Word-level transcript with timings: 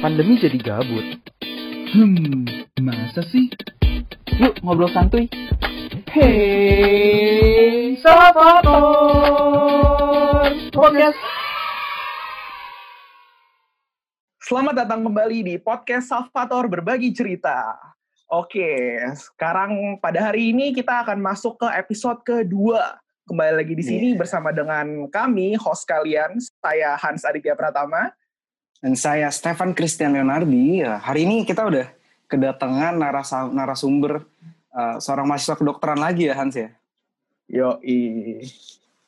pandemi 0.00 0.40
jadi 0.40 0.56
gabut. 0.56 1.20
Hmm, 1.92 2.48
masa 2.80 3.20
sih? 3.28 3.52
Yuk 4.40 4.56
ngobrol 4.64 4.88
santuy. 4.88 5.28
Hey, 6.08 8.00
Salvator 8.00 8.80
Podcast. 10.72 11.20
Selamat 14.40 14.74
datang 14.88 15.04
kembali 15.04 15.44
di 15.44 15.60
podcast 15.60 16.08
Salvator 16.08 16.64
Berbagi 16.72 17.12
Cerita. 17.12 17.76
Oke, 18.32 18.96
sekarang 19.12 20.00
pada 20.00 20.32
hari 20.32 20.56
ini 20.56 20.72
kita 20.72 21.04
akan 21.04 21.20
masuk 21.20 21.60
ke 21.60 21.68
episode 21.76 22.24
kedua. 22.24 22.96
Kembali 23.28 23.52
lagi 23.62 23.76
di 23.76 23.84
sini 23.84 24.08
bersama 24.16 24.48
dengan 24.50 25.06
kami, 25.12 25.60
host 25.60 25.84
kalian, 25.84 26.40
saya 26.40 26.96
Hans 26.96 27.22
Aditya 27.28 27.52
Pratama. 27.52 28.10
Dan 28.80 28.96
saya 28.96 29.28
Stefan 29.28 29.76
Christian 29.76 30.16
Leonardi. 30.16 30.80
Ya, 30.80 30.96
hari 30.96 31.28
ini 31.28 31.44
kita 31.44 31.68
udah 31.68 31.86
kedatangan 32.26 32.96
narasa- 32.96 33.52
narasumber 33.52 34.24
uh, 34.72 34.96
seorang 34.96 35.28
mahasiswa 35.28 35.60
kedokteran 35.60 36.00
lagi 36.00 36.32
ya 36.32 36.34
Hans 36.34 36.56
ya. 36.56 36.72
Yo, 37.44 37.76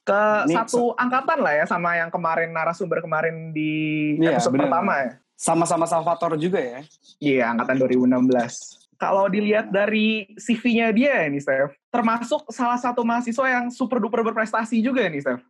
ke 0.03 0.23
Ini 0.51 0.55
satu 0.59 0.93
angkatan 0.99 1.39
lah 1.41 1.63
ya 1.63 1.65
sama 1.65 1.95
yang 1.95 2.11
kemarin 2.11 2.51
narasumber 2.51 3.01
kemarin 3.01 3.55
di 3.55 3.73
Iya, 4.19 4.37
episode 4.37 4.59
benar. 4.59 4.67
pertama 4.69 4.93
ya. 4.99 5.13
Sama-sama 5.39 5.87
Salvator 5.89 6.37
juga 6.37 6.61
ya. 6.61 6.81
Iya, 7.23 7.55
angkatan 7.55 7.81
2016. 7.81 8.83
Kalau 8.99 9.27
dilihat 9.27 9.75
dari 9.75 10.31
CV-nya 10.39 10.95
dia 10.95 11.27
nih, 11.27 11.43
Steph, 11.43 11.75
termasuk 11.91 12.47
salah 12.55 12.79
satu 12.79 13.03
mahasiswa 13.03 13.47
yang 13.51 13.67
super 13.71 13.99
duper 13.99 14.23
berprestasi 14.23 14.79
juga 14.79 15.03
nih, 15.11 15.23
Steph. 15.23 15.43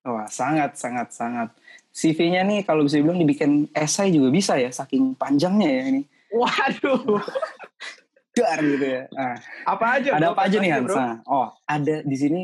Wah 0.00 0.28
sangat 0.28 0.80
sangat 0.80 1.12
sangat. 1.12 1.48
CV-nya 1.90 2.46
nih 2.46 2.62
kalau 2.62 2.86
bisa 2.86 3.02
dibilang 3.02 3.18
dibikin 3.18 3.66
esai 3.74 4.14
juga 4.14 4.30
bisa 4.30 4.54
ya, 4.56 4.70
saking 4.70 5.18
panjangnya 5.18 5.68
ya 5.68 5.82
ini. 5.90 6.02
Waduh, 6.30 7.18
Gar 8.36 8.58
gitu 8.62 8.86
ya. 8.86 9.02
Nah, 9.10 9.34
apa 9.66 9.86
aja? 9.98 10.08
ada 10.14 10.30
bro? 10.30 10.34
apa 10.38 10.42
aja 10.46 10.56
nih 10.62 10.70
Prestasi, 10.70 10.78
Hans? 10.78 10.86
bro? 10.86 10.96
Nah, 10.96 11.14
oh 11.26 11.48
ada 11.66 11.96
di 12.06 12.16
sini 12.16 12.40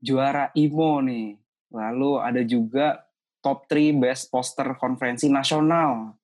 juara 0.00 0.48
IMO 0.56 1.04
nih. 1.04 1.36
Lalu 1.70 2.10
ada 2.18 2.42
juga 2.42 3.04
top 3.44 3.68
3 3.68 4.00
best 4.00 4.32
poster 4.32 4.74
konferensi 4.80 5.28
nasional. 5.28 6.16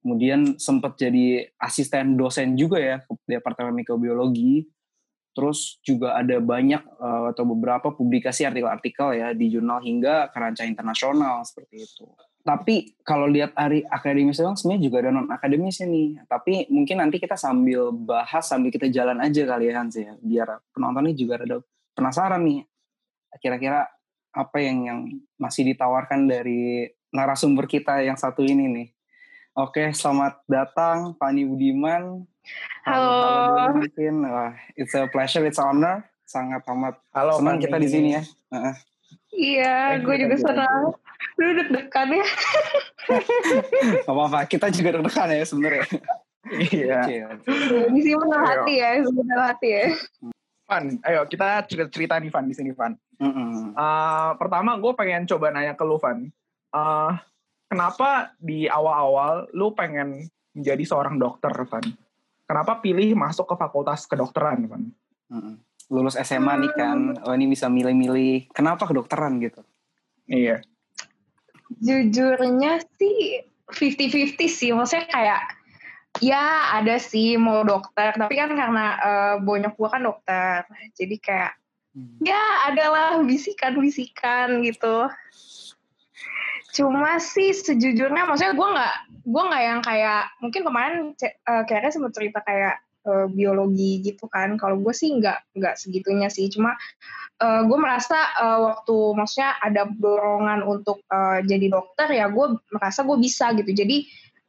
Kemudian 0.00 0.56
sempat 0.56 0.96
jadi 0.96 1.44
asisten 1.60 2.16
dosen 2.16 2.56
juga 2.56 2.80
ya 2.80 2.96
di 3.28 3.36
Departemen 3.36 3.76
Mikrobiologi. 3.76 4.64
Terus 5.38 5.78
juga 5.86 6.18
ada 6.18 6.42
banyak 6.42 6.82
eh, 6.82 7.24
atau 7.30 7.46
beberapa 7.46 7.94
publikasi 7.94 8.42
artikel-artikel 8.42 9.14
ya 9.14 9.30
di 9.30 9.54
jurnal 9.54 9.78
hingga 9.78 10.34
kancah 10.34 10.66
internasional 10.66 11.46
seperti 11.46 11.86
itu. 11.86 12.10
Tapi 12.42 12.98
kalau 13.06 13.30
lihat 13.30 13.54
hari 13.54 13.86
akademis 13.86 14.42
doang 14.42 14.58
sebenarnya 14.58 14.82
juga 14.82 14.96
ada 15.06 15.10
non 15.14 15.30
akademisnya 15.30 15.86
nih. 15.86 16.26
Tapi 16.26 16.66
mungkin 16.74 16.98
nanti 16.98 17.22
kita 17.22 17.38
sambil 17.38 17.94
bahas 17.94 18.50
sambil 18.50 18.74
kita 18.74 18.90
jalan 18.90 19.22
aja 19.22 19.46
kali 19.46 19.70
ya 19.70 19.78
Hans 19.78 19.94
ya. 19.94 20.18
Biar 20.18 20.58
penontonnya 20.74 21.14
juga 21.14 21.38
ada 21.38 21.62
penasaran 21.94 22.42
nih. 22.42 22.66
Kira-kira 23.38 23.86
apa 24.34 24.58
yang 24.58 24.78
yang 24.90 25.00
masih 25.38 25.70
ditawarkan 25.70 26.26
dari 26.26 26.90
narasumber 27.14 27.70
kita 27.70 28.02
yang 28.02 28.18
satu 28.18 28.42
ini 28.42 28.66
nih. 28.66 28.88
Oke, 29.58 29.90
selamat 29.90 30.46
datang 30.46 31.18
Fani 31.18 31.42
Budiman. 31.42 32.22
Halo. 32.86 33.10
dulu 33.74 33.82
mungkin. 33.82 34.14
Wah, 34.22 34.54
it's 34.78 34.94
a 34.94 35.10
pleasure, 35.10 35.42
it's 35.42 35.58
an 35.58 35.82
honor. 35.82 36.06
Sangat 36.22 36.62
amat 36.70 36.94
Halo, 37.10 37.42
senang 37.42 37.58
Fani. 37.58 37.64
kita 37.66 37.76
di 37.82 37.88
sini 37.90 38.08
ya. 38.14 38.22
Heeh. 38.54 38.74
Iya, 39.34 39.76
gue 39.98 40.14
juga 40.14 40.36
senang. 40.38 40.94
Lu 41.42 41.58
deg-degan 41.58 42.06
ya? 42.06 42.26
Gak 44.06 44.14
apa-apa, 44.14 44.46
kita 44.46 44.70
juga 44.70 44.94
deg-degan 44.94 45.34
ya 45.34 45.42
sebenarnya. 45.42 45.84
Iya. 46.54 47.00
Di 47.90 48.00
sini 48.06 48.14
Ayo. 48.14 48.38
hati 48.38 48.74
ya, 48.78 48.90
benar 49.10 49.38
hati 49.42 49.68
ya. 49.74 49.86
Van, 50.70 50.84
ayo 51.02 51.26
kita 51.26 51.66
cerita-cerita 51.66 52.14
nih, 52.22 52.30
Van, 52.30 52.46
di 52.46 52.54
sini, 52.54 52.70
Van. 52.70 52.94
Mm-mm. 53.18 53.74
Uh, 53.74 54.38
pertama, 54.38 54.78
gue 54.78 54.92
pengen 54.94 55.26
coba 55.26 55.50
nanya 55.50 55.74
ke 55.74 55.82
lu, 55.82 55.98
Van. 55.98 56.30
Uh, 56.70 57.18
kenapa 57.68 58.32
di 58.40 58.66
awal-awal 58.66 59.52
lu 59.52 59.76
pengen 59.76 60.26
menjadi 60.56 60.82
seorang 60.82 61.20
dokter, 61.20 61.52
Van? 61.68 61.84
Kenapa 62.48 62.80
pilih 62.80 63.12
masuk 63.12 63.44
ke 63.44 63.54
fakultas 63.60 64.08
kedokteran, 64.08 64.64
Van? 64.66 64.84
Lulus 65.88 66.16
SMA 66.20 66.54
nih 66.64 66.72
kan, 66.76 66.98
oh 67.24 67.32
ini 67.32 67.48
bisa 67.48 67.68
milih-milih. 67.68 68.52
Kenapa 68.52 68.88
kedokteran 68.88 69.40
gitu? 69.40 69.64
Iya. 70.28 70.60
Jujurnya 71.80 72.80
sih 72.96 73.44
50-50 73.72 74.48
sih. 74.48 74.70
Maksudnya 74.72 75.08
kayak, 75.08 75.42
ya 76.20 76.76
ada 76.76 76.96
sih 77.00 77.36
mau 77.40 77.64
dokter. 77.64 78.16
Tapi 78.16 78.34
kan 78.36 78.52
karena 78.52 78.86
eh, 79.00 79.34
bonyok 79.40 79.74
gue 79.76 79.88
kan 79.88 80.02
dokter. 80.04 80.64
Jadi 80.96 81.16
kayak, 81.20 81.52
ya 82.20 82.68
adalah 82.68 83.20
bisikan-bisikan 83.24 84.60
gitu. 84.64 85.08
Cuma 86.68 87.16
sih 87.16 87.56
sejujurnya, 87.56 88.28
maksudnya 88.28 88.52
gue 88.52 88.68
nggak 88.76 88.94
gue 89.28 89.42
nggak 89.48 89.62
yang 89.64 89.80
kayak 89.80 90.22
mungkin 90.40 90.62
kemarin 90.64 90.94
ce- 91.16 91.36
eh, 91.40 91.62
kayaknya 91.64 91.92
sempat 91.92 92.12
cerita 92.12 92.38
kayak 92.44 92.76
eh, 93.08 93.26
biologi 93.32 94.04
gitu 94.04 94.28
kan. 94.28 94.60
Kalau 94.60 94.76
gue 94.80 94.92
sih 94.92 95.16
nggak 95.16 95.56
nggak 95.56 95.74
segitunya 95.80 96.28
sih. 96.28 96.52
Cuma 96.52 96.76
eh, 97.40 97.62
gue 97.64 97.78
merasa 97.80 98.18
eh, 98.36 98.58
waktu 98.68 98.96
maksudnya 99.16 99.56
ada 99.64 99.88
dorongan 99.88 100.60
untuk 100.64 101.00
eh, 101.08 101.40
jadi 101.48 101.72
dokter 101.72 102.08
ya 102.12 102.28
gue 102.28 102.60
merasa 102.72 103.00
gue 103.04 103.16
bisa 103.16 103.56
gitu. 103.56 103.70
Jadi 103.72 103.96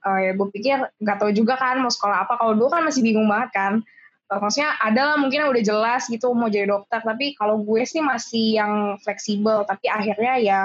eh, 0.03 0.19
ya 0.27 0.31
gue 0.35 0.47
pikir 0.51 0.77
nggak 0.99 1.17
tahu 1.23 1.31
juga 1.31 1.55
kan 1.55 1.79
mau 1.79 1.91
sekolah 1.91 2.27
apa. 2.27 2.35
Kalau 2.35 2.51
dulu 2.55 2.67
kan 2.67 2.83
masih 2.83 2.99
bingung 2.99 3.31
banget 3.31 3.49
kan. 3.55 3.73
Eh, 4.29 4.39
maksudnya 4.43 4.75
ada 4.83 5.15
lah 5.15 5.17
mungkin 5.17 5.47
yang 5.47 5.51
udah 5.55 5.63
jelas 5.63 6.03
gitu 6.11 6.35
mau 6.35 6.51
jadi 6.51 6.67
dokter. 6.67 6.99
Tapi 6.99 7.31
kalau 7.39 7.63
gue 7.63 7.81
sih 7.87 8.03
masih 8.03 8.59
yang 8.59 8.99
fleksibel. 8.99 9.63
Tapi 9.63 9.87
akhirnya 9.87 10.35
ya 10.39 10.61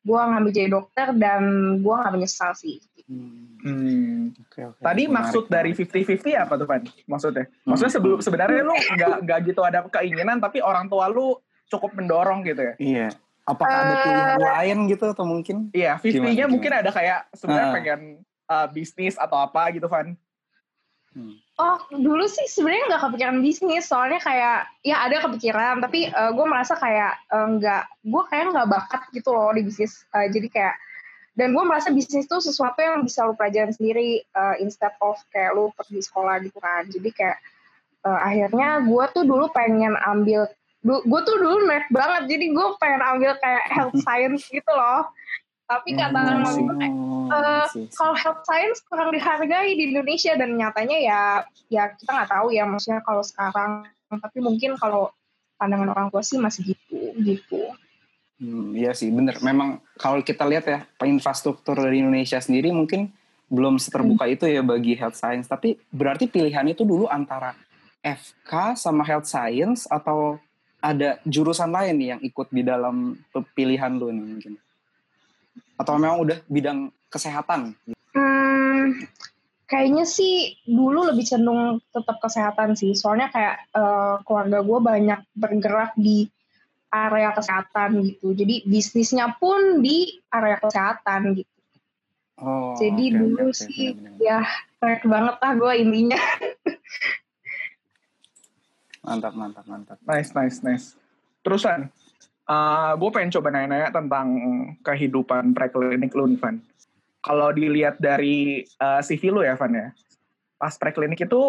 gue 0.00 0.16
ngambil 0.18 0.50
jadi 0.50 0.68
dokter 0.68 1.08
dan 1.12 1.42
gue 1.78 1.94
nggak 1.94 2.12
menyesal 2.12 2.52
sih. 2.52 2.80
Hmm, 3.04 3.50
Hmm. 3.60 4.32
Oke, 4.40 4.64
oke. 4.64 4.80
Tadi 4.80 5.04
Menarik, 5.04 5.12
maksud 5.12 5.44
dari 5.46 5.70
menarik. 5.70 6.22
50-50 6.24 6.32
apa 6.38 6.54
tuh, 6.56 6.64
Van? 6.64 6.82
Maksudnya? 7.04 7.44
Hmm. 7.44 7.68
Maksudnya 7.68 7.92
sebelum 7.92 8.18
sebenarnya 8.20 8.60
lu 8.62 8.72
nggak 8.72 9.16
nggak 9.20 9.38
gitu 9.44 9.60
ada 9.60 9.78
keinginan, 9.84 10.38
tapi 10.38 10.58
orang 10.58 10.86
tua 10.86 11.06
lu 11.06 11.36
cukup 11.66 11.92
mendorong 11.92 12.40
gitu 12.42 12.62
ya? 12.62 12.74
Iya. 12.78 13.08
Apakah 13.44 13.76
ada 13.76 13.92
Eh, 13.92 14.02
pilihan 14.02 14.38
lain 14.40 14.78
gitu 14.88 15.04
atau 15.06 15.26
mungkin? 15.26 15.56
Iya, 15.70 15.98
50-nya 15.98 16.46
Gimana, 16.46 16.52
mungkin 16.54 16.72
ada 16.72 16.90
kayak 16.90 17.20
sebenarnya 17.34 17.66
Ah. 17.66 17.74
pengen 17.74 18.00
uh, 18.46 18.66
bisnis 18.70 19.14
atau 19.14 19.36
apa 19.36 19.68
gitu, 19.70 19.84
Van. 19.84 20.14
Hmm. 21.10 21.34
Oh, 21.58 21.76
dulu 21.90 22.24
sih 22.30 22.46
sebenarnya 22.46 22.94
nggak 22.94 23.02
kepikiran 23.10 23.38
bisnis, 23.44 23.84
soalnya 23.90 24.22
kayak 24.22 24.70
ya 24.80 24.96
ada 25.04 25.20
kepikiran, 25.26 25.82
tapi 25.84 26.08
gue 26.08 26.46
merasa 26.48 26.78
kayak 26.78 27.18
eh, 27.28 27.46
nggak, 27.58 27.82
gue 28.06 28.22
kayak 28.32 28.44
nggak 28.54 28.70
bakat 28.70 29.02
gitu 29.12 29.34
loh 29.34 29.52
di 29.52 29.66
bisnis. 29.66 30.06
Eh, 30.16 30.32
jadi 30.32 30.48
kayak 30.48 30.74
dan 31.38 31.54
gue 31.54 31.64
merasa 31.64 31.94
bisnis 31.94 32.26
itu 32.26 32.36
sesuatu 32.42 32.78
yang 32.82 33.06
bisa 33.06 33.22
lu 33.24 33.32
pelajarin 33.38 33.72
sendiri 33.72 34.22
eh, 34.22 34.54
instead 34.60 34.92
of 35.00 35.16
kayak 35.30 35.54
lu 35.54 35.70
pergi 35.76 36.02
sekolah 36.02 36.42
gitu 36.42 36.58
kan. 36.58 36.88
Jadi 36.88 37.10
kayak 37.12 37.38
eh, 38.08 38.20
akhirnya 38.24 38.80
gue 38.86 39.04
tuh 39.12 39.24
dulu 39.26 39.46
pengen 39.52 39.94
ambil, 40.04 40.48
gue 40.84 41.20
tuh 41.28 41.36
dulu 41.36 41.68
nerd 41.68 41.86
banget, 41.92 42.22
jadi 42.28 42.44
gue 42.56 42.66
pengen 42.80 43.02
ambil 43.04 43.36
kayak 43.40 43.64
health 43.68 43.96
science 44.04 44.48
gitu 44.48 44.72
loh. 44.72 45.10
Tapi 45.70 45.94
kata 45.94 46.18
Hmm, 46.18 46.42
I 46.42 46.50
see, 46.50 46.66
I 47.30 47.62
see. 47.70 47.86
kalau 47.94 48.14
health 48.18 48.42
science 48.42 48.82
kurang 48.90 49.14
dihargai 49.14 49.78
di 49.78 49.94
Indonesia 49.94 50.34
dan 50.34 50.58
nyatanya 50.58 50.98
ya 50.98 51.20
ya 51.70 51.94
kita 51.94 52.10
nggak 52.10 52.30
tahu 52.34 52.50
ya 52.50 52.66
maksudnya 52.66 52.98
kalau 53.06 53.22
sekarang 53.22 53.86
tapi 54.10 54.42
mungkin 54.42 54.74
kalau 54.74 55.14
pandangan 55.54 55.94
orang 55.94 56.10
tua 56.10 56.26
sih 56.26 56.42
masih 56.42 56.74
gitu 56.74 57.14
gitu 57.22 57.70
Hmm, 58.40 58.72
iya 58.72 58.96
sih, 58.96 59.12
bener. 59.12 59.36
Memang 59.44 59.84
kalau 60.00 60.24
kita 60.24 60.48
lihat 60.48 60.64
ya, 60.64 60.88
infrastruktur 61.04 61.76
dari 61.76 62.00
Indonesia 62.00 62.40
sendiri 62.40 62.72
mungkin 62.72 63.12
belum 63.52 63.76
seterbuka 63.76 64.24
Hmm. 64.24 64.32
itu 64.32 64.44
ya 64.48 64.64
bagi 64.64 64.96
health 64.96 65.20
science. 65.20 65.44
Tapi 65.44 65.76
berarti 65.92 66.24
pilihan 66.24 66.64
itu 66.64 66.80
dulu 66.88 67.04
antara 67.04 67.52
FK 68.00 68.80
sama 68.80 69.04
health 69.04 69.28
science 69.28 69.84
atau 69.92 70.40
ada 70.80 71.20
jurusan 71.28 71.68
lain 71.68 72.00
nih 72.00 72.08
yang 72.16 72.20
ikut 72.24 72.48
di 72.48 72.64
dalam 72.64 73.20
pilihan 73.52 73.92
lu 74.00 74.08
nih 74.08 74.24
mungkin? 74.24 74.52
Atau 75.80 75.96
memang 75.96 76.20
udah 76.20 76.38
bidang 76.44 76.92
kesehatan? 77.08 77.72
hmm, 78.12 79.08
kayaknya 79.64 80.04
sih 80.04 80.60
dulu 80.68 81.08
lebih 81.08 81.24
cenderung 81.24 81.80
tetap 81.88 82.20
kesehatan 82.20 82.76
sih 82.76 82.92
soalnya 82.92 83.32
kayak 83.32 83.56
eh, 83.72 84.14
keluarga 84.28 84.60
gue 84.60 84.78
banyak 84.78 85.20
bergerak 85.32 85.96
di 85.96 86.28
area 86.90 87.30
kesehatan 87.32 88.02
gitu 88.02 88.34
jadi 88.34 88.66
bisnisnya 88.66 89.38
pun 89.38 89.80
di 89.80 90.20
area 90.28 90.60
kesehatan 90.60 91.40
gitu 91.40 91.48
Oh, 92.40 92.72
jadi 92.80 93.12
oke, 93.12 93.16
dulu 93.20 93.46
oke, 93.52 93.60
sih 93.68 93.92
benar-benar. 93.92 94.16
ya 94.16 94.40
keren 94.80 95.04
banget 95.12 95.36
lah 95.44 95.52
gue 95.60 95.72
intinya 95.76 96.20
Mantap, 99.00 99.32
mantap, 99.32 99.64
mantap. 99.64 99.98
Nice, 100.04 100.32
nice, 100.36 100.60
nice. 100.60 100.86
Terusan, 101.40 101.88
uh, 102.50 102.92
gue 102.98 103.10
pengen 103.14 103.30
coba 103.38 103.54
nanya-nanya 103.54 103.94
tentang 103.94 104.26
kehidupan 104.82 105.54
preklinik 105.54 106.10
lu 106.18 106.34
nih, 106.34 106.38
Van. 106.42 106.58
kalau 107.22 107.54
dilihat 107.54 108.02
dari 108.02 108.66
uh, 108.82 108.98
CV 108.98 109.30
lu 109.30 109.46
ya 109.46 109.54
Van 109.54 109.70
ya 109.70 109.94
pas 110.60 110.76
preklinik 110.76 111.24
itu 111.24 111.40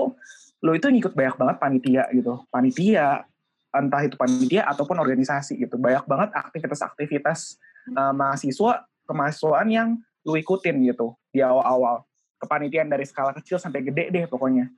lu 0.62 0.72
itu 0.78 0.88
ngikut 0.88 1.12
banyak 1.12 1.36
banget 1.36 1.58
panitia 1.60 2.04
gitu. 2.16 2.48
Panitia 2.48 3.28
entah 3.76 4.02
itu 4.08 4.16
panitia 4.16 4.64
ataupun 4.72 4.96
organisasi 5.04 5.60
gitu. 5.60 5.76
Banyak 5.76 6.08
banget 6.08 6.30
aktivitas-aktivitas 6.32 7.60
uh, 7.92 8.16
mahasiswa 8.16 8.88
kemahasiswaan 9.04 9.68
yang 9.68 9.90
lu 10.24 10.40
ikutin 10.40 10.80
gitu 10.88 11.18
di 11.34 11.44
awal-awal. 11.44 12.08
Kepanitiaan 12.40 12.88
dari 12.88 13.04
skala 13.04 13.36
kecil 13.36 13.60
sampai 13.60 13.84
gede 13.84 14.14
deh 14.14 14.26
pokoknya. 14.32 14.72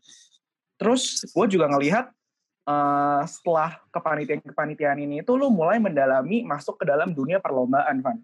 Terus 0.82 1.30
gue 1.30 1.46
juga 1.46 1.70
ngelihat 1.70 2.10
uh, 2.68 3.24
setelah 3.28 3.80
kepanitiaan-kepanitiaan 3.94 5.00
ini 5.00 5.22
itu 5.24 5.32
lu 5.36 5.50
mulai 5.54 5.80
mendalami 5.80 6.44
masuk 6.44 6.82
ke 6.82 6.86
dalam 6.88 7.12
dunia 7.12 7.40
perlombaan 7.40 8.00
Van 8.04 8.20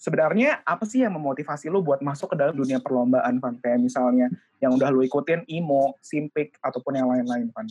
sebenarnya 0.00 0.64
apa 0.64 0.88
sih 0.88 1.04
yang 1.04 1.12
memotivasi 1.12 1.68
lu 1.68 1.84
buat 1.84 2.00
masuk 2.00 2.32
ke 2.32 2.36
dalam 2.40 2.56
dunia 2.56 2.80
perlombaan, 2.80 3.36
Van? 3.36 3.60
Kayak 3.60 3.84
misalnya 3.84 4.32
yang 4.64 4.72
udah 4.72 4.88
lu 4.88 5.04
ikutin 5.04 5.44
IMO, 5.44 6.00
Simpik, 6.00 6.56
ataupun 6.64 6.96
yang 6.96 7.12
lain-lain, 7.12 7.52
Van. 7.52 7.68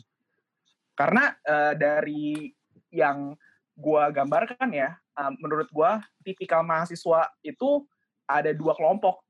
Karena 0.94 1.34
uh, 1.50 1.74
dari 1.74 2.54
yang 2.94 3.34
gua 3.74 4.14
gambarkan 4.14 4.70
ya, 4.70 4.94
uh, 5.18 5.34
menurut 5.42 5.66
gua 5.74 6.06
tipikal 6.22 6.62
mahasiswa 6.62 7.34
itu 7.42 7.90
ada 8.30 8.54
dua 8.54 8.78
kelompok. 8.78 9.26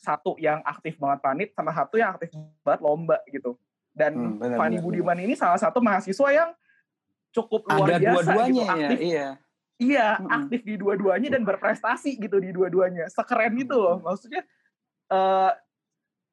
Satu 0.00 0.34
yang 0.40 0.64
aktif 0.64 0.96
banget 0.96 1.20
panit, 1.20 1.48
sama 1.52 1.70
satu 1.70 2.00
yang 2.00 2.16
aktif 2.16 2.32
banget 2.64 2.80
lomba 2.80 3.20
gitu. 3.28 3.60
Dan 3.98 4.38
hmm, 4.38 4.54
Fanny 4.54 4.78
Budiman 4.78 5.18
ini 5.18 5.34
salah 5.34 5.58
satu 5.58 5.82
mahasiswa 5.82 6.28
yang 6.30 6.54
cukup 7.34 7.66
luar 7.66 7.90
ada 7.90 7.96
biasa 7.98 8.30
dua-duanya 8.30 8.62
gitu, 8.62 8.72
aktif. 8.72 8.98
Ya, 8.98 9.02
iya 9.02 9.28
Iya, 9.78 10.18
hmm. 10.18 10.26
aktif 10.42 10.60
di 10.66 10.74
dua-duanya 10.74 11.30
dan 11.30 11.46
berprestasi 11.46 12.18
gitu 12.18 12.42
di 12.42 12.50
dua-duanya. 12.50 13.06
Sekeren 13.06 13.54
itu 13.54 13.78
loh. 13.78 14.02
Maksudnya 14.02 14.42
uh, 15.14 15.54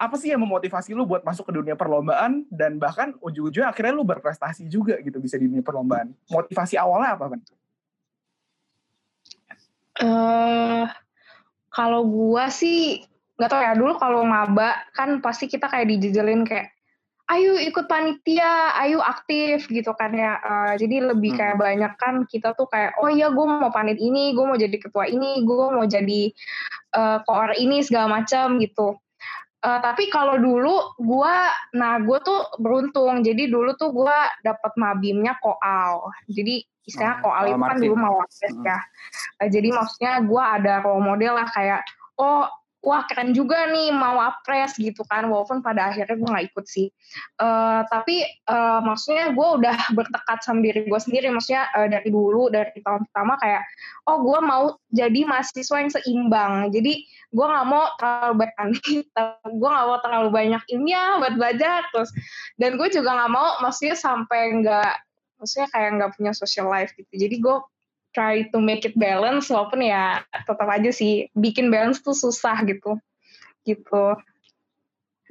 apa 0.01 0.15
sih 0.17 0.33
yang 0.33 0.41
memotivasi 0.41 0.97
lu 0.97 1.05
buat 1.05 1.21
masuk 1.21 1.47
ke 1.47 1.53
dunia 1.53 1.77
perlombaan 1.77 2.49
dan 2.49 2.81
bahkan 2.81 3.13
ujung-ujungnya 3.21 3.69
akhirnya 3.69 3.93
lu 3.93 4.03
berprestasi 4.03 4.65
juga 4.65 4.97
gitu 4.97 5.21
bisa 5.21 5.37
di 5.37 5.45
dunia 5.45 5.61
perlombaan. 5.61 6.09
Motivasi 6.25 6.73
awalnya 6.81 7.13
apa, 7.13 7.25
Ban? 7.29 7.41
Uh, 9.95 10.85
kalau 11.69 12.01
gua 12.01 12.49
sih 12.49 13.05
nggak 13.37 13.51
tau 13.51 13.61
ya 13.61 13.77
dulu 13.77 13.93
kalau 14.01 14.25
maba 14.25 14.73
kan 14.95 15.21
pasti 15.21 15.45
kita 15.47 15.69
kayak 15.69 15.87
dijejelin 15.91 16.43
kayak 16.43 16.74
ayo 17.25 17.57
ikut 17.57 17.89
panitia, 17.89 18.77
ayo 18.85 19.01
aktif 19.01 19.65
gitu 19.65 19.91
kan 19.97 20.13
ya. 20.13 20.37
Uh, 20.45 20.73
jadi 20.77 21.09
lebih 21.09 21.33
hmm. 21.33 21.39
kayak 21.41 21.57
banyak 21.57 21.93
kan 21.97 22.15
kita 22.29 22.53
tuh 22.53 22.69
kayak, 22.69 22.93
oh 23.01 23.09
iya 23.09 23.33
gue 23.33 23.45
mau 23.45 23.73
panit 23.73 23.97
ini, 23.97 24.37
gue 24.37 24.45
mau 24.45 24.57
jadi 24.57 24.77
ketua 24.77 25.09
ini, 25.09 25.41
gue 25.41 25.67
mau 25.73 25.85
jadi 25.89 26.29
uh, 26.93 27.17
koor 27.25 27.57
ini 27.57 27.81
segala 27.81 28.21
macam 28.21 28.61
gitu. 28.61 29.01
Uh, 29.65 29.81
tapi 29.81 30.13
kalau 30.13 30.37
dulu 30.37 30.93
gue, 31.01 31.35
nah 31.73 31.97
gue 31.97 32.17
tuh 32.21 32.45
beruntung. 32.61 33.25
Jadi 33.25 33.49
dulu 33.49 33.73
tuh 33.73 33.89
gue 33.89 34.17
dapat 34.45 34.71
mabimnya 34.77 35.33
koal. 35.41 36.13
Jadi 36.29 36.61
istilahnya 36.85 37.17
oh, 37.17 37.21
koal 37.25 37.43
itu 37.49 37.57
kan 37.57 37.77
dulu 37.81 37.95
mau 37.97 38.17
hmm. 38.21 38.61
ya. 38.61 38.77
Uh, 39.41 39.49
jadi 39.49 39.73
maksudnya 39.73 40.13
gue 40.21 40.43
ada 40.61 40.85
role 40.85 41.01
model 41.01 41.41
lah 41.41 41.49
kayak, 41.49 41.81
oh 42.21 42.45
wah 42.85 43.01
keren 43.09 43.33
juga 43.33 43.65
nih 43.73 43.89
mau 43.89 44.21
apres 44.21 44.77
gitu 44.77 45.01
kan. 45.09 45.25
Walaupun 45.25 45.65
pada 45.65 45.89
akhirnya 45.89 46.15
gue 46.15 46.29
nggak 46.29 46.45
ikut 46.53 46.65
sih. 46.69 46.87
Uh, 47.41 47.81
tapi 47.89 48.21
uh, 48.45 48.79
maksudnya 48.85 49.33
gue 49.33 49.47
udah 49.59 49.73
bertekad 49.97 50.39
sama 50.45 50.61
diri 50.61 50.85
gue 50.85 50.99
sendiri. 51.01 51.33
Maksudnya 51.33 51.73
uh, 51.73 51.89
dari 51.89 52.13
dulu 52.13 52.53
dari 52.53 52.77
tahun 52.79 53.09
pertama 53.09 53.33
kayak 53.41 53.65
oh 54.05 54.21
gue 54.21 54.39
mau 54.45 54.63
jadi 54.93 55.21
mahasiswa 55.25 55.77
yang 55.81 55.91
seimbang. 55.91 56.53
Jadi 56.69 56.93
gue 57.33 57.45
nggak 57.49 57.67
mau 57.67 57.89
terlalu 57.97 58.33
banyak 58.45 58.61
gue 59.59 59.69
nggak 59.73 59.87
mau 59.89 59.99
terlalu 60.05 60.29
banyak 60.29 60.61
ilmiah 60.69 61.17
buat 61.19 61.33
belajar 61.33 61.89
terus. 61.89 62.13
Dan 62.61 62.77
gue 62.77 62.87
juga 62.93 63.17
nggak 63.17 63.31
mau 63.33 63.57
maksudnya 63.65 63.97
sampai 63.97 64.61
nggak 64.61 64.93
maksudnya 65.41 65.67
kayak 65.73 65.89
nggak 65.99 66.11
punya 66.15 66.31
social 66.37 66.69
life 66.69 66.93
gitu. 66.93 67.09
Jadi 67.11 67.41
gue 67.41 67.57
try 68.15 68.47
to 68.47 68.63
make 68.63 68.87
it 68.87 68.95
balance 68.95 69.51
walaupun 69.51 69.83
ya 69.83 70.23
tetap 70.31 70.65
aja 70.71 70.89
sih 70.95 71.27
bikin 71.35 71.67
balance 71.67 71.99
tuh 71.99 72.15
susah 72.15 72.63
gitu. 72.63 72.95
Gitu. 73.67 74.05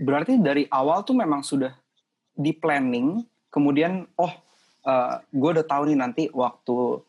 Berarti 0.05 0.37
dari 0.37 0.69
awal 0.69 1.01
tuh 1.09 1.17
memang 1.17 1.41
sudah 1.41 1.73
di 2.37 2.53
planning 2.53 3.25
kemudian 3.49 4.05
oh 4.21 4.29
uh, 4.29 4.35
eh, 4.85 5.15
gue 5.33 5.51
udah 5.57 5.65
tahu 5.65 5.89
nih 5.89 5.99
nanti 5.99 6.23
waktu 6.35 7.01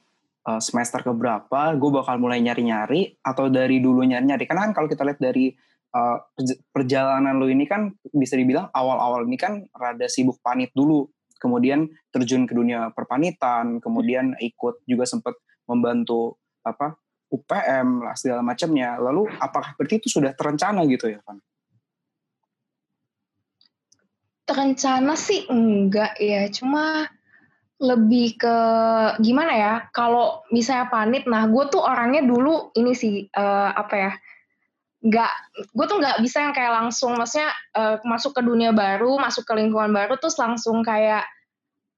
uh, 0.47 0.61
semester 0.63 1.03
keberapa 1.03 1.75
gue 1.75 1.91
bakal 1.91 2.15
mulai 2.21 2.39
nyari-nyari 2.39 3.19
atau 3.19 3.51
dari 3.51 3.83
dulu 3.83 4.05
nyari-nyari. 4.07 4.47
Karena 4.47 4.69
kan 4.69 4.73
kalau 4.77 4.87
kita 4.87 5.03
lihat 5.03 5.19
dari 5.19 5.51
uh, 5.91 6.17
perjalanan 6.71 7.35
lo 7.35 7.51
ini 7.51 7.67
kan 7.67 7.91
bisa 8.15 8.39
dibilang 8.39 8.71
awal-awal 8.71 9.27
ini 9.27 9.35
kan 9.35 9.65
rada 9.75 10.07
sibuk 10.07 10.39
panit 10.39 10.71
dulu. 10.71 11.09
Kemudian 11.35 11.91
terjun 12.15 12.47
ke 12.47 12.55
dunia 12.55 12.95
perpanitan 12.95 13.83
kemudian 13.83 14.39
ikut 14.39 14.81
juga 14.87 15.03
sempat 15.03 15.35
membantu 15.65 16.37
apa 16.65 16.97
UPM 17.29 18.05
lah 18.05 18.15
segala 18.15 18.41
macamnya. 18.45 18.97
Lalu 19.01 19.27
apakah 19.41 19.73
berarti 19.75 20.01
itu 20.01 20.07
sudah 20.09 20.31
terencana 20.37 20.85
gitu 20.85 21.09
ya, 21.09 21.19
Van? 21.25 21.41
Terencana 24.45 25.17
sih 25.17 25.49
enggak 25.49 26.21
ya, 26.21 26.45
cuma 26.53 27.09
lebih 27.81 28.37
ke 28.37 28.57
gimana 29.19 29.53
ya? 29.57 29.73
Kalau 29.89 30.45
misalnya 30.53 30.87
panit, 30.87 31.25
nah 31.25 31.49
gue 31.49 31.65
tuh 31.73 31.81
orangnya 31.81 32.21
dulu 32.23 32.71
ini 32.77 32.93
sih 32.93 33.25
uh, 33.33 33.73
apa 33.73 33.95
ya? 33.97 34.11
Nggak, 35.05 35.33
gue 35.73 35.85
tuh 35.85 35.97
nggak 36.01 36.17
bisa 36.21 36.45
yang 36.45 36.53
kayak 36.53 36.73
langsung, 36.81 37.17
maksudnya 37.17 37.53
uh, 37.77 37.97
masuk 38.05 38.37
ke 38.37 38.41
dunia 38.41 38.73
baru, 38.73 39.17
masuk 39.17 39.45
ke 39.45 39.53
lingkungan 39.53 39.93
baru, 39.93 40.17
terus 40.17 40.37
langsung 40.37 40.85
kayak 40.85 41.25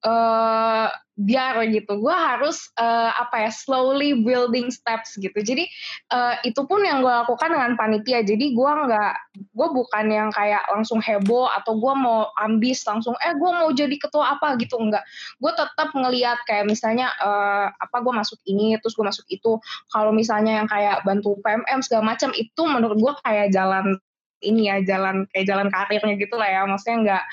uh, 0.07 0.87
biar 1.17 1.57
gitu. 1.73 1.97
Gue 1.97 2.13
harus 2.13 2.69
uh, 2.77 3.09
apa 3.17 3.49
ya 3.49 3.51
slowly 3.51 4.21
building 4.21 4.69
steps 4.69 5.17
gitu. 5.17 5.33
Jadi 5.33 5.65
uh, 6.13 6.37
itu 6.45 6.61
pun 6.69 6.85
yang 6.85 7.01
gue 7.01 7.09
lakukan 7.09 7.49
dengan 7.49 7.73
panitia. 7.73 8.21
Jadi 8.21 8.53
gue 8.53 8.71
nggak 8.87 9.13
gue 9.57 9.67
bukan 9.73 10.05
yang 10.07 10.29
kayak 10.29 10.61
langsung 10.69 11.01
heboh 11.01 11.49
atau 11.49 11.81
gue 11.81 11.93
mau 11.97 12.29
ambis 12.37 12.85
langsung 12.85 13.17
eh 13.25 13.33
gue 13.33 13.51
mau 13.51 13.69
jadi 13.73 13.97
ketua 13.97 14.37
apa? 14.37 14.49
gitu 14.61 14.79
enggak 14.79 15.03
gue 15.41 15.51
tetap 15.53 15.89
ngelihat 15.91 16.39
kayak 16.47 16.65
misalnya 16.69 17.11
uh, 17.19 17.67
apa 17.73 17.97
gue 17.99 18.13
masuk 18.13 18.39
ini 18.45 18.77
terus 18.77 18.93
gue 18.93 19.05
masuk 19.05 19.25
itu. 19.33 19.57
Kalau 19.89 20.13
misalnya 20.13 20.61
yang 20.61 20.69
kayak 20.69 21.01
bantu 21.01 21.35
PMM 21.41 21.81
segala 21.81 22.13
macam 22.13 22.29
itu 22.37 22.61
menurut 22.63 22.97
gue 23.01 23.13
kayak 23.25 23.49
jalan 23.49 23.97
ini 24.41 24.69
ya 24.69 24.83
jalan 24.85 25.25
kayak 25.33 25.45
jalan 25.49 25.67
karirnya 25.73 26.15
gitu 26.19 26.35
lah 26.37 26.49
ya. 26.49 26.61
Maksudnya 26.69 26.97
nggak 27.03 27.23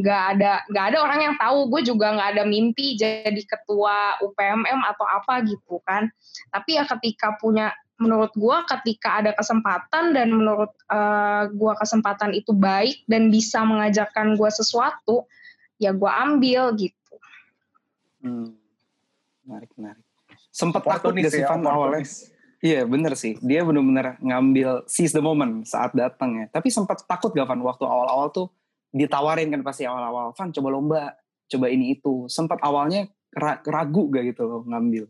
nggak 0.00 0.22
ada 0.36 0.52
nggak 0.68 0.84
ada 0.94 0.98
orang 1.02 1.20
yang 1.20 1.34
tahu. 1.36 1.58
Gue 1.68 1.82
juga 1.84 2.14
nggak 2.14 2.28
ada 2.38 2.44
mimpi 2.48 2.96
jadi 2.96 3.42
ketua 3.42 4.22
UPMM 4.24 4.80
atau 4.94 5.06
apa 5.06 5.44
gitu 5.44 5.82
kan. 5.84 6.08
Tapi 6.52 6.80
ya 6.80 6.84
ketika 6.88 7.36
punya 7.36 7.72
menurut 7.98 8.30
gue 8.38 8.56
ketika 8.78 9.18
ada 9.18 9.34
kesempatan 9.34 10.14
dan 10.14 10.30
menurut 10.30 10.70
uh, 10.86 11.50
gue 11.50 11.72
kesempatan 11.82 12.30
itu 12.30 12.54
baik 12.54 13.02
dan 13.10 13.26
bisa 13.28 13.66
mengajarkan 13.66 14.38
gue 14.38 14.50
sesuatu 14.54 15.26
ya 15.82 15.90
gue 15.90 16.10
ambil 16.10 16.78
gitu. 16.78 17.14
Hmm. 18.22 18.54
menarik 19.42 19.70
menarik. 19.74 20.04
Sempat 20.54 20.82
takut 20.86 21.14
nih 21.14 21.26
sih 21.30 21.42
awalnya 21.42 22.02
Iya 22.58 22.82
bener 22.90 23.14
sih, 23.14 23.38
dia 23.38 23.62
bener-bener 23.62 24.18
ngambil 24.18 24.82
seize 24.90 25.14
the 25.14 25.22
moment 25.22 25.62
saat 25.62 25.94
datang 25.94 26.42
ya. 26.42 26.46
Tapi 26.50 26.74
sempat 26.74 27.06
takut 27.06 27.30
gak 27.30 27.46
Van 27.46 27.62
waktu 27.62 27.86
awal-awal 27.86 28.34
tuh 28.34 28.50
ditawarin 28.90 29.54
kan 29.54 29.62
pasti 29.62 29.86
awal-awal, 29.86 30.34
Van 30.34 30.50
coba 30.50 30.68
lomba, 30.74 31.02
coba 31.46 31.66
ini 31.70 31.94
itu. 31.94 32.26
Sempat 32.26 32.58
awalnya 32.66 33.06
ragu 33.62 34.10
gak 34.10 34.34
gitu 34.34 34.42
loh 34.42 34.62
ngambil? 34.66 35.06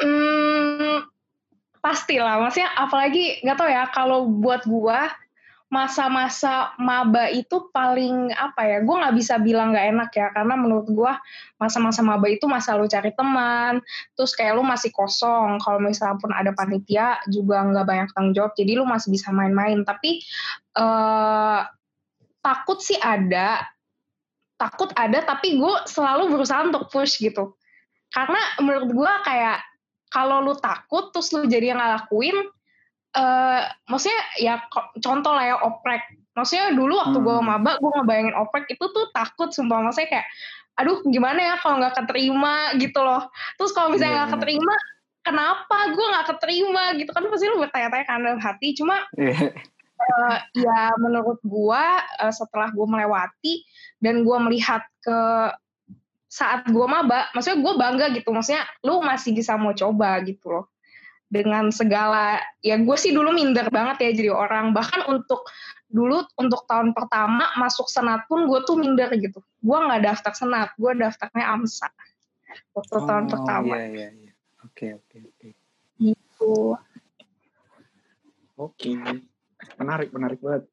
Hmm, 0.00 1.04
pastilah, 1.84 2.40
maksudnya 2.40 2.72
apalagi 2.72 3.44
gak 3.44 3.60
tau 3.60 3.68
ya 3.68 3.84
kalau 3.92 4.24
buat 4.24 4.64
gua 4.64 5.12
masa-masa 5.70 6.74
maba 6.82 7.30
itu 7.30 7.70
paling 7.70 8.34
apa 8.34 8.66
ya? 8.66 8.78
Gue 8.82 8.98
nggak 8.98 9.14
bisa 9.14 9.38
bilang 9.38 9.70
nggak 9.70 9.86
enak 9.94 10.10
ya 10.10 10.26
karena 10.34 10.58
menurut 10.58 10.90
gue 10.90 11.12
masa-masa 11.62 12.02
maba 12.02 12.26
itu 12.26 12.50
masa 12.50 12.74
lu 12.74 12.90
cari 12.90 13.14
teman 13.14 13.78
terus 14.18 14.34
kayak 14.34 14.58
lu 14.58 14.66
masih 14.66 14.90
kosong. 14.90 15.62
Kalau 15.62 15.78
misalnya 15.78 16.18
pun 16.18 16.34
ada 16.34 16.50
panitia 16.50 17.22
juga 17.30 17.62
nggak 17.62 17.86
banyak 17.86 18.08
tanggung 18.10 18.34
jawab 18.34 18.52
jadi 18.58 18.82
lu 18.82 18.84
masih 18.84 19.14
bisa 19.14 19.30
main-main. 19.30 19.86
Tapi 19.86 20.18
uh, 20.74 21.62
takut 22.42 22.82
sih 22.82 22.98
ada 22.98 23.62
takut 24.58 24.90
ada 24.98 25.22
tapi 25.22 25.56
gue 25.56 25.74
selalu 25.86 26.34
berusaha 26.34 26.66
untuk 26.66 26.90
push 26.90 27.22
gitu. 27.22 27.54
Karena 28.10 28.42
menurut 28.58 28.90
gue 28.90 29.12
kayak 29.22 29.62
kalau 30.10 30.42
lu 30.42 30.58
takut 30.58 31.14
terus 31.14 31.30
lu 31.30 31.46
jadi 31.46 31.72
yang 31.72 31.78
ngelakuin 31.78 32.50
uh, 33.16 33.62
maksudnya 33.90 34.20
ya 34.38 34.54
contoh 35.02 35.32
lah 35.34 35.44
ya 35.54 35.56
oprek. 35.62 36.02
Maksudnya 36.34 36.72
dulu 36.72 36.94
waktu 36.98 37.18
hmm. 37.18 37.26
gue 37.26 37.36
maba 37.42 37.72
gue 37.78 37.90
ngebayangin 37.90 38.36
oprek 38.38 38.70
itu 38.70 38.84
tuh 38.90 39.10
takut 39.10 39.50
sumpah. 39.50 39.82
Maksudnya 39.82 40.20
kayak 40.20 40.26
aduh 40.78 41.02
gimana 41.04 41.40
ya 41.42 41.54
kalau 41.60 41.82
nggak 41.82 41.94
keterima 42.04 42.72
gitu 42.78 43.00
loh. 43.02 43.28
Terus 43.58 43.72
kalau 43.74 43.92
misalnya 43.92 44.24
nggak 44.24 44.30
yeah. 44.30 44.36
keterima 44.38 44.74
kenapa 45.26 45.76
gue 45.90 46.06
nggak 46.06 46.26
keterima? 46.36 46.82
Gitu 46.96 47.10
kan 47.10 47.22
pasti 47.26 47.46
lu 47.50 47.58
bertanya-tanya 47.58 48.04
kan 48.06 48.18
dalam 48.22 48.40
hati. 48.40 48.68
Cuma 48.78 48.96
Iya. 49.18 49.52
eh, 50.00 50.36
ya 50.64 50.96
menurut 50.96 51.42
gue 51.44 51.84
eh, 52.22 52.32
setelah 52.32 52.72
gue 52.72 52.86
melewati 52.86 53.66
dan 54.00 54.22
gue 54.24 54.36
melihat 54.48 54.86
ke 55.02 55.18
saat 56.30 56.62
gue 56.70 56.86
maba 56.86 57.26
maksudnya 57.34 57.58
gue 57.58 57.72
bangga 57.74 58.06
gitu. 58.14 58.30
Maksudnya 58.30 58.62
lu 58.86 59.02
masih 59.02 59.34
bisa 59.34 59.58
mau 59.58 59.74
coba 59.74 60.22
gitu 60.22 60.46
loh 60.46 60.70
dengan 61.30 61.70
segala 61.70 62.42
ya 62.58 62.74
gue 62.76 62.96
sih 62.98 63.14
dulu 63.14 63.30
minder 63.30 63.70
banget 63.70 64.02
ya 64.02 64.10
jadi 64.18 64.30
orang 64.34 64.74
bahkan 64.74 65.06
untuk 65.06 65.46
dulu 65.86 66.26
untuk 66.38 66.66
tahun 66.66 66.90
pertama 66.90 67.46
masuk 67.54 67.86
senat 67.86 68.26
pun 68.26 68.50
gue 68.50 68.60
tuh 68.66 68.74
minder 68.74 69.10
gitu 69.14 69.38
gue 69.38 69.78
nggak 69.78 70.02
daftar 70.02 70.34
senat 70.34 70.68
gue 70.74 70.90
daftarnya 70.98 71.46
amsa 71.54 71.86
waktu 72.74 72.98
tahun 72.98 73.24
Oh, 73.26 73.30
pertama 73.30 73.74
Iya, 73.78 73.86
iya, 73.86 74.08
iya. 74.10 74.32
Oke, 74.66 74.86
oke, 74.98 75.16
oke. 75.22 75.48
gitu 76.02 76.76
Oke, 78.60 78.92
menarik, 79.80 80.12
menarik 80.12 80.36
banget. 80.44 80.68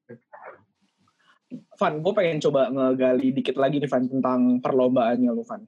Van, 1.79 2.03
gue 2.03 2.11
pengen 2.11 2.43
coba 2.43 2.67
ngegali 2.67 3.31
dikit 3.31 3.55
lagi 3.55 3.79
nih 3.79 3.87
Van 3.87 4.03
tentang 4.03 4.59
perlombaannya 4.59 5.31
lu 5.31 5.47
Van. 5.47 5.63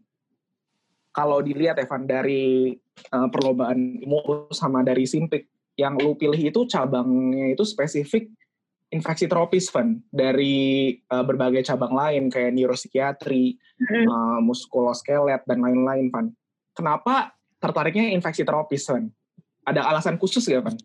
Kalau 1.10 1.42
dilihat 1.42 1.82
ya 1.82 1.86
Van 1.90 2.06
dari 2.06 2.74
eh, 3.02 3.28
perlombaan 3.34 4.02
IMO 4.06 4.50
sama 4.54 4.86
dari 4.86 5.10
Simpik, 5.10 5.50
yang 5.80 5.96
lu 5.96 6.14
pilih 6.20 6.38
itu 6.38 6.68
cabangnya 6.68 7.56
itu 7.56 7.64
spesifik 7.64 8.28
infeksi 8.90 9.30
tropis 9.30 9.70
Van 9.70 10.02
dari 10.10 10.94
eh, 10.98 11.24
berbagai 11.24 11.66
cabang 11.66 11.94
lain 11.94 12.24
kayak 12.30 12.54
neuropsikiatri, 12.54 13.58
eh, 13.80 14.40
muskuloskelet 14.42 15.46
dan 15.46 15.60
lain-lain 15.62 16.10
Van. 16.10 16.28
Kenapa 16.74 17.34
tertariknya 17.62 18.10
infeksi 18.14 18.42
tropis 18.46 18.90
Van? 18.90 19.10
Ada 19.66 19.86
alasan 19.86 20.18
khusus 20.18 20.46
gak 20.50 20.66
Van? 20.66 20.78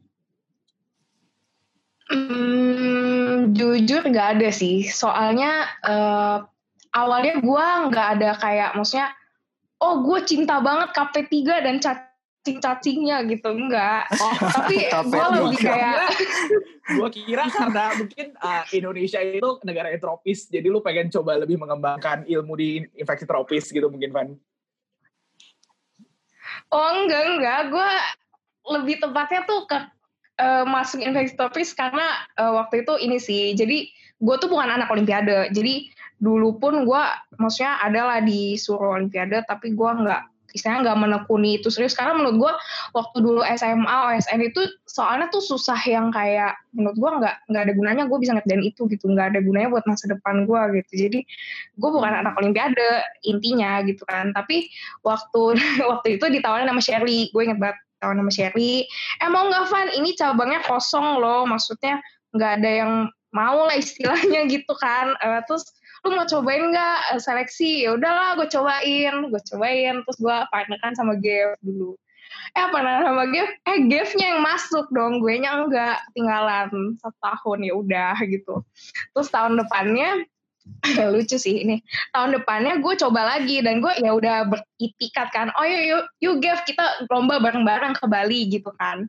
Hmm, 2.12 3.57
jujur 3.57 4.04
gak 4.12 4.38
ada 4.38 4.52
sih. 4.52 4.85
Soalnya 4.85 5.64
eh, 5.81 6.38
awalnya 6.95 7.40
gue 7.40 7.66
nggak 7.90 8.09
ada 8.19 8.31
kayak, 8.38 8.71
maksudnya, 8.78 9.11
oh 9.81 9.95
gue 10.04 10.19
cinta 10.25 10.62
banget 10.62 10.95
KP3 10.95 11.35
dan 11.64 11.76
cacing-cacingnya 11.83 13.26
gitu. 13.26 13.50
Enggak. 13.50 14.07
Tapi 14.54 14.76
gue 14.87 14.93
KP3. 14.93 15.35
lebih 15.35 15.59
kayak, 15.59 15.97
gue 16.99 17.09
kira 17.11 17.45
karena 17.50 17.85
mungkin 17.99 18.26
uh, 18.38 18.64
Indonesia 18.71 19.21
itu 19.21 19.49
negara 19.66 19.90
yang 19.90 20.02
tropis, 20.02 20.47
jadi 20.47 20.66
lu 20.69 20.85
pengen 20.85 21.11
coba 21.11 21.40
lebih 21.40 21.59
mengembangkan 21.59 22.28
ilmu 22.28 22.54
di 22.54 22.85
infeksi 22.95 23.25
tropis 23.26 23.73
gitu 23.73 23.88
mungkin 23.90 24.12
Van. 24.14 24.28
oh 26.71 26.90
enggak, 27.02 27.23
enggak. 27.35 27.61
Gue 27.73 27.90
lebih 28.64 28.97
tepatnya 29.02 29.45
tuh 29.45 29.69
ke 29.69 29.78
eh, 30.40 30.64
masuk 30.64 31.02
infeksi 31.04 31.35
tropis 31.37 31.76
karena 31.76 32.04
eh, 32.38 32.52
waktu 32.52 32.87
itu 32.87 32.95
ini 33.00 33.19
sih. 33.21 33.52
Jadi 33.52 33.90
gue 34.21 34.37
tuh 34.40 34.49
bukan 34.49 34.71
anak 34.71 34.88
olimpiade. 34.88 35.52
Jadi 35.52 35.93
dulu 36.23 36.56
pun 36.56 36.87
gue 36.87 37.02
maksudnya 37.37 37.83
adalah 37.83 38.23
disuruh 38.23 38.97
olimpiade 38.97 39.42
tapi 39.44 39.75
gue 39.75 39.90
nggak 39.90 40.35
istilahnya 40.54 40.87
nggak 40.87 41.00
menekuni 41.02 41.59
itu 41.59 41.68
serius. 41.68 41.99
Karena 41.99 42.14
menurut 42.14 42.37
gue 42.38 42.52
waktu 42.94 43.16
dulu 43.18 43.40
SMA 43.59 43.97
OSN 44.14 44.40
itu 44.40 44.62
soalnya 44.87 45.26
tuh 45.28 45.42
susah 45.42 45.76
yang 45.85 46.14
kayak 46.14 46.54
menurut 46.73 46.97
gue 46.97 47.11
nggak 47.21 47.37
nggak 47.50 47.62
ada 47.66 47.73
gunanya 47.75 48.02
gue 48.06 48.18
bisa 48.23 48.33
ngerjain 48.38 48.62
itu 48.62 48.87
gitu. 48.87 49.04
Nggak 49.11 49.35
ada 49.35 49.40
gunanya 49.42 49.68
buat 49.75 49.85
masa 49.90 50.06
depan 50.06 50.47
gue 50.47 50.61
gitu. 50.80 50.92
Jadi 51.11 51.18
gue 51.75 51.90
bukan 51.90 52.12
anak 52.14 52.38
olimpiade 52.38 52.88
intinya 53.26 53.83
gitu 53.83 54.06
kan. 54.06 54.30
Tapi 54.30 54.71
waktu 55.02 55.59
waktu 55.90 56.09
itu 56.16 56.25
ditawarin 56.30 56.71
sama 56.71 56.80
Sherly 56.80 57.35
gue 57.35 57.42
inget 57.42 57.59
banget 57.59 57.76
ditawarin 57.99 58.23
sama 58.23 58.33
Sherly 58.33 58.87
eh 59.21 59.28
mau 59.28 59.50
nggak 59.50 59.66
Van? 59.68 59.88
Ini 59.90 60.11
cabangnya 60.14 60.62
kosong 60.64 61.18
loh. 61.18 61.42
Maksudnya 61.50 61.99
nggak 62.30 62.52
ada 62.62 62.71
yang 62.71 62.92
mau 63.35 63.66
lah 63.66 63.75
istilahnya 63.75 64.47
gitu 64.54 64.71
kan. 64.78 65.18
Eh, 65.18 65.42
terus 65.50 65.66
lu 66.04 66.11
mau 66.14 66.28
cobain 66.28 66.64
nggak? 66.68 66.99
Eh, 67.16 67.20
seleksi. 67.20 67.88
Ya 67.88 67.96
udahlah 67.96 68.37
gue 68.37 68.49
cobain 68.52 69.14
gue 69.32 69.42
cobain. 69.52 69.94
Terus 70.04 70.18
gue 70.20 70.37
partner 70.52 70.78
kan 70.84 70.92
sama 70.92 71.16
Gev 71.16 71.56
dulu. 71.64 71.96
Eh 72.54 72.66
partner 72.68 73.02
sama 73.04 73.25
Gev 73.32 73.49
eh 73.49 73.78
Gevnya 73.88 74.26
yang 74.37 74.42
masuk 74.44 74.87
dong 74.92 75.25
gue 75.25 75.34
nya 75.40 75.64
enggak. 75.64 75.99
Tinggalan 76.12 76.96
satu 77.00 77.18
tahun 77.25 77.58
ya 77.64 77.73
udah 77.75 78.16
gitu. 78.28 78.61
Terus 79.16 79.28
tahun 79.32 79.56
depannya 79.58 80.28
lucu 81.14 81.37
sih 81.37 81.64
ini. 81.64 81.80
Tahun 82.12 82.35
depannya 82.35 82.80
gue 82.80 82.94
coba 83.00 83.37
lagi 83.37 83.61
dan 83.61 83.85
gue 83.85 83.92
ya 84.00 84.16
udah 84.16 84.49
beritikat 84.49 85.28
kan 85.33 85.52
oh 85.56 85.64
yuk 85.64 85.83
yuk 85.85 86.04
yuk 86.21 86.37
Gev 86.40 86.59
kita 86.64 87.06
lomba 87.12 87.40
bareng-bareng 87.40 87.97
ke 87.97 88.04
Bali 88.09 88.49
gitu 88.49 88.73
kan. 88.80 89.09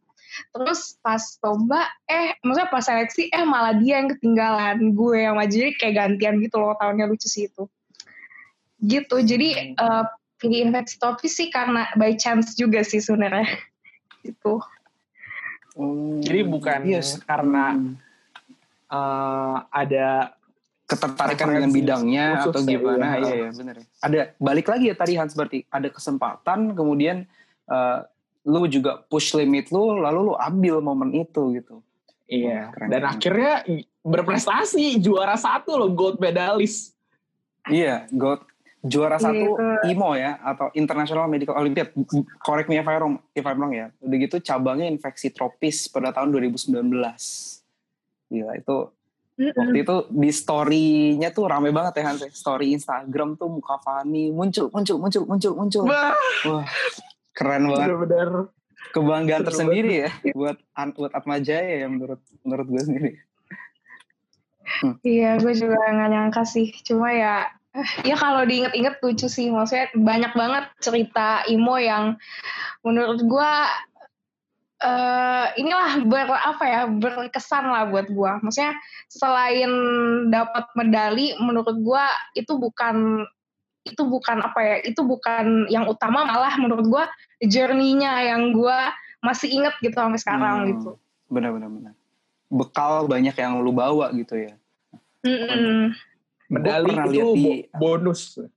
Terus 0.51 0.99
pas 0.99 1.21
lomba 1.43 1.87
eh 2.11 2.35
maksudnya 2.43 2.67
pas 2.67 2.83
seleksi 2.83 3.31
eh 3.31 3.43
malah 3.47 3.75
dia 3.79 4.03
yang 4.03 4.11
ketinggalan 4.11 4.91
gue 4.91 5.17
yang 5.17 5.35
maju. 5.39 5.51
Jadi 5.51 5.73
kayak 5.79 5.95
gantian 5.95 6.43
gitu 6.43 6.59
loh 6.59 6.75
tahunnya 6.75 7.07
lucu 7.07 7.27
sih 7.31 7.47
itu. 7.47 7.63
Gitu 8.83 9.15
jadi 9.23 9.75
eh, 9.75 10.05
pilih 10.39 10.69
infeksi 10.69 10.99
tropis 10.99 11.33
sih 11.33 11.47
karena 11.49 11.87
by 11.95 12.13
chance 12.19 12.53
juga 12.53 12.83
sih 12.83 12.99
sebenarnya. 12.99 13.47
Gitu. 14.25 14.57
Oh, 15.75 16.17
Jadi 16.23 16.41
bukan 16.47 16.79
yes. 16.87 17.19
karena 17.27 17.75
Hmm. 17.75 17.93
uh, 18.89 19.67
ada 19.69 20.33
ketertarikan 20.85 21.49
dengan 21.49 21.71
bidangnya 21.73 22.25
khusus 22.45 22.53
atau 22.53 22.61
ya, 22.61 22.69
gimana 22.77 23.05
iya. 23.05 23.17
iya 23.17 23.33
iya 23.35 23.49
benar 23.49 23.75
ya. 23.81 23.85
ada 24.05 24.19
balik 24.37 24.67
lagi 24.69 24.85
ya 24.93 24.95
tadi 24.95 25.13
Hans 25.17 25.33
berarti 25.33 25.65
ada 25.73 25.89
kesempatan 25.89 26.77
kemudian 26.77 27.25
eh, 27.69 27.99
lu 28.45 28.69
juga 28.69 29.01
push 29.09 29.33
limit 29.33 29.73
lu 29.73 29.97
lalu 29.97 30.29
lu 30.29 30.33
ambil 30.37 30.77
momen 30.85 31.09
itu 31.17 31.57
gitu 31.57 31.81
iya. 32.29 32.69
Keren, 32.69 32.93
Dan 32.93 33.01
akhirnya 33.01 33.65
berprestasi 34.05 35.01
juara 35.01 35.33
satu 35.33 35.73
loh 35.73 35.89
gold 35.89 36.21
medalist. 36.21 36.93
iya 37.65 38.05
gold 38.13 38.45
juara 38.85 39.17
Gitu. 39.17 39.25
satu 39.25 39.49
IMO 39.89 40.13
ya 40.13 40.37
atau 40.45 40.69
International 40.77 41.25
Medical 41.25 41.57
Olympiad 41.57 41.89
correct 42.45 42.69
me 42.69 42.77
if 42.77 42.85
I 42.85 43.01
wrong 43.01 43.17
if 43.33 43.41
I'm 43.41 43.57
wrong 43.57 43.73
ya 43.73 43.89
udah 43.97 44.17
gitu 44.21 44.37
cabangnya 44.37 44.93
infeksi 44.93 45.33
tropis 45.33 45.89
pada 45.89 46.13
tahun 46.13 46.29
2019 46.29 46.69
gila 48.29 48.53
itu 48.53 48.77
waktu 49.35 49.77
itu 49.83 49.95
di 50.15 50.31
story-nya 50.31 51.29
tuh 51.35 51.51
rame 51.51 51.75
banget 51.75 51.99
ya 51.99 52.03
Hans 52.07 52.23
ya. 52.23 52.31
story 52.31 52.71
Instagram 52.71 53.35
tuh 53.35 53.51
muka 53.51 53.75
Fani 53.83 54.31
muncul 54.31 54.71
muncul 54.71 54.95
muncul 54.95 55.23
muncul 55.27 55.51
muncul 55.59 55.83
Wah, 55.83 56.15
wah 56.47 56.65
keren 57.35 57.67
banget 57.67 57.87
bener-bener. 57.91 58.29
kebanggaan 58.95 59.41
Seru 59.43 59.47
tersendiri 59.51 59.93
ya 60.07 60.09
buat 60.31 60.57
buat 60.95 61.11
Atma 61.11 61.43
Jaya 61.43 61.83
ya 61.83 61.87
menurut 61.91 62.23
menurut 62.47 62.67
gue 62.71 62.81
sendiri 62.83 63.11
Iya, 65.05 65.37
gue 65.39 65.53
juga 65.53 65.77
nggak 65.77 66.09
nyangka 66.09 66.43
sih. 66.43 66.73
Cuma 66.83 67.13
ya, 67.13 67.47
ya 68.01 68.15
kalau 68.17 68.43
diinget-inget 68.43 68.97
lucu 68.99 69.29
sih. 69.29 69.47
Maksudnya 69.53 69.93
banyak 69.93 70.33
banget 70.33 70.65
cerita 70.81 71.45
Imo 71.47 71.77
yang 71.77 72.17
menurut 72.81 73.21
gue 73.23 73.51
eh 74.85 75.45
inilah 75.57 76.05
ber 76.05 76.29
apa 76.29 76.63
ya 76.63 76.81
berkesan 76.85 77.65
lah 77.65 77.89
buat 77.89 78.05
gue. 78.05 78.31
Maksudnya 78.39 78.77
selain 79.09 79.71
dapat 80.29 80.69
medali, 80.73 81.33
menurut 81.37 81.73
gue 81.73 82.05
itu 82.35 82.53
bukan 82.53 83.25
itu 83.81 84.01
bukan 84.01 84.41
apa 84.41 84.59
ya 84.61 84.75
itu 84.81 85.01
bukan 85.01 85.69
yang 85.69 85.85
utama 85.85 86.25
malah 86.25 86.57
menurut 86.57 86.85
gue 86.85 87.03
journey-nya 87.43 88.33
yang 88.33 88.49
gue 88.49 88.77
masih 89.21 89.49
inget 89.51 89.77
gitu 89.77 89.93
sampai 89.93 90.17
sekarang 90.17 90.55
Hmm. 90.57 90.69
gitu. 90.73 90.89
benar 91.25 91.53
benar 91.53 91.69
benar 91.69 91.93
bekal 92.49 93.05
banyak 93.05 93.33
yang 93.33 93.61
lu 93.61 93.69
bawa 93.69 94.09
gitu 94.11 94.37
ya 94.39 94.57
Mm-mm. 95.21 95.93
Medali 96.45 96.93
pernah 96.93 97.05
itu 97.07 97.25
di- 97.33 97.45
bo- 97.45 97.65
bonus. 97.75 98.37
Iya, 98.37 98.49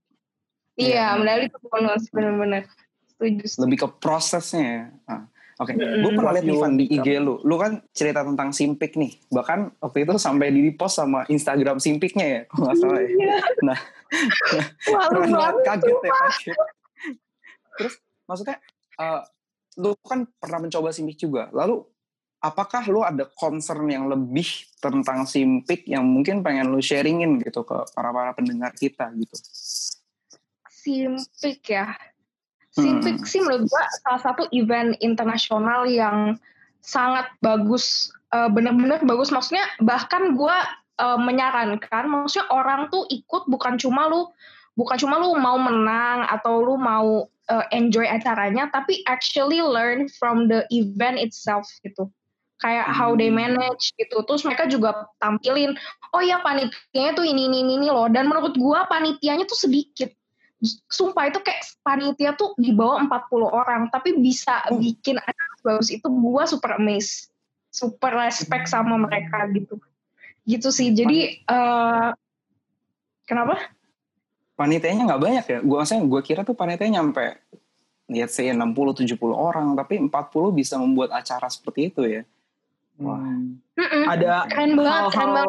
Iya, 0.76 1.06
medali 1.16 1.42
itu 1.49 1.58
bonus 1.62 2.02
bener-bener. 2.08 2.64
Setuju. 3.08 3.44
lebih 3.64 3.76
ke 3.80 3.88
prosesnya 3.97 4.64
ya. 4.64 4.82
Ah, 5.04 5.23
Oke, 5.59 5.75
Mm-mm. 5.75 6.07
gue 6.07 6.12
pernah 6.15 6.33
lihat 6.38 6.47
nih 6.47 6.59
Van 6.62 6.75
di 6.79 6.87
IG 6.87 7.09
lu. 7.19 7.43
Lu 7.43 7.59
kan 7.59 7.83
cerita 7.91 8.23
tentang 8.23 8.55
Simpik 8.55 8.95
nih. 8.95 9.19
Bahkan 9.27 9.83
waktu 9.83 10.07
itu 10.07 10.15
sampai 10.15 10.55
di 10.55 10.71
post 10.71 11.03
sama 11.03 11.27
Instagram 11.27 11.83
Simpiknya 11.83 12.27
ya, 12.27 12.41
kalau 12.47 12.71
nggak 12.71 12.77
salah 12.79 13.00
ya. 13.03 13.11
Nah, 13.67 13.79
Malu 14.95 15.19
keren 15.19 15.31
banget, 15.35 15.57
kaget 15.67 15.99
ya, 15.99 16.12
kaget. 16.15 16.59
Terus 17.75 17.95
maksudnya, 18.31 18.57
eh, 19.03 19.21
lu 19.83 19.91
kan 19.99 20.31
pernah 20.38 20.59
mencoba 20.62 20.95
Simpik 20.95 21.19
juga. 21.19 21.50
Lalu, 21.50 21.83
apakah 22.38 22.87
lu 22.87 23.03
ada 23.03 23.27
concern 23.27 23.91
yang 23.91 24.07
lebih 24.07 24.47
tentang 24.79 25.27
Simpik 25.27 25.91
yang 25.91 26.07
mungkin 26.07 26.47
pengen 26.47 26.71
lu 26.71 26.79
sharingin 26.79 27.43
gitu 27.43 27.67
ke 27.67 27.83
para-para 27.99 28.31
pendengar 28.31 28.71
kita 28.79 29.11
gitu? 29.11 29.35
Simpik 30.71 31.67
ya. 31.67 31.99
Simpik 32.78 33.18
Hmm. 33.20 33.28
sih 33.28 33.40
menurut 33.42 33.66
gua 33.66 33.85
salah 34.06 34.23
satu 34.23 34.42
event 34.54 34.94
internasional 35.02 35.85
yang 35.85 36.38
sangat 36.80 37.26
bagus. 37.42 38.14
Eh, 38.30 38.49
Bener-bener 38.49 39.02
bagus. 39.02 39.35
Maksudnya 39.35 39.66
bahkan 39.82 40.38
gua 40.38 40.62
eh, 40.99 41.18
menyarankan, 41.18 42.11
maksudnya 42.11 42.50
orang 42.54 42.90
tuh 42.90 43.06
ikut 43.11 43.47
bukan 43.50 43.78
cuma 43.78 44.06
lu 44.11 44.30
bukan 44.78 44.94
cuma 44.94 45.18
lu 45.18 45.35
mau 45.35 45.58
menang 45.58 46.23
atau 46.30 46.62
lu 46.62 46.78
mau 46.78 47.26
uh, 47.50 47.66
enjoy 47.75 48.06
acaranya 48.06 48.70
tapi 48.70 49.02
actually 49.11 49.58
learn 49.58 50.06
from 50.06 50.47
the 50.47 50.62
event 50.70 51.18
itself 51.18 51.66
gitu 51.82 52.06
kayak 52.62 52.87
how 52.90 53.18
they 53.18 53.26
manage 53.26 53.90
gitu 53.99 54.23
terus 54.23 54.47
mereka 54.47 54.70
juga 54.70 55.11
tampilin 55.18 55.75
oh 56.14 56.23
ya 56.23 56.38
panitianya 56.42 57.12
tuh 57.18 57.26
ini 57.26 57.50
ini 57.50 57.66
ini 57.66 57.90
loh 57.90 58.06
dan 58.06 58.30
menurut 58.30 58.54
gua 58.54 58.87
panitianya 58.87 59.47
tuh 59.50 59.58
sedikit 59.58 60.14
sumpah 60.91 61.31
itu 61.31 61.38
kayak 61.38 61.62
panitia 61.87 62.35
tuh 62.35 62.55
di 62.59 62.75
bawah 62.75 62.99
40 63.07 63.47
orang 63.47 63.83
tapi 63.95 64.19
bisa 64.19 64.67
bikin 64.75 65.19
acara 65.23 65.55
bagus 65.62 65.95
itu 65.95 66.07
gua 66.11 66.47
super 66.50 66.75
amazed 66.75 67.31
super 67.71 68.12
respect 68.17 68.67
sama 68.67 68.99
mereka 68.99 69.47
gitu. 69.55 69.79
Gitu 70.49 70.69
sih 70.73 70.91
jadi 70.97 71.45
uh, 71.47 72.11
kenapa? 73.29 73.71
Panitianya 74.59 75.07
nggak 75.07 75.23
banyak 75.23 75.45
ya? 75.47 75.59
Gue 75.62 75.77
maksudnya 75.79 76.03
gue 76.03 76.21
kira 76.25 76.43
tuh 76.43 76.57
panitianya 76.59 76.99
nyampe 76.99 77.38
lihat 78.09 78.33
sih 78.33 78.49
60 78.49 78.65
70 79.05 79.21
orang 79.31 79.77
tapi 79.77 80.00
40 80.00 80.11
bisa 80.57 80.81
membuat 80.81 81.12
acara 81.12 81.47
seperti 81.53 81.93
itu 81.93 82.03
ya. 82.09 82.23
Wah 82.99 83.21
Mm-mm. 83.79 84.05
ada 84.11 84.49
keren 84.50 84.75
banget, 84.75 85.03
keren 85.15 85.31
banget. 85.37 85.49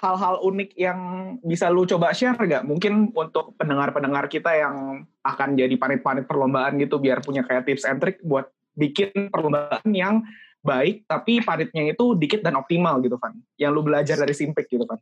Hal-hal 0.00 0.40
unik 0.40 0.70
yang 0.80 1.00
bisa 1.44 1.68
lu 1.68 1.84
coba 1.84 2.16
share 2.16 2.40
gak? 2.40 2.64
Mungkin 2.64 3.12
untuk 3.12 3.52
pendengar-pendengar 3.60 4.32
kita 4.32 4.48
yang 4.56 5.04
akan 5.20 5.60
jadi 5.60 5.76
panit-panit 5.76 6.24
perlombaan 6.24 6.80
gitu, 6.80 6.96
biar 6.96 7.20
punya 7.20 7.44
kayak 7.44 7.68
tips 7.68 7.84
and 7.84 8.00
trick 8.00 8.16
buat 8.24 8.48
bikin 8.72 9.28
perlombaan 9.28 9.84
yang 9.92 10.24
baik, 10.64 11.04
tapi 11.04 11.44
panitnya 11.44 11.92
itu 11.92 12.16
dikit 12.16 12.40
dan 12.40 12.56
optimal 12.56 13.00
gitu, 13.04 13.20
Van. 13.20 13.36
Yang 13.60 13.70
lu 13.76 13.82
belajar 13.84 14.16
dari 14.16 14.32
Simpik 14.32 14.72
gitu, 14.72 14.88
Van. 14.88 15.00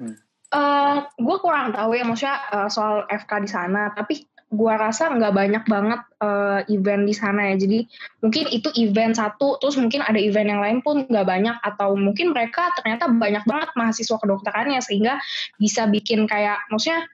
Hmm. 0.00 0.16
Uh, 0.54 0.98
gue 1.18 1.36
kurang 1.42 1.74
tahu 1.74 1.98
ya 1.98 2.06
maksudnya 2.06 2.38
uh, 2.54 2.70
soal 2.70 3.04
FK 3.10 3.32
di 3.42 3.50
sana, 3.50 3.90
tapi 3.92 4.24
gue 4.54 4.72
rasa 4.78 5.10
nggak 5.10 5.34
banyak 5.34 5.64
banget 5.66 6.00
uh, 6.22 6.62
event 6.70 7.04
di 7.04 7.14
sana 7.14 7.52
ya. 7.52 7.60
Jadi 7.60 7.84
mungkin 8.22 8.44
itu 8.54 8.70
event 8.78 9.18
satu, 9.18 9.58
terus 9.58 9.74
mungkin 9.76 10.00
ada 10.06 10.16
event 10.16 10.48
yang 10.54 10.62
lain 10.62 10.78
pun 10.80 11.04
nggak 11.04 11.26
banyak, 11.26 11.56
atau 11.60 11.98
mungkin 11.98 12.30
mereka 12.30 12.70
ternyata 12.78 13.10
banyak 13.10 13.44
banget 13.44 13.70
mahasiswa 13.74 14.16
kedokterannya 14.16 14.80
sehingga 14.80 15.18
bisa 15.58 15.90
bikin 15.90 16.30
kayak 16.30 16.62
maksudnya 16.70 17.04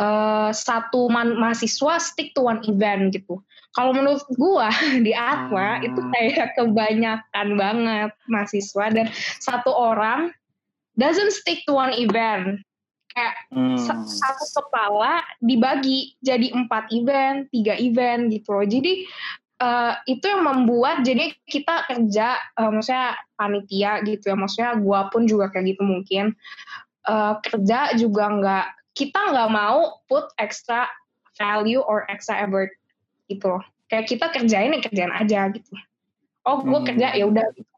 uh, 0.00 0.50
satu 0.54 1.12
man 1.12 1.36
mahasiswa 1.36 2.00
stick 2.00 2.32
to 2.32 2.48
one 2.48 2.64
event 2.64 3.12
gitu. 3.12 3.42
Kalau 3.76 3.92
menurut 3.92 4.24
gue 4.32 4.68
di 5.06 5.12
Atma 5.12 5.78
hmm. 5.78 5.86
itu 5.92 6.00
kayak 6.16 6.56
kebanyakan 6.56 7.48
banget 7.60 8.10
mahasiswa 8.26 8.84
dan 8.90 9.06
satu 9.38 9.70
orang 9.70 10.32
doesn't 10.98 11.30
stick 11.30 11.62
to 11.68 11.76
one 11.76 11.94
event 11.94 12.58
kayak 13.18 13.34
hmm. 13.50 13.74
satu 14.06 14.44
kepala 14.62 15.26
dibagi 15.42 16.14
jadi 16.22 16.54
empat 16.54 16.94
event, 16.94 17.50
tiga 17.50 17.74
event 17.74 18.30
gitu 18.30 18.54
loh. 18.54 18.62
Jadi 18.62 19.02
uh, 19.58 19.98
itu 20.06 20.22
yang 20.22 20.46
membuat 20.46 21.02
jadi 21.02 21.34
kita 21.50 21.90
kerja, 21.90 22.38
uh, 22.54 22.70
maksudnya 22.70 23.18
panitia 23.34 23.92
gitu 24.06 24.30
ya, 24.30 24.36
maksudnya 24.38 24.70
gua 24.78 25.10
pun 25.10 25.26
juga 25.26 25.50
kayak 25.50 25.74
gitu 25.74 25.82
mungkin 25.82 26.38
uh, 27.10 27.42
kerja 27.42 27.98
juga 27.98 28.24
nggak 28.30 28.66
kita 28.94 29.20
nggak 29.34 29.50
mau 29.50 29.98
put 30.06 30.30
extra 30.38 30.86
value 31.34 31.82
or 31.82 32.06
extra 32.06 32.46
effort 32.46 32.70
gitu 33.26 33.58
loh. 33.58 33.64
Kayak 33.90 34.06
kita 34.06 34.26
kerjain 34.30 34.74
ya 34.78 34.80
kerjaan 34.84 35.12
aja 35.18 35.40
gitu. 35.50 35.74
Oh, 36.46 36.62
gue 36.62 36.78
hmm. 36.80 36.88
kerja 36.94 37.08
ya 37.18 37.24
udah 37.26 37.46
gitu 37.56 37.77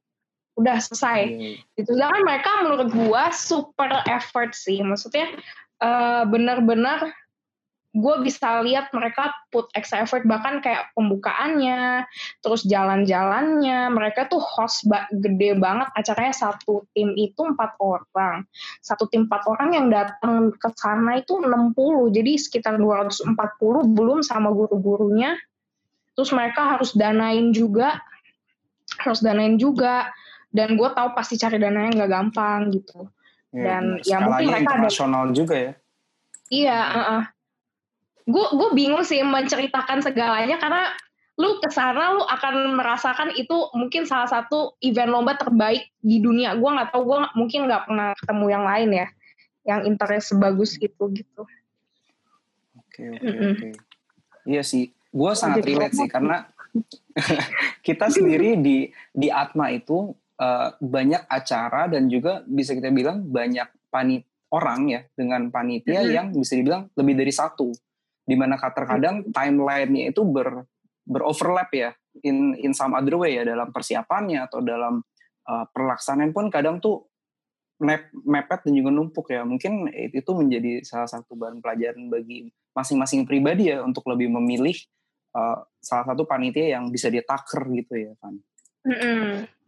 udah 0.60 0.76
selesai. 0.78 1.20
Hmm. 1.26 1.54
gitu 1.80 1.90
sedangkan 1.96 2.22
mereka 2.22 2.50
menurut 2.62 2.88
gua 2.92 3.32
super 3.32 3.90
effort 4.06 4.52
sih. 4.52 4.80
Maksudnya 4.84 5.32
uh, 5.80 6.28
benar-benar 6.28 7.12
gue 7.90 8.14
bisa 8.22 8.62
lihat 8.62 8.94
mereka 8.94 9.34
put 9.50 9.66
extra 9.74 10.06
effort 10.06 10.22
bahkan 10.22 10.62
kayak 10.62 10.94
pembukaannya 10.94 12.06
terus 12.38 12.62
jalan-jalannya. 12.62 13.90
Mereka 13.90 14.30
tuh 14.30 14.38
host 14.38 14.86
ba 14.86 15.10
gede 15.10 15.58
banget. 15.58 15.90
Acaranya 15.98 16.34
satu 16.34 16.86
tim 16.94 17.10
itu 17.18 17.42
empat 17.42 17.74
orang. 17.82 18.46
Satu 18.78 19.10
tim 19.10 19.26
empat 19.26 19.42
orang 19.50 19.74
yang 19.74 19.86
datang 19.90 20.54
ke 20.54 20.70
sana 20.78 21.18
itu 21.18 21.42
60 21.42 22.14
jadi 22.14 22.32
sekitar 22.38 22.78
240 22.78 23.34
belum 23.90 24.22
sama 24.22 24.54
guru-gurunya. 24.54 25.34
Terus 26.14 26.30
mereka 26.30 26.78
harus 26.78 26.94
danain 26.94 27.50
juga. 27.50 27.98
Harus 29.02 29.18
danain 29.18 29.58
juga 29.58 30.14
dan 30.50 30.74
gue 30.74 30.88
tahu 30.90 31.14
pasti 31.14 31.38
cari 31.38 31.56
dananya 31.62 32.04
nggak 32.04 32.10
gampang 32.10 32.74
gitu. 32.74 33.06
Ya, 33.50 33.64
dan 33.66 33.98
ya 34.06 34.18
mungkin 34.22 34.46
mereka 34.46 34.62
internasional 34.62 35.22
ada, 35.30 35.34
juga 35.34 35.54
ya. 35.58 35.72
Iya 36.50 36.78
uh, 36.78 37.22
gue 38.26 38.46
gue 38.54 38.68
bingung 38.74 39.02
sih 39.02 39.22
menceritakan 39.22 40.02
segalanya 40.02 40.58
karena 40.58 40.90
lu 41.40 41.56
ke 41.56 41.72
sana 41.72 42.14
lu 42.14 42.22
akan 42.26 42.76
merasakan 42.76 43.32
itu 43.32 43.72
mungkin 43.72 44.04
salah 44.04 44.28
satu 44.28 44.76
event 44.84 45.10
lomba 45.10 45.34
terbaik 45.38 45.88
di 46.02 46.22
dunia. 46.22 46.54
Gue 46.58 46.70
nggak 46.70 46.94
tahu 46.94 47.02
gue 47.06 47.18
mungkin 47.38 47.66
nggak 47.70 47.90
pernah 47.90 48.08
ketemu 48.18 48.46
yang 48.50 48.64
lain 48.66 48.90
ya 48.92 49.08
yang 49.66 49.80
interest 49.86 50.34
sebagus 50.34 50.76
itu 50.78 51.04
gitu. 51.14 51.42
Oke 52.76 53.18
oke 53.18 53.44
oke. 53.56 53.68
Iya 54.46 54.62
sih 54.66 54.90
gue 55.10 55.32
sangat 55.34 55.66
relate 55.66 55.96
sih 55.98 56.06
karena 56.06 56.46
kita 57.86 58.06
sendiri 58.10 58.54
di 58.58 58.94
di 59.10 59.28
Atma 59.32 59.74
itu 59.74 60.14
uh, 60.40 60.68
banyak 60.80 61.22
acara 61.28 61.86
dan 61.92 62.08
juga 62.08 62.40
bisa 62.48 62.72
kita 62.72 62.88
bilang 62.88 63.28
banyak 63.28 63.68
panit 63.92 64.24
orang 64.50 64.90
ya 64.90 65.00
dengan 65.14 65.52
panitia 65.52 66.02
mm-hmm. 66.02 66.16
yang 66.16 66.26
bisa 66.34 66.58
dibilang 66.58 66.90
lebih 66.96 67.14
dari 67.20 67.32
satu 67.32 67.70
di 68.24 68.34
mana 68.34 68.56
terkadang 68.58 69.22
mm-hmm. 69.22 69.34
timelinenya 69.36 70.02
itu 70.10 70.22
ber 70.24 70.64
beroverlap 71.06 71.70
ya 71.74 71.90
in 72.22 72.54
in 72.58 72.72
some 72.74 72.94
other 72.94 73.18
way 73.18 73.38
ya 73.38 73.42
dalam 73.46 73.70
persiapannya 73.70 74.46
atau 74.46 74.62
dalam 74.62 75.02
uh, 75.46 75.64
pelaksanaan 75.70 76.34
pun 76.34 76.50
kadang 76.50 76.78
tuh 76.78 77.06
map 77.80 78.12
mepet 78.12 78.60
dan 78.68 78.72
juga 78.76 78.90
numpuk 78.92 79.26
ya 79.32 79.42
mungkin 79.42 79.88
itu 79.90 80.30
menjadi 80.36 80.84
salah 80.84 81.08
satu 81.08 81.32
bahan 81.32 81.64
pelajaran 81.64 82.12
bagi 82.12 82.52
masing-masing 82.76 83.24
pribadi 83.24 83.72
ya 83.72 83.80
untuk 83.80 84.04
lebih 84.06 84.28
memilih 84.28 84.76
uh, 85.32 85.64
salah 85.80 86.12
satu 86.12 86.28
panitia 86.28 86.76
yang 86.76 86.92
bisa 86.92 87.08
dia 87.08 87.24
taker 87.24 87.64
gitu 87.72 87.94
ya 87.96 88.12
kan. 88.20 88.34
Mm-hmm. 88.84 89.59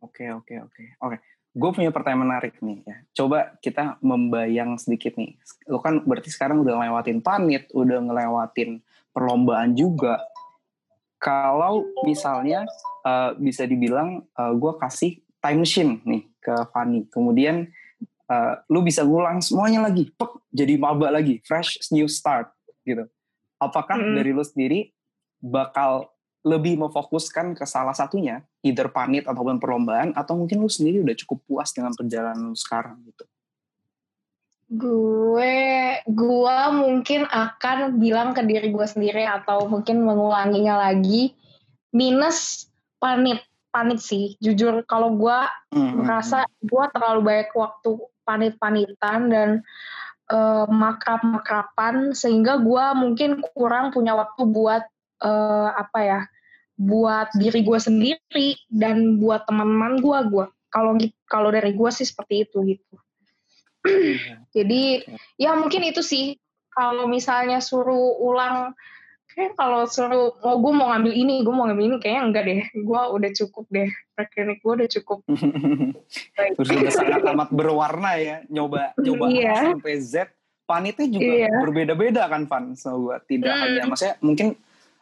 Oke, 0.00 0.32
oke, 0.32 0.54
oke. 0.64 0.82
Oke, 1.04 1.16
gue 1.52 1.70
punya 1.76 1.92
pertanyaan 1.92 2.24
menarik 2.24 2.56
nih 2.64 2.80
ya. 2.84 2.96
Coba 3.12 3.56
kita 3.60 4.00
membayang 4.00 4.80
sedikit 4.80 5.16
nih. 5.20 5.36
Lo 5.68 5.80
kan 5.84 6.00
berarti 6.04 6.32
sekarang 6.32 6.64
udah 6.64 6.80
ngelewatin 6.80 7.20
panit, 7.20 7.68
udah 7.76 8.00
ngelewatin 8.00 8.80
perlombaan 9.12 9.76
juga. 9.76 10.24
Kalau 11.20 11.84
misalnya 12.08 12.64
uh, 13.04 13.36
bisa 13.36 13.68
dibilang 13.68 14.24
uh, 14.40 14.56
gue 14.56 14.72
kasih 14.80 15.20
time 15.44 15.60
machine 15.68 16.00
nih 16.08 16.24
ke 16.40 16.54
Fanny, 16.72 17.04
kemudian 17.12 17.68
uh, 18.32 18.56
lu 18.72 18.80
bisa 18.80 19.04
ngulang 19.04 19.44
semuanya 19.44 19.84
lagi, 19.84 20.08
pek, 20.16 20.32
jadi 20.48 20.80
maba 20.80 21.12
lagi, 21.12 21.44
fresh 21.44 21.92
new 21.92 22.08
start 22.08 22.48
gitu. 22.88 23.04
Apakah 23.60 24.00
mm. 24.00 24.16
dari 24.16 24.32
lu 24.32 24.40
sendiri 24.40 24.96
bakal 25.44 26.08
lebih 26.40 26.80
memfokuskan 26.80 27.52
ke 27.52 27.68
salah 27.68 27.92
satunya, 27.92 28.40
either 28.60 28.92
panit 28.92 29.24
ataupun 29.24 29.56
perlombaan, 29.56 30.12
atau 30.12 30.36
mungkin 30.36 30.60
lu 30.60 30.68
sendiri 30.68 31.00
udah 31.00 31.16
cukup 31.16 31.38
puas 31.48 31.72
dengan 31.72 31.96
perjalanan 31.96 32.52
lu 32.52 32.56
sekarang 32.56 33.00
gitu? 33.08 33.24
Gue, 34.70 35.98
gue 36.06 36.58
mungkin 36.70 37.26
akan 37.26 37.98
bilang 37.98 38.30
ke 38.36 38.46
diri 38.46 38.70
gue 38.70 38.86
sendiri 38.86 39.26
atau 39.26 39.66
mungkin 39.66 40.06
mengulanginya 40.06 40.78
lagi, 40.78 41.34
minus 41.90 42.70
panit, 43.02 43.42
panit 43.74 43.98
sih. 43.98 44.38
Jujur 44.38 44.86
kalau 44.86 45.18
gue 45.18 45.38
mm-hmm. 45.74 46.06
merasa 46.06 46.46
gue 46.62 46.84
terlalu 46.94 47.20
banyak 47.26 47.50
waktu 47.50 47.90
panit-panitan 48.22 49.20
dan 49.26 49.48
uh, 50.30 50.70
makrab-makrapan, 50.70 52.14
sehingga 52.14 52.62
gue 52.62 52.84
mungkin 52.94 53.42
kurang 53.58 53.90
punya 53.90 54.14
waktu 54.14 54.46
buat 54.46 54.86
uh, 55.26 55.68
apa 55.74 55.98
ya 55.98 56.20
buat 56.80 57.28
diri 57.36 57.60
gue 57.60 57.76
sendiri 57.76 58.48
dan 58.72 59.20
buat 59.20 59.44
teman-teman 59.44 60.00
gue 60.00 60.18
gue 60.32 60.46
kalau 60.72 60.96
kalau 61.28 61.50
dari 61.52 61.76
gue 61.76 61.90
sih 61.92 62.06
seperti 62.08 62.48
itu 62.48 62.58
gitu. 62.64 62.94
Jadi 64.56 65.04
ya 65.36 65.58
mungkin 65.58 65.84
itu 65.84 66.00
sih. 66.00 66.38
Kalau 66.70 67.10
misalnya 67.10 67.58
suruh 67.58 68.14
ulang 68.22 68.72
kayak 69.34 69.58
kalau 69.58 69.84
suruh 69.90 70.38
oh 70.38 70.56
gue 70.62 70.72
mau 70.72 70.94
ngambil 70.94 71.12
ini 71.12 71.42
gue 71.42 71.50
mau 71.50 71.66
ngambil 71.66 71.84
ini 71.90 71.96
kayaknya 71.98 72.22
enggak 72.22 72.44
deh. 72.46 72.60
Gue 72.80 73.02
udah 73.10 73.30
cukup 73.34 73.64
deh. 73.68 73.90
Teknik 74.16 74.62
gue 74.62 74.72
udah 74.80 74.88
cukup. 74.88 75.18
Terus 76.56 76.68
udah 76.70 76.92
sangat 76.94 77.20
amat 77.26 77.50
berwarna 77.50 78.16
ya. 78.16 78.36
Nyoba 78.48 78.94
nyoba 78.96 79.24
iya. 79.28 79.74
sampai 79.74 79.98
Z. 80.00 80.30
Panitnya 80.70 81.10
juga 81.10 81.32
iya. 81.34 81.50
berbeda-beda 81.50 82.30
kan 82.30 82.46
Van 82.46 82.78
so 82.78 83.10
gue 83.10 83.18
tidak 83.26 83.50
hmm. 83.50 83.62
hanya 83.66 83.82
maksudnya 83.90 84.14
mungkin 84.22 84.54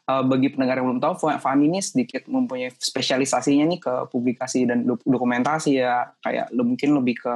uh, 0.08 0.24
bagi 0.24 0.48
pendengar 0.50 0.80
yang 0.80 0.96
belum 0.96 1.02
tahu, 1.04 1.28
Fani 1.38 1.68
ini 1.68 1.84
sedikit 1.84 2.24
mempunyai 2.26 2.72
spesialisasinya 2.72 3.68
nih 3.68 3.80
ke 3.84 3.94
publikasi 4.08 4.64
dan 4.64 4.88
dokumentasi 4.88 5.78
ya, 5.78 6.08
kayak 6.24 6.50
mungkin 6.56 6.96
lebih 6.96 7.20
ke 7.20 7.32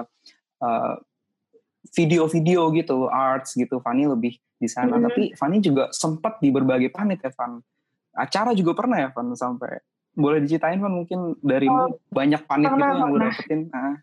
video 1.92 2.24
video-video 2.30 2.61
gitu, 2.78 2.96
arts 3.12 3.52
gitu. 3.58 3.82
Fani 3.82 4.08
lebih 4.08 4.40
di 4.62 4.70
sana. 4.70 4.96
Mhm. 4.96 5.04
Tapi 5.11 5.22
Fanny 5.35 5.58
juga 5.58 5.90
sempat 5.90 6.38
di 6.38 6.54
berbagai 6.54 6.94
panit 6.94 7.18
ya, 7.18 7.35
Van. 7.35 7.58
Acara 8.14 8.54
juga 8.54 8.78
pernah 8.78 9.02
ya, 9.02 9.08
Van, 9.11 9.26
sampai 9.35 9.82
boleh 10.14 10.38
diceritain 10.44 10.78
Van 10.78 10.94
mungkin 10.94 11.35
dari 11.42 11.66
Oh, 11.66 11.98
banyak 12.14 12.46
panit 12.46 12.70
gitu 12.70 12.78
pernah, 12.78 12.88
yang 12.94 13.11
lu 13.11 13.16
pernah. 13.18 13.32
dapetin. 13.35 13.61
Ah. 13.74 13.96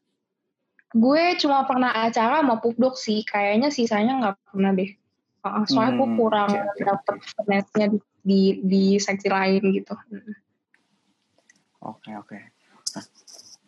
Gue 0.89 1.23
cuma 1.39 1.63
pernah 1.69 1.91
acara 1.93 2.41
sama 2.43 2.59
Pupdok 2.59 2.97
sih, 2.99 3.23
kayaknya 3.23 3.69
sisanya 3.71 4.13
nggak 4.19 4.35
pernah 4.51 4.71
deh. 4.75 4.91
Uh, 5.39 5.63
soalnya 5.71 6.03
Hmm, 6.03 6.19
kurang 6.19 6.51
oke, 6.51 6.59
oke, 6.59 6.81
dapet 6.83 7.15
finesse-nya 7.31 7.87
di, 7.95 7.97
di 8.23 8.59
di 8.63 8.83
seksi 8.99 9.27
lain 9.31 9.63
gitu. 9.73 9.95
Oke 11.79 12.11
oke. 12.15 12.37
Nah, 12.95 13.05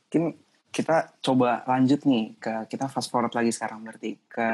mungkin 0.07 0.23
kita 0.71 1.11
coba 1.19 1.63
lanjut 1.67 2.03
nih 2.07 2.35
ke 2.39 2.53
kita 2.71 2.87
fast 2.87 3.11
forward 3.11 3.35
lagi 3.35 3.51
sekarang 3.51 3.83
berarti 3.83 4.15
ke 4.27 4.49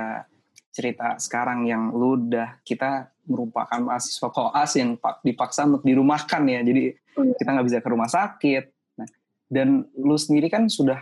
cerita 0.73 1.17
sekarang 1.17 1.65
yang 1.65 1.89
lu 1.89 2.17
udah 2.17 2.61
kita 2.61 3.09
merupakan 3.25 3.81
mahasiswa 3.81 4.29
koas 4.29 4.71
yang 4.77 4.93
pak- 4.97 5.21
dipaksa 5.25 5.65
untuk 5.65 5.81
dirumahkan 5.81 6.41
ya. 6.45 6.61
Jadi 6.61 6.93
Hmm. 7.17 7.33
kita 7.33 7.49
nggak 7.49 7.65
bisa 7.65 7.79
ke 7.81 7.89
rumah 7.89 8.09
sakit. 8.09 8.63
Nah, 9.01 9.09
dan 9.49 9.89
lu 9.97 10.13
sendiri 10.21 10.53
kan 10.53 10.69
sudah 10.69 11.01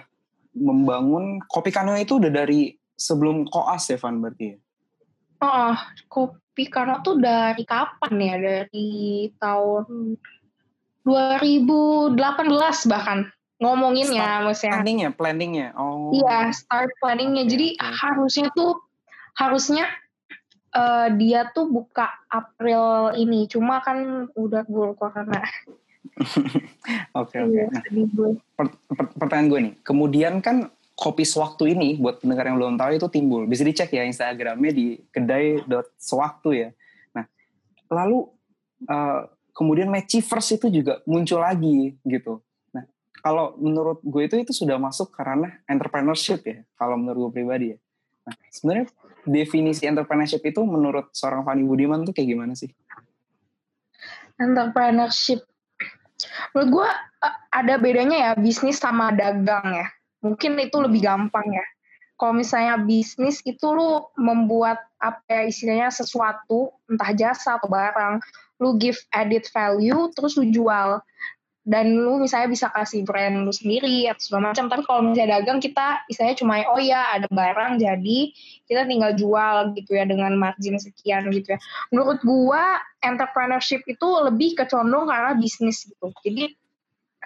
membangun 0.56 1.44
kopi 1.44 1.76
kano 1.76 1.92
itu 2.00 2.16
udah 2.16 2.32
dari 2.32 2.72
sebelum 2.96 3.44
koas 3.52 3.92
ya 3.92 4.00
Van 4.00 4.24
berarti 4.24 4.56
ya? 4.56 4.58
Oh, 5.44 5.76
kopi 6.08 6.72
karena 6.72 7.04
tuh 7.04 7.20
dari 7.20 7.64
kapan 7.68 8.14
ya? 8.20 8.36
Dari 8.40 8.90
tahun 9.36 10.16
2018 11.06 12.16
bahkan 12.90 13.30
ngomonginnya 13.62 14.42
maksudnya. 14.44 14.82
Planningnya, 14.82 15.10
planningnya. 15.14 15.68
Oh. 15.78 16.12
Iya, 16.12 16.52
start 16.52 16.92
planningnya. 17.00 17.44
Oke, 17.46 17.52
Jadi 17.52 17.68
oke. 17.78 17.86
harusnya 18.02 18.48
tuh 18.56 18.72
harusnya 19.36 19.86
eh, 20.76 21.08
dia 21.20 21.52
tuh 21.54 21.70
buka 21.70 22.10
April 22.28 23.16
ini. 23.16 23.48
Cuma 23.48 23.80
kan 23.84 24.28
udah 24.34 24.64
gue 24.68 24.90
corona. 24.98 25.42
Oke 27.18 27.36
oke. 27.44 27.50
Iya, 27.52 27.66
Nah, 27.76 27.82
per- 28.56 28.78
per- 28.88 29.12
pertanyaan 29.20 29.50
gue 29.52 29.60
nih. 29.68 29.74
Kemudian 29.84 30.40
kan 30.40 30.70
kopi 30.96 31.28
sewaktu 31.28 31.76
ini 31.76 32.00
buat 32.00 32.24
pendengar 32.24 32.48
yang 32.48 32.58
belum 32.58 32.80
tahu 32.80 32.92
itu 32.96 33.08
timbul. 33.12 33.44
Bisa 33.46 33.68
dicek 33.68 33.92
ya 33.92 34.08
Instagramnya 34.08 34.72
di 34.72 34.96
kedai.sewaktu 35.12 36.50
ya. 36.56 36.70
Nah, 37.12 37.28
lalu 37.92 38.32
eh, 38.88 39.22
kemudian 39.52 39.92
First 40.24 40.56
itu 40.56 40.68
juga 40.72 41.04
muncul 41.04 41.44
lagi 41.44 42.00
gitu. 42.08 42.40
Nah, 42.72 42.88
kalau 43.20 43.60
menurut 43.60 44.00
gue 44.04 44.24
itu 44.24 44.36
itu 44.40 44.56
sudah 44.56 44.80
masuk 44.80 45.12
karena 45.12 45.60
entrepreneurship 45.68 46.42
ya. 46.48 46.64
Kalau 46.80 46.96
menurut 46.96 47.30
gue 47.30 47.44
pribadi 47.44 47.66
ya. 47.76 47.78
Nah, 48.26 48.36
sebenarnya 48.48 48.86
definisi 49.28 49.84
entrepreneurship 49.84 50.42
itu 50.48 50.64
menurut 50.64 51.12
seorang 51.12 51.44
Fanny 51.44 51.68
Budiman 51.68 52.08
tuh 52.08 52.16
kayak 52.16 52.30
gimana 52.32 52.56
sih? 52.56 52.72
Entrepreneurship. 54.40 55.44
Menurut 56.56 56.70
gue 56.72 56.90
eh, 57.28 57.36
ada 57.52 57.74
bedanya 57.76 58.18
ya 58.18 58.32
bisnis 58.40 58.80
sama 58.80 59.12
dagang 59.12 59.76
ya. 59.76 59.88
Mungkin 60.26 60.58
itu 60.58 60.82
lebih 60.82 61.06
gampang 61.06 61.46
ya. 61.54 61.66
Kalau 62.16 62.34
misalnya 62.34 62.80
bisnis 62.82 63.44
itu 63.46 63.68
lu 63.76 64.08
membuat 64.18 64.80
apa 64.98 65.22
ya 65.28 65.42
istilahnya 65.52 65.92
sesuatu, 65.92 66.72
entah 66.88 67.12
jasa 67.12 67.60
atau 67.60 67.68
barang, 67.68 68.24
lu 68.64 68.80
give 68.80 68.98
added 69.12 69.44
value, 69.52 70.10
terus 70.16 70.40
lu 70.40 70.48
jual. 70.48 71.04
Dan 71.66 71.98
lu 71.98 72.22
misalnya 72.22 72.54
bisa 72.54 72.70
kasih 72.70 73.02
brand 73.02 73.42
lu 73.42 73.50
sendiri 73.50 74.06
atau 74.06 74.22
segala 74.22 74.54
macam. 74.54 74.70
Tapi 74.70 74.84
kalau 74.86 75.02
misalnya 75.02 75.42
dagang 75.42 75.58
kita 75.58 76.06
istilahnya 76.08 76.38
cuma 76.38 76.62
oh 76.70 76.78
ya 76.78 77.18
ada 77.18 77.26
barang 77.26 77.82
jadi 77.82 78.20
kita 78.70 78.86
tinggal 78.86 79.18
jual 79.18 79.74
gitu 79.74 79.98
ya 79.98 80.06
dengan 80.06 80.38
margin 80.38 80.78
sekian 80.78 81.26
gitu 81.34 81.58
ya. 81.58 81.60
Menurut 81.90 82.22
gua 82.22 82.80
entrepreneurship 83.02 83.82
itu 83.90 84.08
lebih 84.30 84.54
ke 84.56 84.70
condong 84.70 85.10
ke 85.10 85.14
arah 85.18 85.34
bisnis 85.34 85.90
gitu. 85.90 86.14
Jadi 86.22 86.54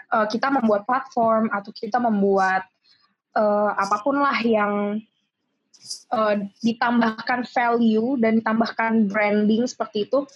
eh, 0.07 0.25
kita 0.31 0.47
membuat 0.55 0.88
platform 0.88 1.51
atau 1.51 1.75
kita 1.75 1.99
membuat 1.99 2.63
eh, 3.39 3.69
apa 3.71 4.04
pun 4.04 4.19
lah 4.19 4.36
yang 4.43 4.99
eh, 6.12 6.36
ditambahkan 6.60 7.47
value 7.47 8.19
dan 8.19 8.43
ditambahkan 8.43 9.08
branding 9.08 9.63
seperti 9.63 10.12
itu, 10.12 10.28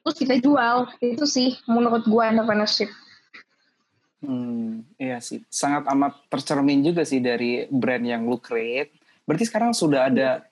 terus 0.00 0.16
kita 0.16 0.40
jual. 0.40 0.88
Itu 0.98 1.28
sih 1.28 1.60
menurut 1.68 2.08
gua 2.08 2.32
entrepreneurship. 2.32 2.88
Hmm, 4.20 4.84
iya 5.00 5.16
sih. 5.20 5.40
Sangat 5.48 5.88
amat 5.88 6.16
tercermin 6.28 6.84
juga 6.84 7.08
sih 7.08 7.20
dari 7.20 7.64
brand 7.72 8.04
yang 8.04 8.28
lu 8.28 8.36
create. 8.36 8.92
Berarti 9.24 9.44
sekarang 9.48 9.72
sudah 9.72 10.12
ada 10.12 10.44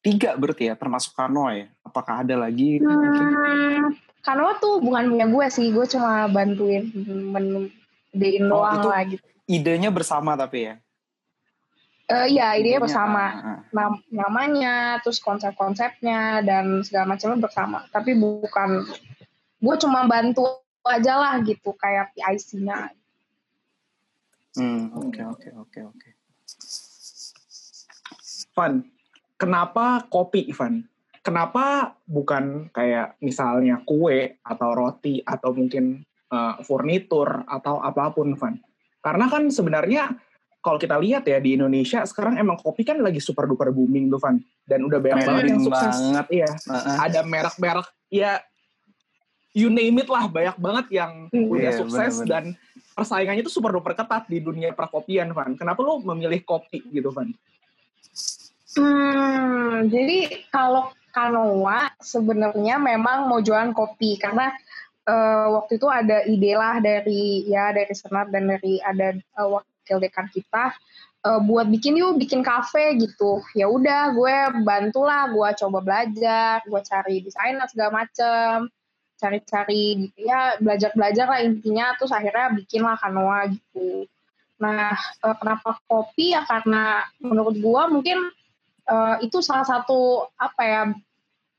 tiga 0.00 0.32
berarti 0.40 0.72
ya, 0.72 0.74
termasuk 0.76 1.12
Kano 1.12 1.52
ya? 1.52 1.68
Apakah 1.84 2.24
ada 2.24 2.36
lagi? 2.40 2.80
Hmm, 2.80 3.92
Kanoa 4.24 4.56
tuh 4.56 4.80
bukan 4.80 5.08
punya 5.12 5.26
gue 5.28 5.46
sih, 5.52 5.68
gue 5.68 5.84
cuma 5.84 6.24
bantuin 6.28 6.88
mendein 7.32 8.44
Oh, 8.48 8.60
doang 8.60 8.76
itu- 8.80 8.88
lah 8.88 9.02
gitu. 9.04 9.24
Idenya 9.48 9.88
bersama 9.88 10.36
tapi 10.36 10.68
ya? 10.68 10.74
Eh, 12.08 12.26
iya, 12.32 12.56
idenya 12.56 12.80
Idenya, 12.80 12.84
bersama. 12.88 13.24
Nam- 13.68 14.04
namanya, 14.08 14.96
terus 15.04 15.20
konsep-konsepnya 15.20 16.40
dan 16.40 16.80
segala 16.80 17.12
macamnya 17.12 17.36
bersama. 17.36 17.84
Tapi 17.92 18.16
bukan, 18.16 18.88
gue 19.60 19.76
cuma 19.76 20.08
bantu 20.08 20.64
aja 20.88 21.20
lah 21.20 21.36
gitu 21.44 21.76
kayak 21.76 22.16
PIC-nya. 22.16 22.96
Hmm, 24.56 24.88
oke 24.96 25.20
oke 25.20 25.48
oke 25.52 25.80
oke. 25.84 26.08
Van, 28.56 28.80
kenapa 29.36 30.08
kopi, 30.08 30.48
Van? 30.56 30.80
Kenapa 31.20 31.92
bukan 32.08 32.72
kayak 32.72 33.20
misalnya 33.20 33.84
kue 33.84 34.40
atau 34.40 34.72
roti 34.72 35.20
atau 35.20 35.52
mungkin 35.52 36.00
eh, 36.32 36.54
furnitur 36.64 37.44
atau 37.44 37.84
apa 37.84 38.16
pun, 38.16 38.32
Van? 38.32 38.56
Karena 39.04 39.28
kan 39.28 39.52
sebenarnya 39.52 40.16
kalau 40.58 40.76
kita 40.76 40.96
lihat 40.96 41.22
ya 41.22 41.38
di 41.38 41.54
Indonesia 41.54 42.02
sekarang 42.02 42.36
emang 42.36 42.56
kopi 42.56 42.82
kan 42.82 42.98
lagi 42.98 43.18
super 43.18 43.44
duper 43.44 43.70
booming 43.70 44.08
tuh, 44.08 44.18
Van. 44.18 44.36
Dan 44.62 44.84
udah 44.84 44.98
banyak 44.98 45.18
banget 45.22 45.44
yang 45.48 45.62
sukses. 45.62 45.94
banget. 45.96 46.26
Iya, 46.28 46.50
Ah, 46.66 46.74
ah. 46.74 46.96
ada 47.04 47.20
merek-merek 47.22 47.88
ya 48.08 48.42
you 49.52 49.68
name 49.68 49.96
it 49.96 50.06
lah 50.06 50.26
banyak 50.26 50.56
banget 50.56 50.86
yang 50.92 51.12
Hmm. 51.28 51.48
udah 51.48 51.62
Iya, 51.64 51.78
sukses 51.78 52.14
benar-benar. 52.18 52.28
dan 52.28 52.44
persaingannya 52.92 53.40
itu 53.40 53.50
super 53.50 53.70
duper 53.70 53.94
ketat 53.94 54.26
di 54.26 54.38
dunia 54.38 54.70
perkopian, 54.72 55.30
Van. 55.30 55.54
Kenapa 55.54 55.78
lu 55.78 56.02
memilih 56.04 56.42
kopi 56.42 56.82
gitu, 56.84 57.08
Van? 57.08 57.30
Hmm, 58.70 59.88
jadi 59.88 60.18
kalau 60.48 60.90
Kanoa 61.08 61.88
sebenarnya 61.98 62.76
memang 62.76 63.26
mau 63.26 63.40
jualan 63.40 63.72
kopi 63.72 64.14
karena 64.16 64.52
eh, 65.02 65.46
waktu 65.48 65.80
itu 65.80 65.88
ada 65.88 66.20
ide 66.22 66.52
lah 66.52 66.78
dari 66.78 67.42
ya 67.42 67.72
dari 67.72 67.90
senat 67.90 68.28
dan 68.28 68.44
dari 68.46 68.76
ada 68.78 69.16
eh, 69.16 69.48
wakil 69.88 70.04
dekan 70.04 70.28
kita 70.28 70.76
eh, 71.24 71.40
buat 71.40 71.64
bikin 71.72 71.96
yuk 71.96 72.20
bikin 72.20 72.44
kafe 72.44 73.00
gitu. 73.00 73.40
Ya 73.56 73.72
udah 73.72 74.12
gue 74.12 74.36
bantulah, 74.68 75.32
gue 75.32 75.48
coba 75.64 75.80
belajar, 75.80 76.60
gue 76.68 76.80
cari 76.84 77.24
desainer 77.24 77.64
segala 77.72 78.04
macem, 78.04 78.68
cari-cari 79.16 80.06
gitu 80.12 80.28
ya 80.28 80.60
belajar-belajar 80.60 81.26
lah 81.26 81.40
intinya 81.40 81.96
terus 81.96 82.12
akhirnya 82.12 82.52
bikinlah 82.52 83.00
Kanoa 83.00 83.48
gitu. 83.48 84.04
Nah, 84.60 84.92
eh, 85.24 85.36
kenapa 85.40 85.80
kopi 85.88 86.36
ya 86.36 86.44
karena 86.44 87.08
menurut 87.24 87.56
gue 87.56 87.82
mungkin 87.88 88.28
eh, 88.84 89.16
itu 89.24 89.40
salah 89.40 89.64
satu 89.64 90.28
apa 90.36 90.62
ya 90.68 90.82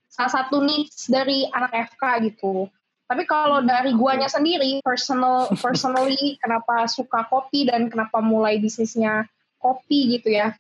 salah 0.10 0.32
satu 0.38 0.62
needs 0.62 1.10
dari 1.10 1.50
anak 1.50 1.98
FK 1.98 2.04
gitu. 2.30 2.70
Tapi 3.10 3.26
kalau 3.26 3.66
dari 3.66 3.90
guanya 3.92 4.30
sendiri 4.30 4.86
personal 4.86 5.50
personally 5.66 6.38
kenapa 6.38 6.86
suka 6.86 7.26
kopi 7.26 7.66
dan 7.66 7.90
kenapa 7.90 8.22
mulai 8.22 8.62
bisnisnya 8.62 9.26
kopi 9.58 10.14
gitu 10.14 10.30
ya. 10.30 10.54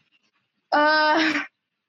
Eh 0.69 1.19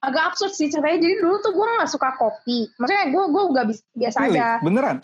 agak 0.01 0.33
absurd 0.33 0.53
sih 0.53 0.69
ceritanya. 0.69 1.01
Jadi 1.01 1.15
dulu 1.19 1.41
tuh 1.41 1.53
gue 1.53 1.65
nggak 1.67 1.89
suka 1.89 2.13
kopi. 2.15 2.69
Maksudnya 2.77 3.09
gue 3.09 3.25
gue 3.27 3.43
nggak 3.51 3.67
biasa 3.97 4.19
Really? 4.21 4.37
aja. 4.37 4.47
Beneran? 4.61 4.97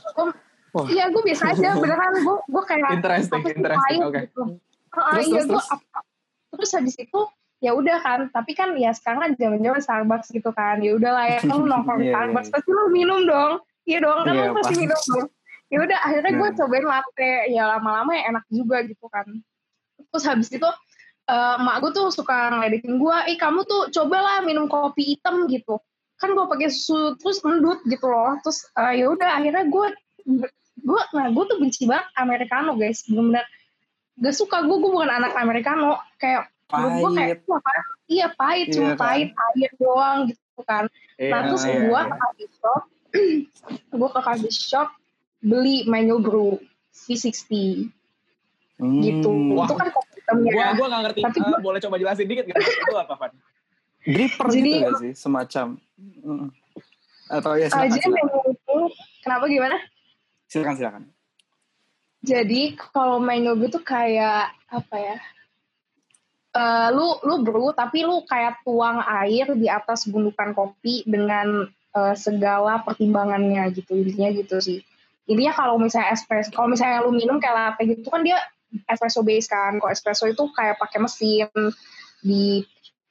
Wah. 0.77 0.87
Iya 0.87 1.05
gue 1.09 1.23
biasa 1.25 1.45
aja 1.51 1.69
beneran 1.83 2.13
gue 2.21 2.37
gue 2.47 2.63
kayak 2.69 2.91
Interesting, 2.95 3.43
interesting, 3.49 4.01
oke. 4.05 4.21
gitu. 4.23 4.43
Ah, 4.93 5.17
Terus, 5.17 5.25
iya 5.27 5.41
terus, 5.41 5.49
gue 5.49 5.61
terus? 5.61 5.69
terus 6.53 6.71
habis 6.73 6.97
itu 6.97 7.21
ya 7.57 7.73
udah 7.73 7.97
kan 8.01 8.21
tapi 8.29 8.53
kan 8.53 8.77
ya 8.77 8.93
sekarang 8.93 9.21
kan 9.21 9.31
zaman-zaman 9.37 9.81
Starbucks 9.81 10.29
gitu 10.29 10.53
kan 10.53 10.81
ya 10.81 10.93
udah 10.97 11.13
lah 11.13 11.25
ya 11.27 11.39
kan 11.45 11.49
lu 11.53 11.65
nongkrong 11.65 12.01
di 12.01 12.05
Iya, 12.05 12.13
iya, 12.13 12.17
Starbucks 12.17 12.49
iya. 12.49 12.53
pasti 12.53 12.69
lu 12.69 12.85
minum 12.93 13.21
dong 13.25 13.53
iya 13.85 13.99
dong 14.01 14.19
kan 14.25 14.33
Iya, 14.33 14.45
lu 14.45 14.55
pasti. 14.57 14.75
minum 14.77 15.01
dong 15.01 15.27
ya 15.67 15.79
udah 15.83 15.99
akhirnya 15.99 16.33
gue 16.39 16.49
Nah. 16.51 16.57
cobain 16.63 16.87
latte. 16.87 17.33
Ya 17.51 17.65
lama-lama 17.67 18.11
ya 18.15 18.23
enak 18.31 18.45
juga 18.51 18.87
gitu 18.87 19.07
kan. 19.11 19.27
Terus 20.13 20.25
habis 20.27 20.49
itu 20.53 20.69
eh, 21.27 21.55
emak 21.59 21.77
gue 21.83 21.91
tuh 21.91 22.07
suka 22.15 22.55
ngeledekin 22.55 23.03
gue 23.03 23.17
eh 23.27 23.37
kamu 23.39 23.67
tuh 23.67 23.91
cobalah 23.91 24.43
minum 24.47 24.71
kopi 24.71 25.17
hitam 25.17 25.51
gitu. 25.51 25.83
Kan 26.17 26.33
gue 26.33 26.47
pakai 26.49 26.71
susu 26.71 27.19
terus 27.19 27.43
endut 27.43 27.83
gitu 27.87 28.07
loh. 28.07 28.39
Terus 28.47 28.71
eh, 28.79 29.03
ya 29.03 29.07
udah 29.11 29.43
akhirnya 29.43 29.67
gue 29.67 29.87
gue 30.77 31.01
nah 31.17 31.27
gue 31.33 31.45
tuh 31.51 31.57
benci 31.59 31.83
banget 31.89 32.07
americano 32.15 32.79
guys. 32.79 33.03
Bener-bener 33.11 33.47
gak 34.17 34.35
suka 34.39 34.65
gue 34.65 34.77
gue 34.79 34.91
bukan 34.91 35.11
anak 35.11 35.35
americano. 35.35 35.99
Kayak 36.23 36.49
gue 36.71 37.11
kayak 37.15 37.43
iya 38.07 38.27
pahit. 38.35 38.71
Iya 38.71 38.75
cuma 38.75 38.91
kan? 38.95 38.99
pahit 38.99 39.31
air 39.35 39.73
doang 39.79 40.19
gitu 40.31 40.63
kan. 40.63 40.85
Iya, 41.17 41.31
Nah 41.33 41.41
terus 41.51 41.65
iya, 41.65 41.79
gue 41.87 42.01
iya. 42.01 42.07
ke 42.07 42.17
coffee 42.21 42.51
shop, 42.55 42.83
gue 43.99 44.09
ke 44.13 44.21
coffee 44.21 44.55
shop 44.55 44.89
beli 45.47 45.87
manual 45.87 46.19
brew 46.19 46.59
V60 46.99 47.87
Hmm. 48.77 49.01
gitu. 49.01 49.31
Wah. 49.55 49.65
Itu 49.65 49.75
kan 49.75 49.89
kopi 49.89 50.11
hitamnya. 50.17 50.51
Gua 50.51 50.67
gua 50.75 50.87
nggak 50.87 51.03
ngerti. 51.07 51.21
Tapi 51.23 51.39
Eh, 51.39 51.45
gua- 51.47 51.63
boleh 51.63 51.81
coba 51.81 51.97
jelasin 51.97 52.27
dikit 52.27 52.45
nggak? 52.45 52.59
Itu 52.59 52.95
apa, 52.95 53.15
Van? 53.17 53.33
Dripper 54.05 54.47
Jadi- 54.49 54.61
gitu 54.61 54.85
gak 54.85 54.95
sih 55.01 55.13
semacam 55.15 55.67
Mm. 55.97 56.47
atau 57.29 57.53
ya 57.55 57.67
Uh, 57.67 57.71
silakan 57.73 57.89
jadi 57.89 57.99
silakan 58.01 58.13
manual 58.23 58.53
brew, 58.61 58.85
kenapa 59.19 59.45
gimana? 59.47 59.77
silakan, 60.45 60.75
silakan. 60.77 61.03
Jadi 62.21 62.63
kalau 62.77 63.17
manual 63.19 63.57
brew 63.57 63.67
tuh 63.69 63.81
kayak 63.81 64.51
apa 64.69 64.97
ya? 64.97 65.17
Eh, 66.53 66.89
lu 66.91 67.07
lu 67.23 67.43
brew 67.43 67.69
tapi 67.71 68.01
lu 68.01 68.25
kayak 68.25 68.61
tuang 68.61 68.99
air 69.21 69.53
di 69.53 69.69
atas 69.69 70.05
gundukan 70.05 70.53
kopi 70.53 71.05
dengan 71.05 71.65
eh, 71.91 72.15
segala 72.15 72.81
pertimbangannya 72.81 73.73
gitu 73.73 73.93
intinya 73.95 74.29
gitu 74.31 74.57
sih 74.59 74.81
intinya 75.27 75.55
kalau 75.55 75.77
misalnya 75.79 76.15
espresso 76.15 76.51
kalau 76.55 76.71
misalnya 76.71 77.03
lu 77.03 77.15
minum 77.15 77.43
kayak 77.43 77.55
latte 77.55 77.83
gitu 77.87 78.09
kan 78.11 78.23
dia 78.23 78.39
espresso 78.91 79.23
base 79.27 79.47
kan 79.51 79.79
kalau 79.79 79.91
espresso 79.91 80.25
itu 80.31 80.43
kayak 80.55 80.79
pakai 80.79 80.99
mesin 81.03 81.51
di 82.23 82.63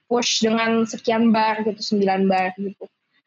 push 0.07 0.43
dengan 0.43 0.83
sekian 0.87 1.31
bar 1.35 1.63
gitu 1.63 1.99
9 1.99 2.31
bar 2.31 2.55
gitu 2.55 2.85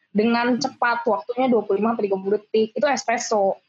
dengan 0.09 0.57
cepat 0.57 1.05
waktunya 1.05 1.45
25 1.51 1.85
sampai 1.85 2.03
30 2.09 2.33
detik 2.33 2.69
itu 2.73 2.85
espresso 2.89 3.61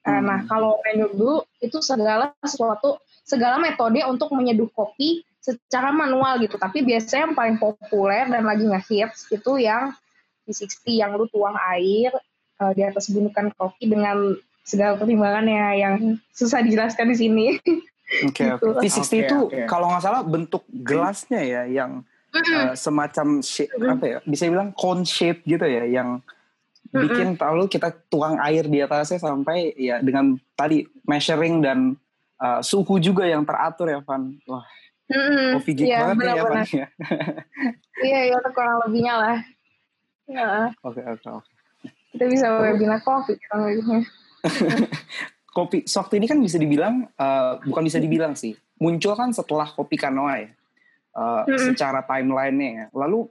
Eh, 0.00 0.08
Hmm. 0.08 0.24
Nah, 0.24 0.40
kalau 0.48 0.80
brew 1.12 1.44
itu 1.60 1.78
segala 1.84 2.32
sesuatu, 2.40 2.96
segala 3.24 3.60
metode 3.60 4.00
untuk 4.08 4.32
menyeduh 4.32 4.72
kopi 4.72 5.20
secara 5.40 5.92
manual 5.92 6.40
gitu. 6.40 6.56
Tapi 6.56 6.84
biasanya 6.84 7.28
yang 7.28 7.36
paling 7.36 7.56
populer 7.60 8.24
dan 8.28 8.44
lagi 8.48 8.64
ngehits 8.64 9.28
itu 9.28 9.60
yang 9.60 9.92
V60 10.48 10.84
yang 10.88 11.12
lu 11.20 11.28
tuang 11.28 11.56
air 11.76 12.16
eh, 12.60 12.72
di 12.72 12.82
atas 12.84 13.12
gundukan 13.12 13.52
kopi 13.52 13.92
dengan 13.92 14.32
segala 14.62 14.96
pertimbangannya 14.96 15.62
yang 15.78 15.94
susah 16.30 16.60
dijelaskan 16.62 17.10
di 17.12 17.16
sini. 17.16 17.46
Oke 18.26 18.42
Gitu. 18.42 18.66
oke. 18.66 18.82
V60 18.82 18.98
Oke, 19.06 19.16
itu 19.22 19.36
oke. 19.46 19.60
kalau 19.70 19.86
nggak 19.94 20.02
salah 20.02 20.22
bentuk 20.26 20.66
gelasnya 20.66 21.40
ya 21.46 21.62
yang 21.70 22.02
uh, 22.34 22.74
semacam 22.74 23.38
shape, 23.38 23.70
apa 23.78 24.04
ya 24.06 24.18
bisa 24.26 24.50
bilang 24.50 24.74
cone 24.74 25.06
shape 25.06 25.46
gitu 25.46 25.62
ya 25.62 25.86
yang 25.86 26.18
bikin 26.90 27.38
lalu 27.38 27.70
kita 27.70 27.94
tuang 28.10 28.34
air 28.42 28.66
di 28.66 28.82
atasnya 28.82 29.22
sampai 29.22 29.78
ya 29.78 30.02
dengan 30.02 30.34
tadi 30.58 30.82
measuring 31.06 31.62
dan 31.62 31.94
uh, 32.42 32.58
suhu 32.66 32.98
juga 32.98 33.30
yang 33.30 33.46
teratur 33.46 33.86
ya 33.94 34.02
Van. 34.02 34.34
Wah, 34.50 34.66
kopi 35.54 35.70
geek 35.78 35.86
Iya, 35.86 35.98
banget 36.10 36.16
ya 36.18 36.42
Van 36.42 36.62
ya. 36.66 36.86
Iya, 38.02 38.18
iya 38.26 38.36
itu 38.42 38.50
kurang 38.50 38.82
lebihnya 38.90 39.14
lah. 39.14 39.36
Ya, 40.26 40.46
Oke 40.82 40.98
oke 41.02 41.26
oke. 41.30 41.50
kita 42.10 42.26
bisa 42.26 42.58
webinar 42.58 42.98
kopi 43.06 43.38
lebihnya. 43.38 44.02
Kopi 45.56 45.82
waktu 45.82 46.14
ini 46.22 46.26
kan 46.30 46.38
bisa 46.38 46.56
dibilang 46.62 47.10
uh, 47.18 47.58
bukan 47.66 47.82
bisa 47.82 47.98
dibilang 47.98 48.38
sih 48.38 48.54
muncul 48.80 49.12
kan 49.18 49.34
setelah 49.34 49.66
kopi 49.66 49.98
kanoa 49.98 50.46
ya 50.46 50.50
uh, 51.14 51.44
Mm-mm. 51.46 51.58
secara 51.72 52.02
timelinenya 52.06 52.68
ya. 52.68 52.86
Lalu 52.94 53.26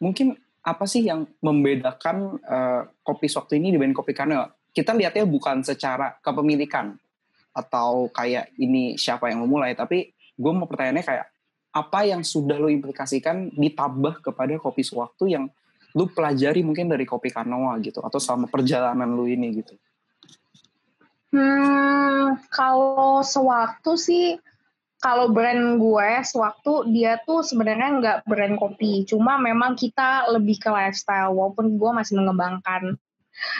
mungkin 0.00 0.36
apa 0.64 0.84
sih 0.88 1.04
yang 1.04 1.28
membedakan 1.44 2.40
uh, 2.42 2.82
kopi 3.04 3.28
waktu 3.28 3.60
ini 3.60 3.76
dibanding 3.76 3.96
kopi 3.96 4.12
kanoa? 4.16 4.50
Kita 4.74 4.90
lihatnya 4.96 5.24
bukan 5.28 5.62
secara 5.62 6.18
kepemilikan 6.18 6.98
atau 7.54 8.10
kayak 8.10 8.50
ini 8.58 8.98
siapa 8.98 9.30
yang 9.30 9.46
memulai, 9.46 9.78
tapi 9.78 10.10
gue 10.34 10.52
mau 10.52 10.66
pertanyaannya 10.66 11.06
kayak 11.06 11.26
apa 11.74 12.00
yang 12.06 12.26
sudah 12.26 12.58
lo 12.58 12.66
implikasikan 12.66 13.54
ditambah 13.54 14.22
kepada 14.22 14.58
kopi 14.58 14.82
sewaktu 14.82 15.38
yang 15.38 15.44
lu 15.94 16.10
pelajari 16.10 16.66
mungkin 16.66 16.90
dari 16.90 17.06
kopi 17.06 17.30
kanoa 17.30 17.78
gitu 17.78 18.02
atau 18.02 18.18
selama 18.18 18.50
perjalanan 18.50 19.06
lu 19.14 19.30
ini 19.30 19.62
gitu. 19.62 19.78
Hmm, 21.34 22.38
kalau 22.46 23.26
sewaktu 23.26 23.98
sih, 23.98 24.26
kalau 25.02 25.34
brand 25.34 25.82
gue 25.82 26.10
sewaktu 26.22 26.94
dia 26.94 27.18
tuh 27.26 27.42
sebenarnya 27.42 27.88
nggak 27.98 28.18
brand 28.30 28.54
kopi, 28.54 29.02
cuma 29.02 29.36
memang 29.42 29.74
kita 29.74 30.30
lebih 30.30 30.62
ke 30.62 30.70
lifestyle, 30.70 31.34
walaupun 31.34 31.74
gue 31.74 31.90
masih 31.90 32.22
mengembangkan. 32.22 32.94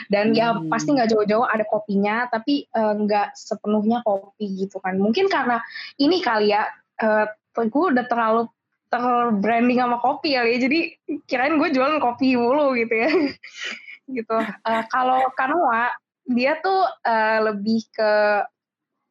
Dan 0.07 0.31
ya 0.31 0.55
Hmm. 0.55 0.71
pasti 0.71 0.95
nggak 0.95 1.11
jauh-jauh 1.11 1.43
ada 1.43 1.67
kopinya, 1.67 2.31
tapi 2.31 2.63
eh, 2.63 2.93
nggak 2.95 3.35
sepenuhnya 3.35 3.99
kopi 4.07 4.55
gitu 4.65 4.79
kan. 4.79 4.95
Mungkin 4.95 5.27
karena 5.27 5.59
ini 5.99 6.23
kali 6.23 6.55
ya, 6.55 6.63
eh, 7.03 7.27
gue 7.59 7.85
udah 7.91 8.07
terlalu 8.07 8.47
terbranding 8.87 9.83
sama 9.83 9.99
kopi 9.99 10.39
kali 10.39 10.55
ya, 10.55 10.57
jadi 10.63 10.79
kirain 11.27 11.59
gue 11.59 11.69
jualan 11.75 11.99
kopi 11.99 12.39
mulu 12.39 12.71
gitu 12.79 12.95
ya. 12.95 13.09
gitu. 14.15 14.37
Eh, 14.39 14.83
kalau 14.87 15.27
Kanoa, 15.35 15.91
dia 16.25 16.57
tuh 16.61 16.85
eh, 17.05 17.39
lebih 17.41 17.85
ke 17.93 18.43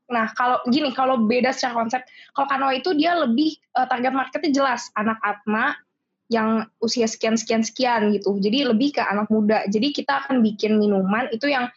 nah 0.04 0.28
kalau 0.36 0.60
gini 0.68 0.92
kalau 0.92 1.16
beda 1.24 1.48
secara 1.56 1.80
konsep 1.80 2.04
kalau 2.36 2.44
Kanoa 2.44 2.76
itu 2.76 2.92
dia 2.92 3.16
lebih 3.16 3.56
eh, 3.56 3.86
target 3.88 4.12
marketnya 4.12 4.50
jelas 4.52 4.90
anak 4.98 5.18
atma 5.24 5.78
yang 6.32 6.64
usia 6.80 7.04
sekian 7.04 7.36
sekian 7.36 7.60
sekian 7.60 8.08
gitu. 8.16 8.40
Jadi 8.40 8.64
lebih 8.64 8.96
ke 8.96 9.02
anak 9.04 9.28
muda. 9.28 9.68
Jadi 9.68 9.92
kita 9.92 10.24
akan 10.24 10.40
bikin 10.40 10.80
minuman 10.80 11.28
itu 11.30 11.52
yang 11.52 11.68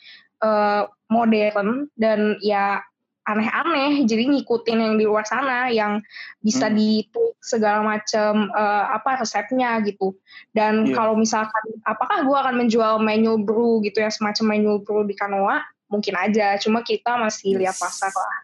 eh, 0.44 0.84
modern 1.12 1.92
dan 2.00 2.40
ya 2.44 2.80
aneh-aneh 3.28 4.08
jadi 4.08 4.24
ngikutin 4.32 4.80
yang 4.80 4.96
di 4.96 5.04
luar 5.04 5.28
sana 5.28 5.68
yang 5.68 6.00
bisa 6.40 6.72
Hmm. 6.72 6.80
ditweak 6.80 7.36
segala 7.44 7.84
macam 7.84 8.48
eh, 8.48 8.86
apa 8.96 9.20
resepnya 9.20 9.84
gitu. 9.84 10.16
Dan 10.56 10.88
Iya. 10.88 10.96
kalau 10.96 11.20
misalkan 11.20 11.64
apakah 11.84 12.24
gue 12.24 12.38
akan 12.40 12.56
menjual 12.56 13.04
manual 13.04 13.44
brew 13.44 13.84
gitu 13.84 14.00
ya 14.00 14.08
semacam 14.08 14.56
manual 14.56 14.80
brew 14.80 15.04
di 15.04 15.12
Kanoa? 15.14 15.60
Mungkin 15.92 16.16
aja 16.16 16.56
cuma 16.64 16.84
kita 16.84 17.20
masih 17.20 17.60
lihat 17.60 17.76
pasar 17.76 18.12
lah. 18.16 18.38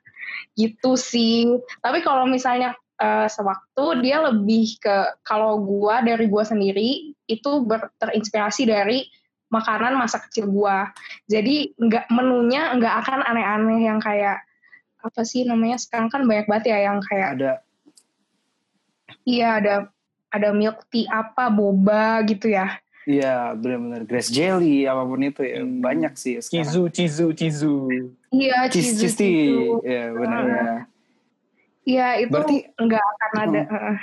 Gitu 0.60 1.00
sih. 1.00 1.48
Tapi 1.80 2.04
kalau 2.04 2.28
misalnya 2.28 2.76
eh, 3.00 3.28
sewaktu 3.32 4.04
dia 4.04 4.20
lebih 4.20 4.78
ke 4.84 5.24
kalau 5.24 5.64
gua 5.64 6.04
dari 6.04 6.28
gua 6.28 6.44
sendiri 6.44 7.16
itu 7.26 7.52
ber- 7.64 7.90
terinspirasi 8.04 8.68
dari 8.68 9.08
makanan 9.48 9.96
masa 9.96 10.20
kecil 10.22 10.52
gua. 10.52 10.92
Jadi 11.26 11.72
nggak 11.78 12.12
menunya 12.12 12.76
nggak 12.76 12.96
akan 13.06 13.20
aneh-aneh 13.26 13.80
yang 13.88 13.98
kayak 14.04 14.44
apa 15.04 15.22
sih 15.22 15.44
namanya 15.44 15.76
sekarang 15.76 16.08
kan 16.08 16.24
banyak 16.24 16.48
banget 16.48 16.66
ya 16.72 16.88
yang 16.88 16.98
kayak 17.00 17.30
Ada 17.36 17.52
iya 19.24 19.60
ada 19.60 19.76
ada 20.30 20.50
milk 20.52 20.88
tea 20.90 21.06
apa 21.06 21.48
boba 21.48 22.24
gitu 22.24 22.50
ya 22.50 22.80
Iya 23.04 23.52
benar-benar 23.54 24.08
grass 24.08 24.32
jelly 24.32 24.88
apa 24.88 25.04
pun 25.04 25.20
itu 25.20 25.44
ya 25.44 25.60
Hmm. 25.60 25.84
banyak 25.84 26.16
sih 26.16 26.40
sekarang. 26.40 26.64
Cizu, 26.64 26.82
cizu, 26.88 27.28
cizu. 27.36 27.76
iya 28.32 28.72
cheese 28.72 28.96
cheese 28.96 29.12
tea. 29.14 29.52
gitu. 29.52 29.84
Ya 29.84 30.04
benar. 30.10 30.40
Ah. 30.40 30.48
ya. 30.48 30.76
iya 31.84 32.08
itu 32.18 32.32
Berarti- 32.32 32.64
nggak 32.74 33.04
akan 33.04 33.32
ada 33.44 33.62
eh, 33.68 33.98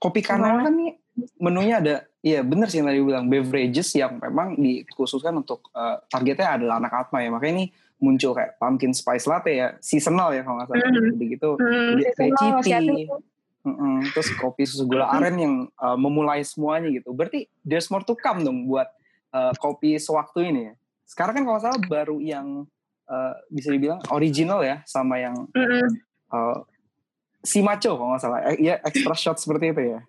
Kopi 0.00 0.24
Gimana? 0.24 0.64
kan 0.64 0.72
nih 0.72 0.92
menunya 1.36 1.74
ada, 1.78 1.94
iya 2.18 2.40
benar 2.40 2.66
sih 2.66 2.80
yang 2.80 2.88
tadi 2.88 2.98
bilang 2.98 3.28
beverages 3.28 3.92
yang 3.92 4.16
memang 4.16 4.56
dikhususkan 4.56 5.36
untuk 5.36 5.68
eh, 5.70 5.96
targetnya 6.08 6.48
adalah 6.56 6.80
anak 6.80 6.92
atma 6.96 7.20
ya. 7.20 7.28
Makanya 7.28 7.52
ini 7.54 7.66
muncul 8.04 8.36
kayak 8.36 8.60
pumpkin 8.60 8.92
spice 8.92 9.24
latte 9.24 9.56
ya, 9.56 9.72
seasonal 9.80 10.36
ya 10.36 10.44
kalau 10.44 10.60
nggak 10.60 10.68
salah. 10.68 10.84
Mhm. 10.84 11.16
Gitu. 11.16 11.50
hmm, 11.56 11.90
seasonal 12.12 12.36
recipe. 12.36 12.56
masih 12.60 12.74
ada 12.76 12.92
tuh. 12.92 13.22
Mm-mm. 13.64 13.96
Terus 14.12 14.28
kopi 14.36 14.62
susu 14.68 14.84
gula 14.84 15.08
aren 15.08 15.36
yang 15.40 15.54
eh, 15.72 15.96
memulai 15.96 16.44
semuanya 16.44 16.92
gitu. 16.92 17.16
Berarti 17.16 17.48
there's 17.64 17.88
more 17.88 18.04
to 18.04 18.12
come 18.12 18.44
dong 18.44 18.68
buat 18.68 18.92
eh, 19.32 19.52
kopi 19.56 19.96
sewaktu 19.96 20.52
ini 20.52 20.60
ya. 20.68 20.74
Sekarang 21.08 21.32
kan 21.40 21.44
kalau 21.48 21.60
salah 21.64 21.80
baru 21.88 22.20
yang 22.20 22.68
eh, 23.08 23.34
bisa 23.48 23.72
dibilang 23.72 24.04
original 24.12 24.60
ya 24.60 24.84
sama 24.84 25.16
yang 25.16 25.48
Mm-mm. 25.56 25.88
uh, 26.28 26.60
si 27.44 27.60
macho 27.60 27.96
kalau 27.96 28.16
nggak 28.16 28.22
salah 28.24 28.40
eh, 28.52 28.56
ya 28.60 28.74
extra 28.80 29.12
shot 29.12 29.36
seperti 29.36 29.76
itu 29.76 29.82
ya 29.96 30.00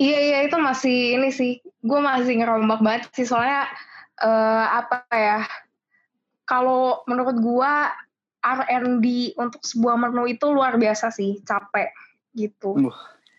Iya 0.00 0.18
iya 0.24 0.38
itu 0.48 0.56
masih 0.56 1.20
ini 1.20 1.28
sih, 1.34 1.60
gue 1.60 2.00
masih 2.00 2.40
ngerombak 2.40 2.80
banget 2.80 3.02
sih 3.12 3.28
soalnya 3.28 3.68
eh, 4.22 4.64
apa 4.80 5.04
ya? 5.12 5.44
Kalau 6.50 7.06
menurut 7.06 7.38
gue 7.38 7.72
R&D 8.42 9.06
untuk 9.38 9.62
sebuah 9.62 9.94
menu 9.94 10.26
itu 10.26 10.50
luar 10.50 10.74
biasa 10.74 11.14
sih, 11.14 11.38
capek 11.46 11.94
gitu. 12.34 12.74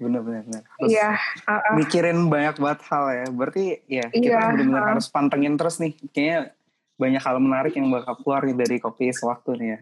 bener-bener 0.02 0.42
bener. 0.50 0.64
Harus 0.66 0.90
Iya, 0.90 1.12
uh, 1.46 1.52
uh, 1.62 1.74
mikirin 1.78 2.26
banyak 2.26 2.58
banget 2.58 2.80
hal 2.90 3.06
ya 3.14 3.26
berarti 3.30 3.64
ya 3.86 4.06
kita 4.10 4.34
Iya, 4.34 4.38
benar-benar 4.50 4.82
uh. 4.82 4.90
harus 4.98 5.06
pantengin 5.14 5.54
terus 5.62 5.78
nih 5.78 5.94
kayaknya 6.10 6.58
banyak 6.98 7.22
hal 7.22 7.38
menarik 7.38 7.74
yang 7.78 7.86
bakal 7.94 8.18
keluar 8.18 8.42
nih 8.42 8.58
dari 8.58 8.82
kopi 8.82 9.14
sewaktu 9.14 9.62
nih 9.62 9.68
ya 9.70 9.80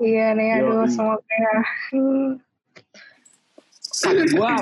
iya 0.00 0.26
nih 0.32 0.48
aduh 0.56 0.88
Yoi. 0.88 0.92
semoga 0.96 1.34
ya. 1.36 1.58
Hmm. 1.92 2.30
Gue 4.32 4.52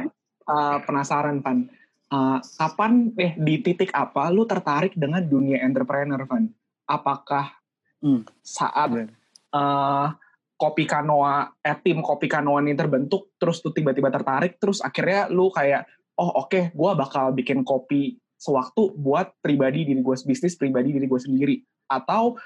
uh, 0.50 0.78
penasaran, 0.84 1.38
Van. 1.40 1.70
Uh, 2.10 2.42
kapan, 2.58 3.14
eh 3.14 3.38
di 3.38 3.62
titik 3.62 3.94
apa 3.94 4.34
lu 4.34 4.42
tertarik 4.42 4.98
dengan 4.98 5.22
dunia 5.22 5.62
entrepreneur, 5.62 6.18
Van? 6.26 6.50
Apakah 6.90 7.59
Hmm. 8.00 8.24
saat 8.40 8.88
Bener. 8.88 9.12
uh, 9.52 10.08
kopi 10.56 10.84
kanoa, 10.88 11.52
eh, 11.60 11.76
tim 11.80 12.00
kopi 12.00 12.28
kanoa 12.28 12.64
ini 12.64 12.76
terbentuk, 12.76 13.36
terus 13.36 13.60
tuh 13.60 13.72
tiba-tiba 13.72 14.08
tertarik, 14.12 14.60
terus 14.60 14.80
akhirnya 14.80 15.28
lu 15.28 15.52
kayak, 15.52 15.88
oh 16.20 16.44
oke, 16.44 16.72
gua 16.76 16.96
bakal 16.96 17.32
bikin 17.32 17.64
kopi 17.64 18.20
sewaktu 18.40 18.96
buat 18.96 19.36
pribadi 19.44 19.84
diri 19.84 20.00
gue 20.00 20.16
bisnis 20.24 20.56
pribadi 20.56 20.96
diri 20.96 21.04
gue 21.04 21.20
sendiri 21.20 21.60
atau 21.92 22.40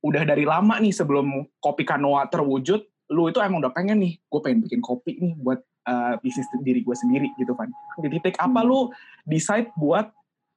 udah 0.00 0.24
dari 0.24 0.48
lama 0.48 0.80
nih 0.80 0.96
sebelum 0.96 1.44
kopi 1.60 1.84
kanoa 1.84 2.24
terwujud 2.32 2.80
lu 3.12 3.28
itu 3.28 3.44
emang 3.44 3.60
udah 3.60 3.72
pengen 3.76 4.00
nih 4.00 4.16
gue 4.16 4.40
pengen 4.40 4.64
bikin 4.64 4.80
kopi 4.80 5.20
nih 5.20 5.36
buat 5.36 5.60
uh, 5.84 6.16
bisnis 6.24 6.48
diri 6.64 6.80
gue 6.80 6.96
sendiri 6.96 7.28
gitu 7.36 7.52
kan 7.52 7.68
di 8.00 8.08
titik 8.08 8.40
apa 8.40 8.64
lu 8.64 8.88
decide 9.28 9.68
buat 9.76 10.08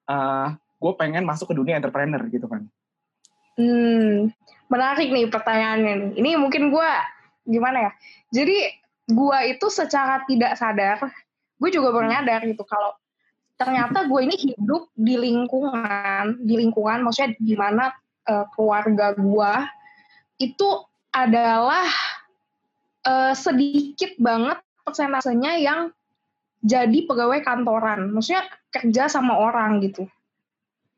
uh, 0.08 0.56
gue 0.56 0.94
pengen 0.96 1.28
masuk 1.28 1.52
ke 1.52 1.56
dunia 1.60 1.76
entrepreneur 1.76 2.24
gitu 2.32 2.48
kan 2.48 2.64
Hmm, 3.58 4.30
menarik 4.70 5.10
nih 5.10 5.26
pertanyaannya 5.34 5.94
nih. 5.98 6.12
Ini 6.22 6.30
mungkin 6.38 6.70
gue 6.70 6.90
gimana 7.50 7.90
ya? 7.90 7.92
Jadi 8.30 8.58
gue 9.08 9.38
itu 9.50 9.68
secara 9.74 10.22
tidak 10.30 10.54
sadar, 10.60 11.10
gue 11.58 11.70
juga 11.74 11.90
baru 11.90 12.08
nyadar 12.12 12.46
gitu 12.46 12.62
kalau 12.68 12.94
ternyata 13.58 14.06
gue 14.06 14.20
ini 14.22 14.36
hidup 14.38 14.94
di 14.94 15.18
lingkungan, 15.18 16.46
di 16.46 16.54
lingkungan 16.54 17.02
maksudnya 17.02 17.34
di 17.42 17.56
mana 17.58 17.90
uh, 18.30 18.46
keluarga 18.54 19.18
gue 19.18 19.54
itu 20.38 20.70
adalah 21.10 21.90
uh, 23.10 23.34
sedikit 23.34 24.14
banget 24.22 24.62
persentasenya 24.86 25.58
yang 25.58 25.90
jadi 26.62 27.10
pegawai 27.10 27.42
kantoran, 27.42 28.14
maksudnya 28.14 28.46
kerja 28.70 29.10
sama 29.10 29.34
orang 29.38 29.82
gitu. 29.82 30.06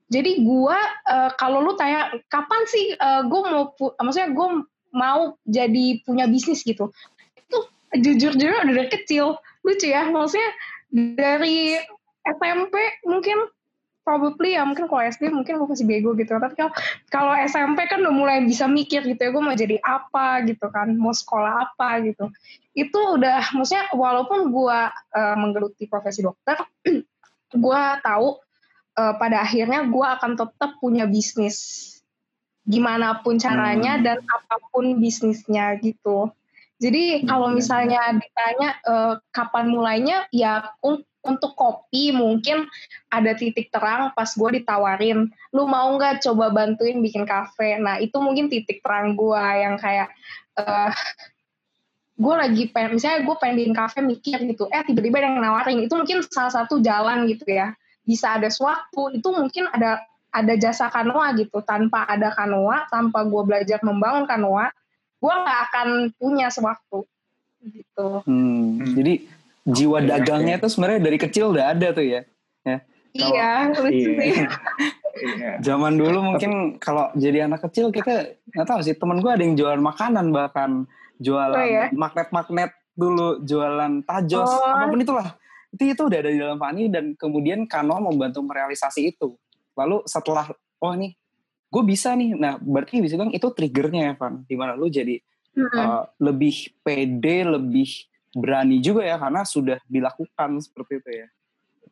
Jadi 0.10 0.42
gue 0.42 0.80
uh, 1.06 1.30
kalau 1.38 1.62
lu 1.62 1.78
tanya 1.78 2.10
kapan 2.34 2.62
sih 2.66 2.98
uh, 2.98 3.22
gue 3.30 3.40
mau 3.46 3.70
maksudnya 4.02 4.34
gue 4.34 4.48
mau 4.90 5.38
jadi 5.46 6.02
punya 6.02 6.26
bisnis 6.26 6.66
gitu. 6.66 6.90
Itu 7.38 7.58
jujur-jujur 7.94 8.66
udah 8.66 8.74
dari 8.74 8.90
kecil. 8.90 9.38
Lucu 9.62 9.86
ya, 9.86 10.10
maksudnya 10.10 10.50
dari 10.90 11.78
SMP 12.26 13.06
mungkin 13.06 13.50
probably 14.10 14.58
ya 14.58 14.66
mungkin 14.66 14.90
kalau 14.90 15.06
SD 15.06 15.30
mungkin 15.30 15.62
gue 15.62 15.68
masih 15.70 15.86
bego 15.86 16.18
gitu 16.18 16.34
tapi 16.42 16.58
kalau 16.58 16.74
kalau 17.14 17.34
SMP 17.46 17.86
kan 17.86 18.02
udah 18.02 18.10
mulai 18.10 18.42
bisa 18.42 18.66
mikir 18.66 19.06
gitu 19.06 19.22
ya 19.22 19.30
gue 19.30 19.44
mau 19.44 19.54
jadi 19.54 19.78
apa 19.86 20.42
gitu 20.50 20.66
kan 20.74 20.98
mau 20.98 21.14
sekolah 21.14 21.70
apa 21.70 22.02
gitu 22.02 22.26
itu 22.74 22.98
udah 22.98 23.54
maksudnya 23.54 23.86
walaupun 23.94 24.50
gue 24.50 24.80
uh, 24.90 25.36
menggeluti 25.38 25.86
profesi 25.86 26.26
dokter 26.26 26.58
gue 27.64 27.82
tahu 28.02 28.28
uh, 28.98 29.14
pada 29.20 29.44
akhirnya 29.46 29.86
gue 29.86 30.06
akan 30.06 30.40
tetap 30.40 30.80
punya 30.80 31.06
bisnis 31.06 31.86
gimana 32.70 33.26
pun 33.26 33.42
caranya 33.42 33.98
hmm. 33.98 34.04
dan 34.06 34.18
apa 34.30 34.56
pun 34.70 35.02
bisnisnya 35.02 35.74
gitu. 35.82 36.30
Jadi 36.80 37.28
kalau 37.28 37.52
hmm. 37.52 37.58
misalnya 37.60 38.02
ditanya 38.16 38.70
uh, 38.88 39.14
kapan 39.34 39.66
mulainya, 39.68 40.30
ya 40.32 40.70
un 40.86 41.02
untuk 41.20 41.52
kopi 41.52 42.16
mungkin 42.16 42.64
ada 43.12 43.36
titik 43.36 43.68
terang 43.76 44.16
pas 44.16 44.32
gue 44.32 44.64
ditawarin, 44.64 45.28
lu 45.52 45.68
mau 45.68 45.92
nggak 46.00 46.24
coba 46.24 46.48
bantuin 46.48 47.04
bikin 47.04 47.28
kafe? 47.28 47.76
Nah 47.76 48.00
itu 48.00 48.16
mungkin 48.24 48.48
titik 48.48 48.80
terang 48.80 49.20
gue 49.20 49.44
yang 49.60 49.76
kayak 49.76 50.08
uh, 50.56 50.88
gue 52.16 52.36
lagi 52.40 52.64
pengen, 52.72 52.96
misalnya 52.96 53.28
gue 53.28 53.36
pengen 53.36 53.56
bikin 53.60 53.76
kafe 53.76 54.00
mikir 54.00 54.40
gitu, 54.48 54.72
eh 54.72 54.80
tiba-tiba 54.88 55.20
ada 55.20 55.28
yang 55.28 55.44
nawarin, 55.44 55.84
itu 55.84 55.92
mungkin 55.92 56.24
salah 56.24 56.52
satu 56.52 56.80
jalan 56.80 57.28
gitu 57.28 57.48
ya 57.48 57.76
bisa 58.10 58.42
ada 58.42 58.50
sewaktu 58.50 59.22
itu 59.22 59.30
mungkin 59.30 59.70
ada 59.70 60.02
ada 60.34 60.54
jasa 60.58 60.90
kanoa 60.90 61.38
gitu 61.38 61.62
tanpa 61.62 62.10
ada 62.10 62.34
kanoa 62.34 62.90
tanpa 62.90 63.22
gue 63.22 63.42
belajar 63.46 63.78
membangun 63.86 64.26
kanoa 64.26 64.74
gue 65.22 65.34
nggak 65.46 65.60
akan 65.70 65.88
punya 66.18 66.50
sewaktu 66.50 67.06
gitu 67.62 68.26
hmm, 68.26 68.82
hmm. 68.82 68.94
jadi 68.98 69.14
jiwa 69.70 70.00
oh, 70.02 70.06
dagangnya 70.10 70.58
itu 70.58 70.68
sebenarnya 70.74 71.00
dari 71.06 71.18
kecil 71.22 71.54
udah 71.54 71.78
ada 71.78 71.88
tuh 71.94 72.02
ya, 72.02 72.22
ya. 72.66 72.78
iya 73.14 73.52
lucu 73.70 74.10
iya. 74.18 74.48
iya. 75.20 75.52
Zaman 75.60 76.00
dulu 76.00 76.34
mungkin 76.34 76.80
kalau 76.80 77.12
jadi 77.14 77.46
anak 77.46 77.68
kecil 77.70 77.92
kita 77.94 78.40
nggak 78.56 78.66
tahu 78.66 78.80
sih 78.82 78.96
temen 78.96 79.20
gue 79.22 79.30
ada 79.30 79.44
yang 79.44 79.54
jualan 79.60 79.84
makanan 79.84 80.32
bahkan 80.34 80.88
jualan 81.20 81.60
oh, 81.60 81.68
iya? 81.68 81.92
magnet-magnet 81.92 82.72
dulu 82.96 83.44
jualan 83.44 84.02
tajos 84.08 84.48
oh. 84.48 84.64
apa 84.64 84.88
pun 84.88 85.00
itulah 85.04 85.28
itu 85.70 85.84
itu 85.94 86.02
udah 86.02 86.20
ada 86.20 86.32
di 86.34 86.40
dalam 86.42 86.58
Fani 86.58 86.90
dan 86.90 87.14
kemudian 87.14 87.70
Kano 87.70 88.02
membantu 88.02 88.42
merealisasi 88.42 89.14
itu. 89.14 89.38
Lalu 89.78 90.02
setelah 90.10 90.50
oh 90.82 90.94
nih 90.98 91.14
gue 91.70 91.84
bisa 91.86 92.18
nih. 92.18 92.34
Nah 92.34 92.58
berarti 92.58 93.02
bisa 93.02 93.16
bilang 93.16 93.34
itu 93.34 93.48
triggernya 93.54 94.02
ya 94.02 94.14
Van. 94.18 94.42
Di 94.50 94.56
mana 94.58 94.74
lu 94.74 94.90
jadi 94.90 95.22
mm-hmm. 95.54 95.78
uh, 95.78 96.04
lebih 96.26 96.74
pede 96.82 97.46
lebih 97.46 97.90
berani 98.34 98.82
juga 98.82 99.06
ya 99.06 99.18
karena 99.18 99.42
sudah 99.46 99.78
dilakukan 99.86 100.58
seperti 100.62 100.94
itu 101.02 101.10
ya. 101.26 101.28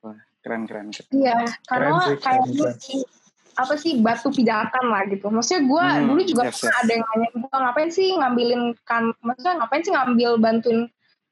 Wah, 0.02 0.20
keren 0.46 0.70
keren 0.70 0.94
iya 1.10 1.42
karena 1.66 2.14
kayak 2.22 2.46
sih, 2.78 3.02
apa 3.58 3.74
sih 3.74 3.98
batu 3.98 4.30
pijakan 4.30 4.86
lah 4.90 5.06
gitu. 5.10 5.30
Maksudnya 5.30 5.62
gue 5.66 5.86
hmm, 5.86 6.06
dulu 6.10 6.22
juga 6.26 6.44
yes, 6.50 6.62
yes. 6.66 6.74
ada 6.82 6.92
yang 6.94 7.06
nanya 7.14 7.30
gue 7.34 7.58
ngapain 7.58 7.90
sih 7.94 8.08
ngambilin 8.18 8.62
kan 8.86 9.04
maksudnya 9.22 9.54
ngapain 9.62 9.82
sih 9.86 9.94
ngambil 9.94 10.32
bantuin 10.38 10.80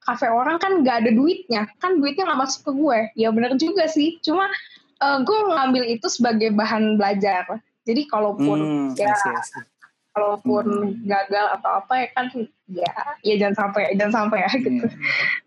kafe 0.06 0.30
orang 0.30 0.62
kan 0.62 0.86
nggak 0.86 1.04
ada 1.04 1.10
duitnya 1.10 1.66
kan 1.82 1.98
duitnya 1.98 2.30
nggak 2.30 2.40
masuk 2.46 2.60
ke 2.70 2.72
gue. 2.72 2.98
Ya 3.18 3.28
bener 3.34 3.58
juga 3.58 3.90
sih 3.90 4.22
cuma 4.22 4.46
uh, 5.02 5.18
gue 5.20 5.38
ngambil 5.50 5.84
itu 5.90 6.06
sebagai 6.06 6.54
bahan 6.54 6.94
belajar. 6.94 7.44
Jadi 7.86 8.06
kalaupun 8.06 8.94
hmm, 8.94 8.98
ya 8.98 9.14
kalaupun 10.16 10.64
hmm. 10.64 11.04
gagal 11.04 11.46
atau 11.60 11.70
apa 11.84 11.92
ya 12.00 12.08
kan 12.16 12.26
ya 12.70 12.92
ya 13.20 13.34
jangan 13.36 13.56
sampai 13.68 13.82
jangan 13.98 14.14
sampai 14.24 14.38
ya 14.46 14.50
gitu. 14.56 14.86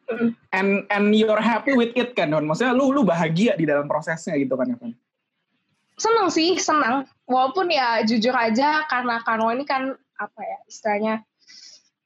Hmm. 0.09 0.29
and 0.51 0.69
and 0.89 1.13
you're 1.13 1.41
happy 1.41 1.73
with 1.73 1.95
it 1.95 2.13
kan 2.13 2.35
Don? 2.35 2.45
Maksudnya 2.45 2.75
lu 2.75 2.91
lu 2.91 3.01
bahagia 3.07 3.55
di 3.55 3.65
dalam 3.65 3.87
prosesnya 3.87 4.35
gitu 4.37 4.53
kan 4.59 4.75
kan 4.75 4.91
seneng 5.99 6.31
sih 6.31 6.55
senang 6.55 7.03
walaupun 7.27 7.67
ya 7.67 8.01
jujur 8.07 8.31
aja 8.31 8.87
karena 8.87 9.19
Kano 9.27 9.51
ini 9.51 9.67
kan 9.67 9.93
apa 10.15 10.39
ya 10.39 10.57
istilahnya 10.65 11.13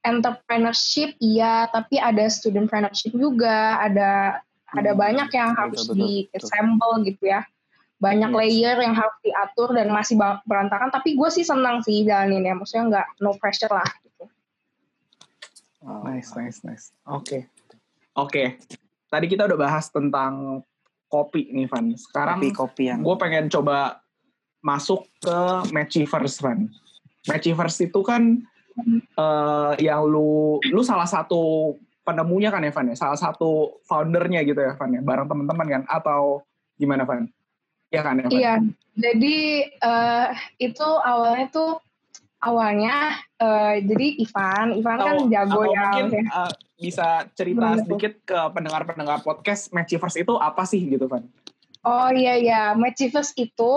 entrepreneurship 0.04 1.16
iya, 1.24 1.72
tapi 1.72 1.98
ada 1.98 2.28
student 2.28 2.68
entrepreneurship 2.68 3.16
juga, 3.16 3.80
ada 3.80 4.44
hmm. 4.44 4.80
ada 4.80 4.92
banyak 4.94 5.30
yang 5.32 5.52
harus 5.56 5.88
di 5.92 6.28
assemble 6.36 7.02
gitu 7.08 7.32
ya. 7.32 7.48
Banyak 8.04 8.36
yes. 8.36 8.38
layer 8.38 8.78
yang 8.84 8.96
harus 9.00 9.16
diatur 9.24 9.72
dan 9.72 9.88
masih 9.88 10.20
berantakan, 10.44 10.92
tapi 10.92 11.16
gue 11.16 11.30
sih 11.32 11.48
senang 11.48 11.80
sih 11.88 12.04
jalanin 12.04 12.44
ya, 12.44 12.54
maksudnya 12.54 12.84
nggak 12.92 13.08
no 13.24 13.32
pressure 13.40 13.72
lah 13.72 13.88
gitu. 14.04 14.28
Oh, 15.88 16.04
nice, 16.04 16.36
nice, 16.36 16.60
nice. 16.68 16.92
Oke. 17.08 17.24
Okay. 17.24 17.42
Oke. 18.20 18.28
Okay. 18.28 18.48
Tadi 19.08 19.26
kita 19.32 19.48
udah 19.48 19.56
bahas 19.56 19.88
tentang 19.88 20.64
kopi 21.08 21.48
nih, 21.54 21.70
Van. 21.72 21.96
Sekarang 21.96 22.44
kopi, 22.44 22.50
kopi 22.52 22.84
yang... 22.92 23.00
gue 23.06 23.16
pengen 23.16 23.46
coba 23.48 24.04
masuk 24.60 25.06
ke 25.22 25.38
Matchiverse, 25.72 26.44
Van. 26.44 26.68
Matchiverse 27.30 27.88
itu 27.88 28.00
kan 28.04 28.44
uh, 29.18 29.74
yang 29.80 30.06
lu 30.06 30.58
lu 30.70 30.82
salah 30.82 31.08
satu 31.08 31.74
penemunya 32.04 32.52
kan 32.52 32.64
Evan 32.66 32.92
ya, 32.92 32.96
salah 33.00 33.20
satu 33.20 33.80
foundernya 33.88 34.44
gitu 34.44 34.60
ya 34.60 34.76
Evan 34.76 35.00
ya, 35.00 35.02
bareng 35.02 35.28
teman-teman 35.28 35.68
kan 35.68 35.84
atau 35.88 36.44
gimana 36.76 37.08
Evan? 37.08 37.32
Iya 37.94 38.02
kan 38.04 38.16
Evan? 38.20 38.32
Iya, 38.34 38.54
jadi 39.00 39.38
uh, 39.80 40.30
itu 40.60 40.88
awalnya 41.06 41.48
tuh 41.54 41.72
awalnya 42.44 43.24
uh, 43.40 43.80
jadi 43.80 44.08
Ivan, 44.20 44.76
Ivan 44.76 44.98
kan 45.00 45.16
jago 45.32 45.62
ya. 45.72 46.04
Mungkin 46.04 46.28
uh, 46.28 46.52
bisa 46.76 47.24
cerita 47.32 47.80
Betul. 47.80 47.82
sedikit 47.88 48.14
ke 48.28 48.40
pendengar-pendengar 48.52 49.24
podcast 49.24 49.72
Matchiverse 49.72 50.20
itu 50.20 50.36
apa 50.36 50.68
sih 50.68 50.84
gitu 50.84 51.08
Van? 51.08 51.24
Oh 51.88 52.12
iya 52.12 52.36
iya, 52.36 52.62
Matchiverse 52.76 53.32
itu 53.40 53.72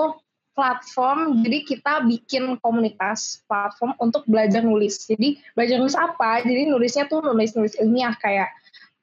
platform 0.56 1.44
jadi 1.44 1.58
kita 1.68 1.92
bikin 2.08 2.56
komunitas 2.64 3.44
platform 3.44 3.92
untuk 4.00 4.24
belajar 4.24 4.64
nulis. 4.64 5.04
Jadi 5.04 5.36
belajar 5.52 5.76
nulis 5.76 5.94
apa? 5.94 6.40
Jadi 6.40 6.72
nulisnya 6.72 7.04
tuh 7.04 7.20
nulis 7.20 7.52
nulis 7.52 7.76
ilmiah 7.76 8.16
kayak 8.16 8.48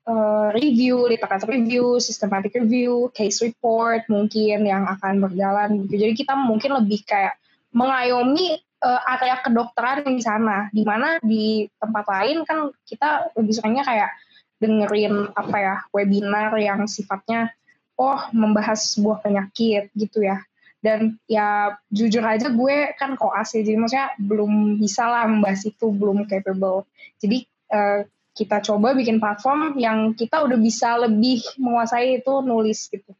uh, 0.10 0.50
review 0.58 1.06
literatur 1.06 1.54
review 1.54 2.02
systematic 2.02 2.58
review 2.58 3.14
case 3.14 3.46
report 3.46 4.02
mungkin 4.10 4.66
yang 4.66 4.90
akan 4.90 5.22
berjalan 5.22 5.86
gitu. 5.86 6.10
Jadi 6.10 6.14
kita 6.26 6.34
mungkin 6.34 6.74
lebih 6.82 7.06
kayak 7.06 7.38
mengayomi 7.70 8.58
uh, 8.82 9.02
area 9.14 9.38
kedokteran 9.46 10.10
di 10.10 10.26
sana. 10.26 10.74
Di 10.74 10.82
mana 10.82 11.22
di 11.22 11.70
tempat 11.78 12.06
lain 12.10 12.42
kan 12.50 12.74
kita 12.82 13.30
lebih 13.38 13.54
seringnya 13.54 13.86
kayak 13.86 14.10
dengerin 14.58 15.30
apa 15.38 15.58
ya 15.62 15.76
webinar 15.94 16.56
yang 16.58 16.90
sifatnya 16.90 17.54
oh 18.00 18.32
membahas 18.32 18.96
sebuah 18.96 19.22
penyakit 19.22 19.92
gitu 19.94 20.24
ya 20.24 20.42
dan 20.84 21.16
ya 21.32 21.80
jujur 21.88 22.20
aja 22.20 22.52
gue 22.52 22.92
kan 23.00 23.16
koas 23.16 23.56
ya 23.56 23.64
jadi 23.64 23.80
maksudnya 23.80 24.12
belum 24.20 24.84
bisa 24.84 25.08
lah 25.08 25.24
membahas 25.32 25.64
itu 25.64 25.88
belum 25.88 26.28
capable 26.28 26.84
jadi 27.24 27.48
uh, 27.72 28.00
kita 28.36 28.60
coba 28.60 28.92
bikin 28.92 29.24
platform 29.24 29.80
yang 29.80 30.12
kita 30.12 30.44
udah 30.44 30.60
bisa 30.60 31.00
lebih 31.00 31.40
menguasai 31.56 32.20
itu 32.20 32.34
nulis 32.44 32.92
gitu 32.92 33.16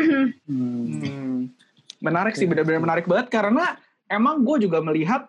hmm. 0.48 1.52
menarik 2.00 2.32
sih 2.40 2.48
benar-benar 2.48 2.80
menarik 2.80 3.04
banget 3.04 3.28
karena 3.28 3.76
emang 4.08 4.40
gue 4.40 4.64
juga 4.64 4.80
melihat 4.80 5.28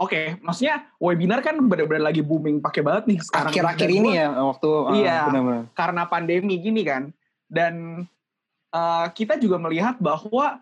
Oke, 0.00 0.18
okay, 0.18 0.26
maksudnya 0.42 0.82
webinar 0.98 1.46
kan 1.46 1.54
benar-benar 1.62 2.10
lagi 2.10 2.26
booming 2.26 2.58
pakai 2.58 2.82
banget 2.82 3.06
nih 3.06 3.18
sekarang. 3.22 3.54
Akhir-akhir 3.54 3.86
ini 3.86 4.18
ya 4.18 4.34
waktu 4.34 4.70
iya, 4.98 5.14
uh, 5.14 5.26
benar 5.30 5.42
-benar. 5.46 5.62
karena 5.78 6.02
pandemi 6.10 6.58
gini 6.58 6.82
kan. 6.82 7.14
Dan 7.46 8.02
uh, 8.74 9.06
kita 9.14 9.38
juga 9.38 9.62
melihat 9.62 10.02
bahwa 10.02 10.58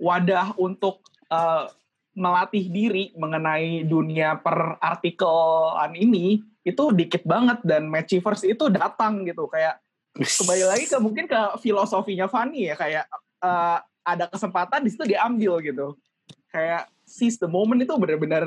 wadah 0.00 0.56
untuk 0.56 1.04
uh, 1.28 1.68
melatih 2.16 2.66
diri 2.72 3.14
mengenai 3.14 3.86
dunia 3.86 4.34
per 4.40 4.80
artikelan 4.82 5.94
ini 5.94 6.42
itu 6.66 6.84
dikit 6.92 7.22
banget 7.24 7.62
dan 7.64 7.86
Matchiverse 7.86 8.44
itu 8.44 8.68
datang 8.68 9.24
gitu 9.24 9.46
kayak 9.46 9.78
kembali 10.16 10.64
lagi 10.66 10.84
ke 10.90 10.98
mungkin 10.98 11.24
ke 11.30 11.40
filosofinya 11.62 12.26
Fanny 12.26 12.66
ya 12.68 12.74
kayak 12.74 13.04
uh, 13.40 13.78
ada 14.02 14.26
kesempatan 14.26 14.82
di 14.82 14.90
situ 14.90 15.06
diambil 15.06 15.62
gitu 15.62 15.94
kayak 16.50 16.90
seize 17.06 17.38
the 17.38 17.46
moment 17.46 17.78
itu 17.78 17.94
benar-benar 17.94 18.44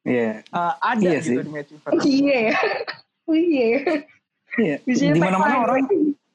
Iya. 0.00 0.40
uh, 0.48 0.74
ada 0.80 0.96
Iya 1.04 1.20
gitu 1.20 1.28
sih. 1.28 1.36
di 1.44 1.52
Matchiverse. 1.52 2.00
Iya 2.08 2.38
ya. 2.40 2.56
Oh 3.28 3.36
iya. 3.36 3.68
Iya. 4.58 4.76
Di 5.14 5.20
mana-mana 5.20 5.62
orang 5.62 5.86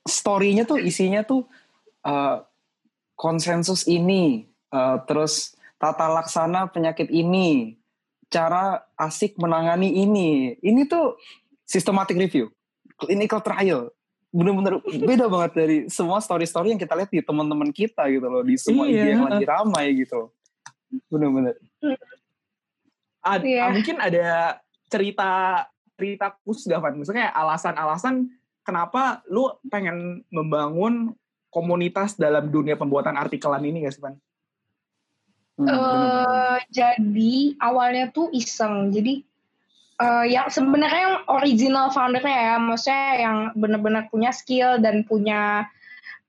story-nya 0.06 0.70
tuh 0.70 0.78
isinya 0.78 1.26
tuh 1.26 1.50
uh, 2.06 2.46
konsensus 3.18 3.90
ini, 3.90 4.46
uh, 4.76 4.98
terus 5.08 5.56
tata 5.80 6.12
laksana 6.12 6.68
penyakit 6.68 7.08
ini, 7.08 7.80
cara 8.28 8.84
asik 9.00 9.40
menangani 9.40 10.04
ini. 10.04 10.60
Ini 10.60 10.84
tuh 10.92 11.16
systematic 11.64 12.20
review, 12.20 12.52
clinical 13.00 13.40
trial. 13.40 13.88
Bener-bener 14.36 14.84
beda 14.84 15.32
banget 15.32 15.52
dari 15.56 15.78
semua 15.88 16.20
story-story 16.20 16.76
yang 16.76 16.82
kita 16.82 16.92
lihat 16.92 17.08
di 17.08 17.24
teman-teman 17.24 17.72
kita 17.72 18.04
gitu 18.12 18.28
loh, 18.28 18.44
di 18.44 18.60
semua 18.60 18.84
Iya. 18.84 19.00
IG 19.00 19.08
yang 19.16 19.24
lagi 19.32 19.46
ramai 19.48 19.86
gitu. 19.96 20.20
Bener-bener. 21.08 21.56
Ad- 23.24 23.48
Iya. 23.48 23.62
ah, 23.64 23.72
mungkin 23.72 23.96
ada 23.98 24.60
cerita 24.92 25.30
cerita 25.96 26.36
khusus 26.44 26.68
gak 26.68 26.84
Van? 26.84 27.00
Maksudnya 27.00 27.32
alasan-alasan 27.32 28.28
kenapa 28.68 29.24
lu 29.32 29.48
pengen 29.72 30.28
membangun 30.28 31.16
komunitas 31.48 32.20
dalam 32.20 32.52
dunia 32.52 32.76
pembuatan 32.76 33.16
artikelan 33.16 33.64
ini 33.64 33.88
gak 33.88 33.96
sih 33.96 34.04
Van? 34.04 34.20
Hmm. 35.56 35.72
Eh, 35.72 36.58
jadi 36.68 37.56
awalnya 37.64 38.12
tuh 38.12 38.28
iseng. 38.36 38.92
Jadi 38.92 39.24
eh, 40.04 40.26
yang 40.28 40.52
sebenarnya 40.52 41.02
yang 41.02 41.18
original 41.32 41.88
foundernya 41.96 42.36
ya, 42.36 42.56
maksudnya 42.60 43.08
yang 43.24 43.38
benar-benar 43.56 44.12
punya 44.12 44.36
skill 44.36 44.84
dan 44.84 45.08
punya 45.08 45.64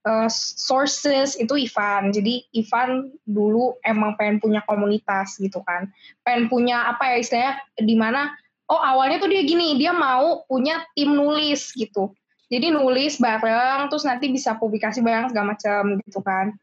eh, 0.06 0.30
sources 0.30 1.34
itu 1.34 1.58
Ivan. 1.58 2.14
Jadi 2.14 2.46
Ivan 2.54 3.10
dulu 3.26 3.74
emang 3.82 4.14
pengen 4.14 4.38
punya 4.38 4.62
komunitas 4.62 5.42
gitu 5.42 5.58
kan. 5.66 5.90
Pengen 6.22 6.46
punya 6.46 6.86
apa 6.94 7.14
ya 7.14 7.16
istilahnya 7.18 7.54
di 7.82 7.94
mana 7.98 8.30
oh 8.70 8.78
awalnya 8.78 9.18
tuh 9.22 9.30
dia 9.30 9.42
gini, 9.42 9.74
dia 9.74 9.90
mau 9.90 10.46
punya 10.46 10.86
tim 10.94 11.14
nulis 11.18 11.74
gitu. 11.74 12.14
Jadi 12.46 12.70
nulis 12.70 13.18
bareng 13.18 13.90
terus 13.90 14.06
nanti 14.06 14.30
bisa 14.30 14.54
publikasi 14.54 15.02
bareng 15.02 15.34
segala 15.34 15.58
macam 15.58 15.98
gitu 16.06 16.22
kan. 16.22 16.54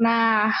Nah, 0.00 0.52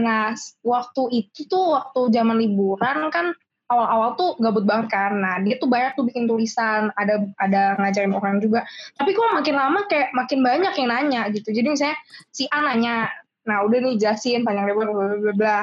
Nah, 0.00 0.34
waktu 0.66 1.02
itu 1.12 1.46
tuh 1.46 1.78
waktu 1.78 2.10
zaman 2.10 2.42
liburan 2.42 3.14
kan 3.14 3.30
awal-awal 3.70 4.18
tuh 4.18 4.30
gabut 4.42 4.66
banget 4.66 4.90
kan. 4.90 5.12
Nah, 5.18 5.40
dia 5.40 5.56
tuh 5.56 5.70
banyak 5.70 5.94
tuh 5.94 6.04
bikin 6.04 6.26
tulisan, 6.26 6.90
ada 6.98 7.24
ada 7.40 7.78
ngajarin 7.80 8.12
orang 8.12 8.42
juga. 8.42 8.66
Tapi 8.98 9.14
kok 9.14 9.34
makin 9.34 9.54
lama 9.54 9.80
kayak 9.86 10.10
makin 10.12 10.40
banyak 10.42 10.74
yang 10.76 10.88
nanya 10.90 11.22
gitu. 11.32 11.48
Jadi 11.54 11.66
misalnya 11.70 11.98
si 12.34 12.44
A 12.50 12.58
nanya, 12.60 13.08
nah 13.46 13.62
udah 13.62 13.78
nih 13.80 13.94
jelasin 13.96 14.42
panjang 14.42 14.66
lebar 14.68 14.90
bla 14.90 15.04
bla 15.14 15.18
bla 15.20 15.34
bla. 15.34 15.58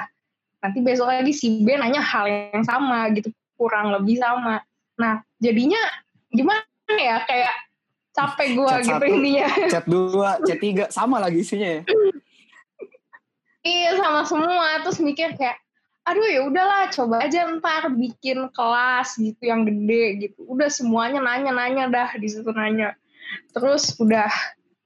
Nanti 0.62 0.78
besok 0.80 1.10
lagi 1.10 1.34
si 1.34 1.66
B 1.66 1.76
nanya 1.76 2.02
hal 2.02 2.26
yang 2.30 2.64
sama 2.66 3.12
gitu, 3.14 3.30
kurang 3.60 3.94
lebih 3.94 4.22
sama. 4.22 4.62
Nah, 4.98 5.22
jadinya 5.42 5.82
gimana 6.32 6.64
ya 6.96 7.22
kayak 7.26 7.54
capek 8.12 8.48
gua 8.56 8.80
Chat 8.80 8.84
gitu 8.86 8.96
satu. 8.96 9.08
intinya. 9.08 9.48
Chat 9.72 9.86
2, 9.88 10.46
chat 10.48 10.60
3, 10.60 10.84
sama 10.92 11.18
lagi 11.20 11.44
isinya 11.44 11.70
ya. 11.80 11.84
Iya 13.62 13.98
sama 13.98 14.22
semua. 14.26 14.82
Terus 14.82 15.00
mikir 15.02 15.38
kayak 15.38 15.58
aduh 16.02 16.26
ya 16.26 16.42
udahlah 16.50 16.90
coba 16.90 17.22
aja 17.22 17.46
ntar 17.62 17.94
bikin 17.94 18.50
kelas 18.58 19.22
gitu 19.22 19.42
yang 19.46 19.70
gede 19.70 20.30
gitu. 20.30 20.42
Udah 20.50 20.68
semuanya 20.68 21.22
nanya 21.22 21.54
nanya 21.54 21.86
dah 21.90 22.10
di 22.18 22.26
situ 22.26 22.50
nanya. 22.50 22.98
Terus 23.54 23.94
udah 24.02 24.30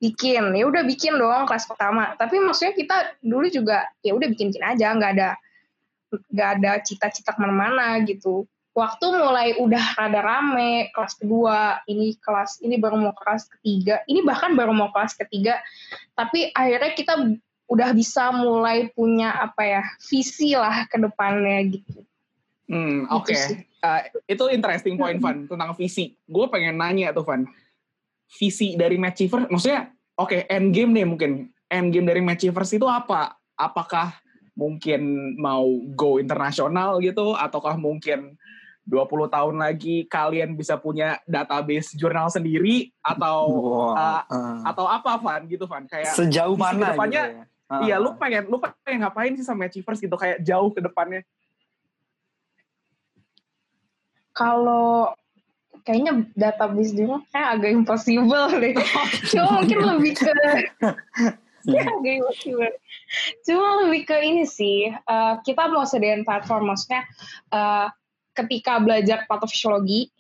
bikin. 0.03 0.51
Ya 0.51 0.65
udah 0.67 0.84
bikin 0.84 1.15
dong 1.15 1.47
kelas 1.47 1.65
pertama. 1.71 2.13
Tapi 2.19 2.36
maksudnya 2.43 2.76
kita 2.76 2.97
dulu 3.23 3.47
juga 3.47 3.88
ya 4.03 4.11
udah 4.11 4.28
bikin 4.28 4.51
bikin 4.51 4.63
aja 4.63 4.91
nggak 4.91 5.11
ada 5.15 5.30
nggak 6.32 6.49
ada 6.59 6.71
cita-cita 6.84 7.32
ke 7.32 7.39
mana-mana 7.39 8.03
gitu. 8.03 8.43
Waktu 8.76 9.07
mulai 9.07 9.55
udah 9.55 9.95
rada 9.95 10.19
rame 10.19 10.91
kelas 10.91 11.15
kedua 11.15 11.80
ini 11.88 12.19
kelas 12.19 12.59
ini 12.59 12.76
baru 12.76 12.99
mau 12.99 13.15
kelas 13.15 13.47
ketiga. 13.47 14.03
Ini 14.03 14.19
bahkan 14.28 14.51
baru 14.51 14.76
mau 14.76 14.91
kelas 14.91 15.15
ketiga 15.15 15.63
tapi 16.19 16.51
akhirnya 16.51 16.91
kita 16.91 17.13
udah 17.66 17.89
bisa 17.91 18.30
mulai 18.30 18.93
punya 18.93 19.34
apa 19.34 19.61
ya 19.66 19.84
visi 20.05 20.53
lah 20.53 20.86
ke 20.86 21.01
depannya 21.01 21.59
gitu. 21.74 22.05
Hmm, 22.66 23.05
Gitu 23.05 23.13
oke. 23.13 23.36
sih. 23.36 23.57
Uh, 23.80 24.01
itu 24.26 24.43
interesting 24.49 24.97
point 24.97 25.22
Van 25.22 25.45
tentang 25.45 25.78
visi. 25.78 26.18
Gue 26.26 26.49
pengen 26.49 26.78
nanya 26.78 27.13
tuh 27.13 27.22
Van. 27.22 27.45
Visi 28.26 28.74
dari 28.74 28.97
Matchiverse, 28.97 29.53
maksudnya 29.53 29.93
oke 30.18 30.49
end 30.49 30.74
game 30.74 30.97
deh 30.97 31.05
mungkin. 31.05 31.32
End 31.70 31.93
game 31.93 32.09
dari 32.09 32.26
Matchiverse 32.26 32.74
itu 32.74 32.89
apa? 32.89 33.38
Apakah 33.53 34.18
mungkin 34.57 35.01
mau 35.38 35.61
go 35.93 36.18
internasional 36.18 36.97
gitu 37.05 37.38
ataukah 37.38 37.78
mungkin 37.78 38.34
20 38.86 39.30
tahun 39.30 39.55
lagi 39.61 40.05
kalian 40.05 40.53
bisa 40.53 40.78
punya 40.78 41.18
database 41.26 41.93
jurnal 41.93 42.30
sendiri 42.30 42.89
atau 43.01 43.45
Wow. 43.49 43.93
uh, 43.93 44.24
Uh. 44.26 44.57
atau 44.66 44.86
apa 44.89 45.18
Van 45.22 45.45
gitu 45.45 45.66
Van 45.66 45.86
kayak 45.86 46.13
Sejauh 46.13 46.57
mana 46.57 46.93
gitu 46.97 47.13
ya? 47.13 47.45
Ah. 47.66 47.82
iya 47.82 47.97
lu 47.97 48.13
pengen 48.22 48.45
lu 48.45 48.61
pengen 48.61 49.01
ngapain 49.01 49.34
sih 49.34 49.41
sama 49.41 49.66
Matchiverse 49.66 49.97
gitu 49.97 50.13
kayak 50.13 50.38
jauh 50.45 50.70
ke 50.70 50.86
depannya 50.86 51.26
Kalau 54.36 55.16
kayaknya 55.88 56.28
database 56.36 56.91
dulu 56.91 57.24
kayak 57.32 57.49
agak 57.55 57.72
impossible 57.72 58.51
deh. 58.59 58.76
Cuma 59.32 59.63
mungkin 59.63 59.80
lebih 59.95 60.13
ke 60.20 60.28
kayak 61.72 61.88
agak 61.95 62.13
impossible. 62.20 62.76
Cuma 63.47 63.68
lebih 63.88 64.01
ke 64.03 64.18
ini 64.20 64.43
sih, 64.43 64.91
eh, 64.91 65.34
kita 65.47 65.72
mau 65.72 65.88
sediain 65.88 66.28
platform 66.28 66.68
maksudnya 66.68 67.07
eh, 67.55 67.88
ketika 68.36 68.84
belajar 68.84 69.24
patofisiologi, 69.24 70.11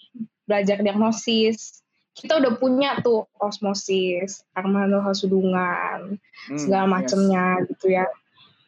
belajar 0.47 0.79
diagnosis, 0.79 1.83
kita 2.15 2.39
udah 2.39 2.55
punya 2.55 2.95
tuh 3.03 3.27
osmosis, 3.37 4.47
armando 4.55 5.03
hasudungan, 5.03 6.15
Hmm, 6.47 6.59
segala 6.59 6.87
yes. 6.87 6.91
macamnya 6.95 7.45
gitu 7.67 7.85
ya. 7.91 8.07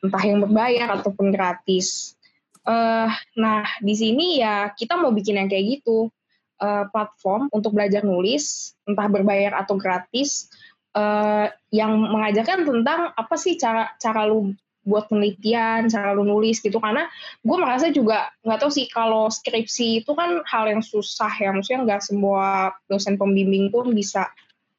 Entah 0.04 0.24
yang 0.28 0.44
berbayar 0.44 1.00
ataupun 1.00 1.32
gratis. 1.32 2.20
Eh 2.68 3.12
nah 3.40 3.64
di 3.80 3.96
sini 3.96 4.44
ya 4.44 4.76
kita 4.76 5.00
mau 5.00 5.16
bikin 5.16 5.40
yang 5.40 5.48
kayak 5.48 5.80
gitu. 5.80 6.12
Eh, 6.58 6.86
platform 6.90 7.48
untuk 7.54 7.78
belajar 7.78 8.02
nulis 8.02 8.76
entah 8.84 9.08
berbayar 9.08 9.64
atau 9.64 9.80
gratis. 9.80 10.52
Eh 10.92 11.48
yang 11.72 11.96
mengajarkan 11.96 12.68
tentang 12.68 13.16
apa 13.16 13.36
sih 13.40 13.56
cara 13.56 13.96
cara 13.96 14.28
lu 14.28 14.52
buat 14.88 15.12
penelitian 15.12 15.92
cara 15.92 16.16
lu 16.16 16.24
nulis 16.24 16.64
gitu. 16.64 16.80
Karena 16.80 17.12
gue 17.44 17.58
merasa 17.60 17.92
juga 17.92 18.32
nggak 18.48 18.60
tahu 18.64 18.72
sih 18.72 18.88
kalau 18.88 19.28
skripsi 19.28 20.02
itu 20.02 20.16
kan 20.16 20.40
hal 20.48 20.72
yang 20.72 20.80
susah 20.80 21.30
ya. 21.36 21.52
Maksudnya 21.52 21.84
nggak 21.84 22.02
semua 22.08 22.72
dosen 22.88 23.20
pembimbing 23.20 23.68
pun 23.68 23.92
bisa 23.92 24.32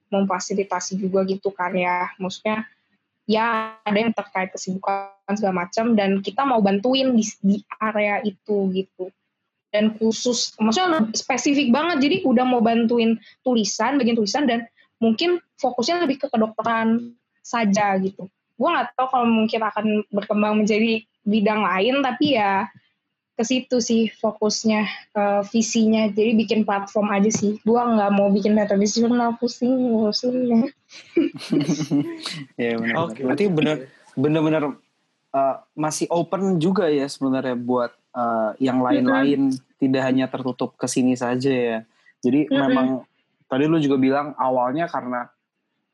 memfasilitasi 0.08 0.96
juga 0.96 1.28
gitu 1.28 1.52
kan 1.52 1.76
ya. 1.76 2.08
Maksudnya 2.16 2.64
ya 3.28 3.76
ada 3.84 3.98
yang 4.00 4.16
terkait 4.16 4.48
kesibukan 4.48 5.12
segala 5.36 5.68
macam 5.68 5.92
dan 5.92 6.24
kita 6.24 6.48
mau 6.48 6.64
bantuin 6.64 7.12
di, 7.12 7.28
di 7.44 7.56
area 7.76 8.24
itu 8.24 8.72
gitu. 8.72 9.12
Dan 9.68 9.92
khusus 10.00 10.56
maksudnya 10.56 11.04
spesifik 11.12 11.68
banget. 11.68 12.00
Jadi 12.00 12.16
udah 12.24 12.48
mau 12.48 12.64
bantuin 12.64 13.20
tulisan 13.44 14.00
bagian 14.00 14.16
tulisan 14.16 14.48
dan 14.48 14.64
mungkin 14.96 15.44
fokusnya 15.60 16.08
lebih 16.08 16.24
ke 16.24 16.26
kedokteran 16.32 17.12
saja 17.44 17.92
gitu 18.00 18.32
gue 18.58 18.68
nggak 18.68 18.98
tahu 18.98 19.06
kalau 19.08 19.26
mungkin 19.30 19.60
akan 19.62 19.86
berkembang 20.10 20.54
menjadi 20.60 21.06
bidang 21.22 21.62
lain 21.62 22.02
tapi 22.02 22.34
ya 22.34 22.66
ke 23.38 23.46
situ 23.46 23.78
sih 23.78 24.10
fokusnya 24.18 24.82
eh, 25.14 25.42
visinya 25.54 26.10
jadi 26.10 26.34
bikin 26.34 26.66
platform 26.66 27.14
aja 27.14 27.30
sih 27.30 27.62
gue 27.62 27.80
nggak 27.80 28.10
mau 28.10 28.34
bikin 28.34 28.58
database 28.58 28.98
jurnal 28.98 29.38
pusing 29.38 29.70
ngurusinnya 29.70 30.74
Iya 32.60 32.80
benar. 32.80 32.94
Oke. 33.08 33.20
Berarti 33.24 33.44
benar 33.52 33.76
benar-benar 34.18 34.62
uh, 35.32 35.56
masih 35.76 36.08
open 36.10 36.58
juga 36.58 36.88
ya 36.88 37.06
sebenarnya 37.06 37.54
buat 37.54 37.92
uh, 38.16 38.56
yang 38.58 38.80
lain-lain 38.82 39.54
tidak 39.78 40.02
hanya 40.02 40.26
tertutup 40.26 40.74
ke 40.74 40.86
sini 40.90 41.14
saja 41.14 41.52
ya. 41.52 41.78
Jadi 42.24 42.48
Mm-mm. 42.48 42.58
memang 42.58 42.86
tadi 43.46 43.64
lu 43.68 43.78
juga 43.78 43.96
bilang 44.00 44.34
awalnya 44.36 44.90
karena 44.90 45.30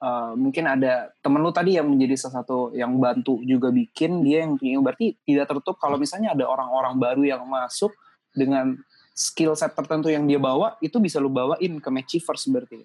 uh, 0.01 0.33
mungkin 0.35 0.65
ada 0.67 1.13
temen 1.21 1.43
lu 1.45 1.53
tadi 1.55 1.77
yang 1.79 1.87
menjadi 1.87 2.19
salah 2.19 2.43
satu 2.43 2.73
yang 2.75 2.97
bantu 2.99 3.39
juga 3.45 3.71
bikin 3.71 4.25
dia 4.25 4.43
yang 4.43 4.59
punya 4.59 4.81
berarti 4.81 5.15
tidak 5.23 5.51
tertutup 5.51 5.77
kalau 5.79 6.01
misalnya 6.01 6.33
ada 6.35 6.49
orang-orang 6.49 6.95
baru 6.99 7.23
yang 7.23 7.43
masuk 7.47 7.93
dengan 8.35 8.75
skill 9.15 9.55
set 9.55 9.71
tertentu 9.79 10.11
yang 10.11 10.27
dia 10.27 10.43
bawa 10.43 10.75
itu 10.83 10.99
bisa 10.99 11.23
lu 11.23 11.31
bawain 11.31 11.79
ke 11.79 11.89
Matchiverse 11.89 12.51
berarti. 12.51 12.83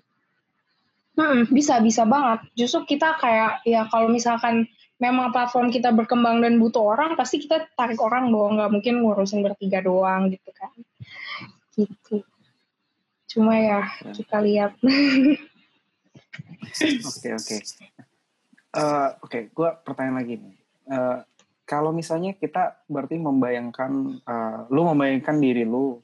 Hmm, 1.18 1.50
bisa 1.52 1.82
bisa 1.84 2.06
banget. 2.06 2.48
Justru 2.56 2.96
kita 2.96 3.18
kayak 3.20 3.66
ya 3.68 3.90
kalau 3.92 4.08
misalkan 4.08 4.70
memang 5.02 5.34
platform 5.36 5.68
kita 5.74 5.92
berkembang 5.92 6.40
dan 6.40 6.62
butuh 6.62 6.96
orang, 6.96 7.18
pasti 7.20 7.44
kita 7.44 7.68
tarik 7.76 8.00
orang 8.00 8.32
dong. 8.32 8.56
Nggak 8.56 8.72
mungkin 8.72 8.94
ngurusin 9.04 9.44
bertiga 9.44 9.84
doang 9.84 10.32
gitu 10.32 10.50
kan. 10.56 10.72
Gitu. 11.76 12.24
Cuma 13.36 13.58
ya 13.58 13.90
kita 14.16 14.38
lihat. 14.40 14.78
Oke 17.10 17.30
oke. 17.36 17.58
Eh, 18.70 19.10
Oke, 19.26 19.50
gue 19.50 19.70
pertanyaan 19.82 20.18
lagi 20.22 20.38
nih. 20.38 20.56
Eh, 20.94 21.18
kalau 21.66 21.94
misalnya 21.94 22.34
kita 22.38 22.86
berarti 22.86 23.18
membayangkan, 23.18 23.92
eh, 24.22 24.60
lu 24.74 24.82
membayangkan 24.90 25.38
diri 25.42 25.66
lu 25.66 26.02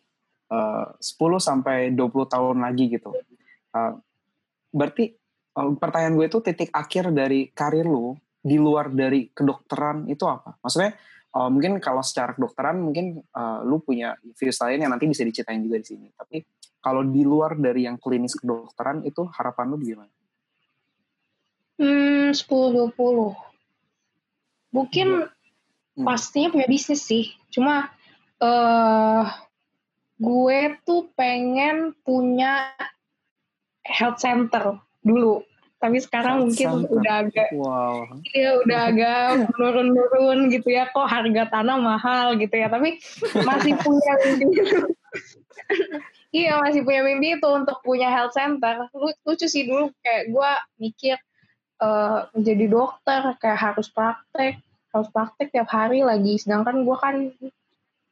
eh, 0.49 0.85
10 1.01 1.41
sampai 1.41 1.93
20 1.93 2.25
tahun 2.29 2.57
lagi 2.61 2.89
gitu. 2.89 3.13
Eh, 3.73 3.93
berarti 4.73 5.13
eh, 5.57 5.71
pertanyaan 5.77 6.17
gue 6.17 6.27
itu 6.29 6.39
titik 6.41 6.69
akhir 6.73 7.13
dari 7.13 7.49
karir 7.53 7.85
lu 7.85 8.17
di 8.45 8.57
luar 8.61 8.93
dari 8.93 9.29
kedokteran 9.33 10.05
itu 10.09 10.25
apa? 10.25 10.57
Maksudnya 10.61 10.93
eh, 11.37 11.49
mungkin 11.53 11.77
kalau 11.81 12.01
secara 12.01 12.33
kedokteran 12.33 12.81
mungkin 12.81 13.21
eh, 13.21 13.59
lu 13.65 13.81
punya 13.81 14.17
views 14.37 14.57
lain 14.61 14.85
yang 14.85 14.91
nanti 14.93 15.05
bisa 15.09 15.21
diceritain 15.25 15.61
juga 15.61 15.81
di 15.81 15.85
sini. 15.85 16.07
Tapi 16.13 16.41
kalau 16.81 17.01
di 17.05 17.25
luar 17.25 17.57
dari 17.57 17.89
yang 17.89 17.97
klinis 17.97 18.37
kedokteran 18.37 19.01
itu 19.05 19.25
harapan 19.33 19.65
lu 19.73 19.77
gimana? 19.81 20.13
Hmm, 21.75 22.31
10-20. 22.31 23.35
Mungkin 24.71 25.07
Hmm. 25.95 26.03
pastinya 26.03 26.51
punya 26.51 26.67
bisnis 26.67 27.01
sih. 27.01 27.31
Cuma 27.49 27.91
eh 28.37 29.23
gue 30.15 30.59
tuh 30.81 31.11
pengen 31.13 31.91
punya 32.01 32.71
health 33.81 34.19
center 34.19 34.75
dulu. 34.99 35.43
Tapi 35.75 35.99
sekarang 35.99 36.39
Health 36.39 36.47
mungkin 36.49 36.67
center. 36.81 36.95
udah 36.95 37.13
agak 37.21 37.47
Wow. 37.51 37.95
ya 38.31 38.49
udah 38.63 38.79
agak 38.89 39.23
menurun-menurun 39.51 40.39
gitu 40.49 40.71
ya. 40.71 40.87
Kok 40.89 41.07
harga 41.07 41.43
tanah 41.51 41.77
mahal 41.77 42.39
gitu 42.39 42.55
ya. 42.55 42.67
Tapi 42.67 42.99
masih 43.37 43.75
punya 43.79 44.13
mimpi 44.23 44.45
iya 46.35 46.59
masih 46.59 46.83
punya 46.83 47.01
mimpi 47.03 47.35
itu 47.35 47.47
untuk 47.47 47.79
punya 47.81 48.07
health 48.09 48.33
center. 48.33 48.87
Lu- 48.91 49.15
Lucu 49.23 49.47
sih 49.47 49.63
dulu 49.63 49.91
kayak 50.01 50.31
gue 50.31 50.51
mikir 50.81 51.15
eh 51.75 52.19
menjadi 52.31 52.65
dokter 52.71 53.21
kayak 53.39 53.59
harus 53.59 53.87
praktek 53.91 54.63
harus 54.95 55.11
praktek 55.11 55.51
tiap 55.51 55.67
hari 55.67 56.07
lagi. 56.07 56.39
Sedangkan 56.39 56.87
gue 56.87 56.95
kan 56.95 57.15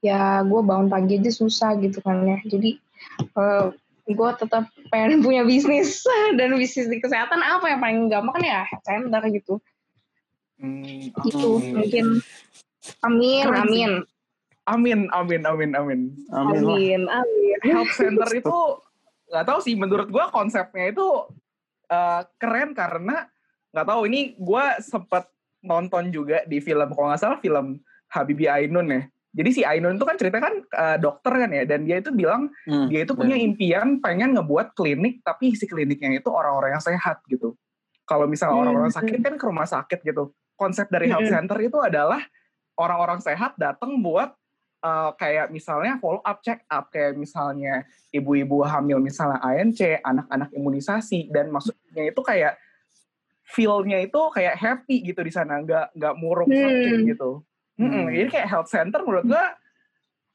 ya 0.03 0.43
gue 0.43 0.61
bangun 0.67 0.91
pagi 0.91 1.15
aja 1.15 1.31
susah 1.31 1.79
gitu 1.79 2.03
kan 2.03 2.27
ya. 2.27 2.37
Jadi 2.43 2.75
eh 3.15 3.65
gue 4.03 4.29
tetap 4.35 4.67
pengen 4.91 5.23
punya 5.23 5.47
bisnis. 5.47 6.03
Dan 6.37 6.59
bisnis 6.59 6.91
di 6.91 6.99
kesehatan 6.99 7.39
apa 7.39 7.71
yang 7.71 7.79
paling 7.79 7.99
gampang 8.11 8.35
kan 8.35 8.43
ya? 8.43 8.61
Health 8.67 8.83
center 8.83 9.23
gitu. 9.31 9.55
Hmm, 10.59 11.11
Amin. 11.23 11.71
mungkin. 11.71 12.07
Amin 12.99 13.47
amin. 13.47 13.91
amin, 14.67 14.99
amin, 15.11 15.41
amin, 15.47 15.71
amin. 15.75 16.01
Amin. 16.35 16.61
Amin 16.67 17.01
amin. 17.07 17.57
Health 17.67 17.95
center 17.95 18.27
itu 18.35 18.59
nggak 19.31 19.45
tahu 19.47 19.59
sih. 19.63 19.75
Menurut 19.79 20.11
gua 20.11 20.27
konsepnya 20.27 20.91
itu 20.91 21.07
eh, 21.87 22.21
keren 22.35 22.75
karena 22.75 23.31
nggak 23.73 23.87
tahu. 23.89 24.01
Ini 24.07 24.37
gua 24.37 24.77
sempet 24.79 25.25
nonton 25.65 26.13
juga 26.13 26.45
di 26.45 26.61
film 26.61 26.93
kalau 26.93 27.09
nggak 27.09 27.21
salah 27.21 27.39
film 27.41 27.81
Habibie 28.13 28.47
Ainun 28.47 28.87
ya. 28.87 29.01
Jadi 29.33 29.49
si 29.49 29.61
Ainun 29.65 29.97
itu 29.97 30.05
kan 30.05 30.13
cerita 30.13 30.37
kan 30.37 30.53
eh, 30.61 30.97
dokter 31.01 31.33
kan 31.33 31.49
ya, 31.49 31.63
dan 31.65 31.89
dia 31.89 31.97
itu 31.97 32.13
bilang 32.13 32.53
Hmm, 32.69 32.85
dia 32.85 33.01
itu 33.01 33.17
punya 33.17 33.33
impian 33.33 33.97
pengen 33.97 34.37
ngebuat 34.37 34.77
klinik 34.77 35.25
tapi 35.25 35.57
si 35.57 35.65
kliniknya 35.65 36.21
itu 36.21 36.29
orang-orang 36.29 36.77
yang 36.77 36.83
sehat 36.85 37.25
gitu. 37.25 37.57
Kalau 38.05 38.29
misalnya 38.29 38.61
Hmm. 38.61 38.63
orang-orang 38.69 38.93
sakit 38.93 39.17
kan 39.25 39.33
ke 39.41 39.45
rumah 39.49 39.65
sakit 39.65 40.05
gitu. 40.05 40.37
Konsep 40.53 40.85
dari 40.93 41.09
health 41.09 41.25
Hmm. 41.25 41.49
center 41.49 41.57
itu 41.65 41.81
adalah 41.81 42.21
orang-orang 42.77 43.17
sehat 43.25 43.57
datang 43.57 43.97
buat 44.05 44.37
uh, 44.83 45.15
kayak 45.17 45.49
misalnya 45.49 45.97
follow 45.97 46.21
up 46.21 46.43
check 46.45 46.61
up 46.69 46.91
kayak 46.93 47.15
misalnya 47.17 47.87
ibu-ibu 48.13 48.61
hamil 48.67 49.01
misalnya 49.01 49.41
ANC, 49.41 49.97
anak-anak 50.03 50.53
imunisasi 50.53 51.31
dan 51.33 51.49
maksudnya 51.49 52.11
itu 52.11 52.21
kayak 52.21 52.59
feel-nya 53.43 53.99
itu 54.03 54.19
kayak 54.31 54.55
happy 54.55 55.03
gitu 55.03 55.19
di 55.23 55.31
sana, 55.31 55.59
nggak 55.59 55.95
nggak 55.95 56.15
muruk 56.15 56.47
Hmm. 56.47 56.63
sakit 56.63 56.97
gitu. 57.15 57.31
Mm-mm, 57.79 58.05
Hmm. 58.07 58.13
Jadi 58.13 58.29
kayak 58.29 58.47
health 58.49 58.69
center 58.71 58.99
menurut 59.03 59.25
gua 59.27 59.45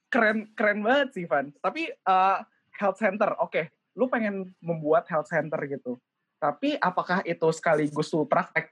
keren 0.09 0.49
keren 0.57 0.81
banget 0.85 1.09
sih 1.17 1.25
Van. 1.25 1.53
Tapi 1.61 1.89
uh, 2.09 2.39
health 2.77 2.99
center, 2.99 3.33
oke, 3.39 3.63
lu 3.97 4.07
pengen 4.07 4.53
membuat 4.61 5.09
health 5.09 5.31
center 5.31 5.59
gitu. 5.69 5.97
Tapi 6.39 6.79
apakah 6.79 7.23
itu 7.27 7.49
sekaligus 7.51 8.11
lu 8.15 8.27
praktek 8.27 8.71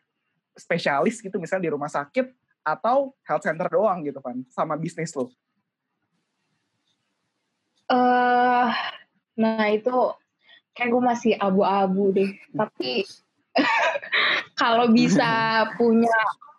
spesialis 0.56 1.20
gitu 1.20 1.36
misalnya 1.36 1.68
di 1.68 1.72
rumah 1.74 1.90
sakit 1.90 2.32
atau 2.66 3.14
health 3.22 3.44
center 3.44 3.68
doang 3.70 4.02
gitu 4.02 4.18
kan 4.18 4.42
sama 4.50 4.74
bisnis 4.74 5.14
lu? 5.14 5.28
eh 7.86 8.70
nah 9.38 9.66
itu 9.70 9.94
kayak 10.74 10.90
gue 10.90 11.02
masih 11.06 11.32
abu-abu 11.38 12.10
deh 12.10 12.34
tapi 12.50 13.06
kalau 14.56 14.88
bisa 14.88 15.28
punya 15.76 16.10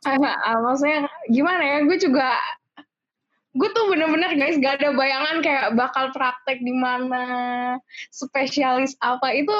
ah, 0.08 0.58
maksudnya 0.62 1.04
gimana 1.28 1.62
ya 1.62 1.78
gue 1.84 1.98
juga 2.00 2.32
gue 3.52 3.70
tuh 3.74 3.90
bener-bener 3.90 4.38
guys 4.38 4.62
gak 4.62 4.78
ada 4.80 4.94
bayangan 4.94 5.42
kayak 5.42 5.74
bakal 5.74 6.14
praktek 6.14 6.62
di 6.62 6.72
mana 6.72 7.24
spesialis 8.12 8.94
apa 9.00 9.34
itu 9.34 9.54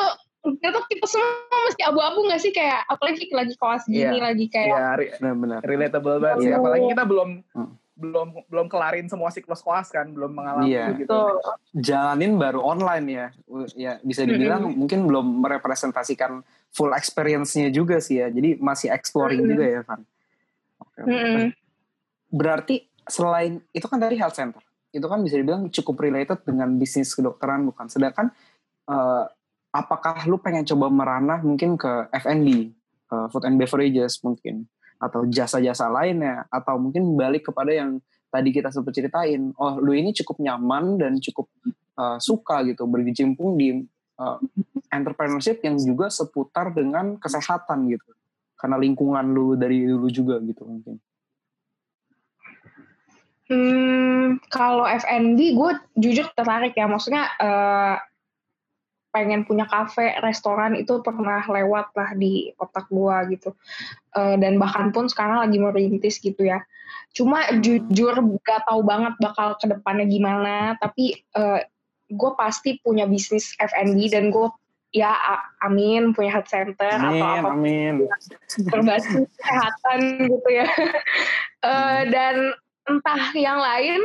itu 0.48 0.80
kita 0.88 1.06
semua 1.10 1.34
mesti 1.66 1.82
abu-abu 1.82 2.30
gak 2.30 2.40
sih 2.40 2.54
kayak 2.54 2.86
apalagi 2.88 3.26
lagi 3.34 3.58
kelas 3.58 3.84
gini 3.86 4.16
Iya. 4.16 4.24
lagi 4.24 4.46
kayak 4.48 4.70
Ya, 4.70 4.90
re- 4.94 5.14
Benar-benar. 5.18 5.60
relatable 5.62 6.18
banget 6.22 6.38
sih. 6.40 6.52
Apalagi 6.54 6.86
kita 6.88 7.04
belum 7.04 7.30
Hmm. 7.52 7.72
belum 7.98 8.28
belum 8.46 8.68
kelarin 8.70 9.10
semua 9.10 9.34
siklus 9.34 9.60
kelas 9.60 9.90
kan, 9.90 10.06
belum 10.08 10.30
mengalami 10.30 10.70
Iya. 10.70 10.94
gitu. 10.96 11.42
Jalanin 11.74 12.38
baru 12.38 12.62
online 12.62 13.06
ya. 13.10 13.28
Ya 13.74 13.98
bisa 14.00 14.22
dibilang 14.24 14.70
mungkin 14.70 15.04
belum 15.04 15.42
merepresentasikan 15.42 16.46
full 16.74 16.92
experience-nya 16.94 17.74
juga 17.74 17.98
sih 17.98 18.22
ya. 18.22 18.28
Jadi 18.30 18.58
masih 18.60 18.94
exploring 18.94 19.44
Mm-mm. 19.44 19.52
juga 19.54 19.66
ya, 19.66 19.82
Van. 19.86 20.02
Oke, 20.84 21.00
oke. 21.04 21.12
Mm-mm. 21.12 21.48
Berarti 22.28 22.76
selain 23.08 23.64
itu 23.72 23.88
kan 23.88 23.98
tadi 23.98 24.16
health 24.20 24.36
center. 24.36 24.62
Itu 24.92 25.08
kan 25.08 25.24
bisa 25.24 25.40
dibilang 25.40 25.72
cukup 25.72 25.96
related 26.04 26.44
dengan 26.44 26.76
bisnis 26.76 27.16
kedokteran 27.16 27.64
bukan. 27.68 27.88
Sedangkan 27.88 28.30
eh, 28.88 29.26
apakah 29.72 30.26
lu 30.28 30.40
pengen 30.40 30.68
coba 30.68 30.92
meranah 30.92 31.40
mungkin 31.44 31.76
ke 31.80 32.12
F&B, 32.14 32.72
ke 33.08 33.18
food 33.32 33.44
and 33.48 33.58
beverages 33.60 34.20
mungkin 34.24 34.68
atau 34.98 35.30
jasa-jasa 35.30 35.86
lainnya 35.94 36.50
atau 36.50 36.82
mungkin 36.82 37.14
balik 37.14 37.54
kepada 37.54 37.70
yang 37.70 38.02
tadi 38.34 38.50
kita 38.50 38.74
sempat 38.74 38.98
ceritain. 38.98 39.54
Oh, 39.56 39.78
lu 39.78 39.94
ini 39.94 40.12
cukup 40.12 40.42
nyaman 40.42 40.98
dan 41.00 41.22
cukup 41.22 41.48
eh, 41.98 42.18
suka 42.20 42.66
gitu 42.66 42.90
berkecimpung 42.90 43.56
di 43.56 43.86
eh, 44.18 44.38
entrepreneurship 44.92 45.62
yang 45.64 45.76
juga 45.78 46.08
seputar 46.12 46.72
dengan 46.72 47.20
kesehatan 47.20 47.92
gitu. 47.92 48.12
Karena 48.58 48.78
lingkungan 48.82 49.26
lu 49.32 49.54
dari 49.54 49.86
dulu 49.86 50.10
juga 50.10 50.42
gitu 50.42 50.66
mungkin. 50.66 50.98
Hmm, 53.48 54.44
kalau 54.52 54.84
F&B 54.84 55.56
gue 55.56 55.72
jujur 55.96 56.28
tertarik 56.36 56.76
ya, 56.76 56.84
maksudnya 56.84 57.32
eh, 57.40 57.96
pengen 59.16 59.48
punya 59.48 59.64
kafe, 59.66 60.20
restoran 60.20 60.76
itu 60.76 61.00
pernah 61.00 61.40
lewat 61.48 61.96
lah 61.96 62.12
di 62.12 62.52
otak 62.60 62.92
gue 62.92 63.40
gitu. 63.40 63.56
Eh, 64.20 64.36
dan 64.36 64.60
bahkan 64.60 64.92
pun 64.92 65.08
sekarang 65.08 65.48
lagi 65.48 65.58
merintis 65.64 66.20
gitu 66.20 66.44
ya. 66.44 66.60
Cuma 67.16 67.48
jujur 67.64 68.20
gak 68.44 68.68
tahu 68.68 68.84
banget 68.84 69.16
bakal 69.24 69.56
ke 69.56 69.66
depannya 69.72 70.06
gimana, 70.12 70.76
tapi 70.84 71.16
eh, 71.16 71.62
gue 72.08 72.32
pasti 72.36 72.80
punya 72.84 73.08
bisnis 73.08 73.56
F&B 73.56 74.12
dan 74.12 74.28
gue 74.28 74.48
ya 74.96 75.12
amin 75.64 76.16
punya 76.16 76.40
health 76.40 76.48
center 76.48 76.88
atau 76.88 77.12
Amin, 77.12 77.44
apa 77.44 77.50
amin. 77.52 77.96
berbasis 78.72 79.28
kesehatan 79.36 80.00
gitu 80.32 80.50
ya. 80.52 80.68
Eh, 81.58 82.02
dan 82.14 82.54
entah 82.86 83.34
yang 83.34 83.58
lain 83.58 83.98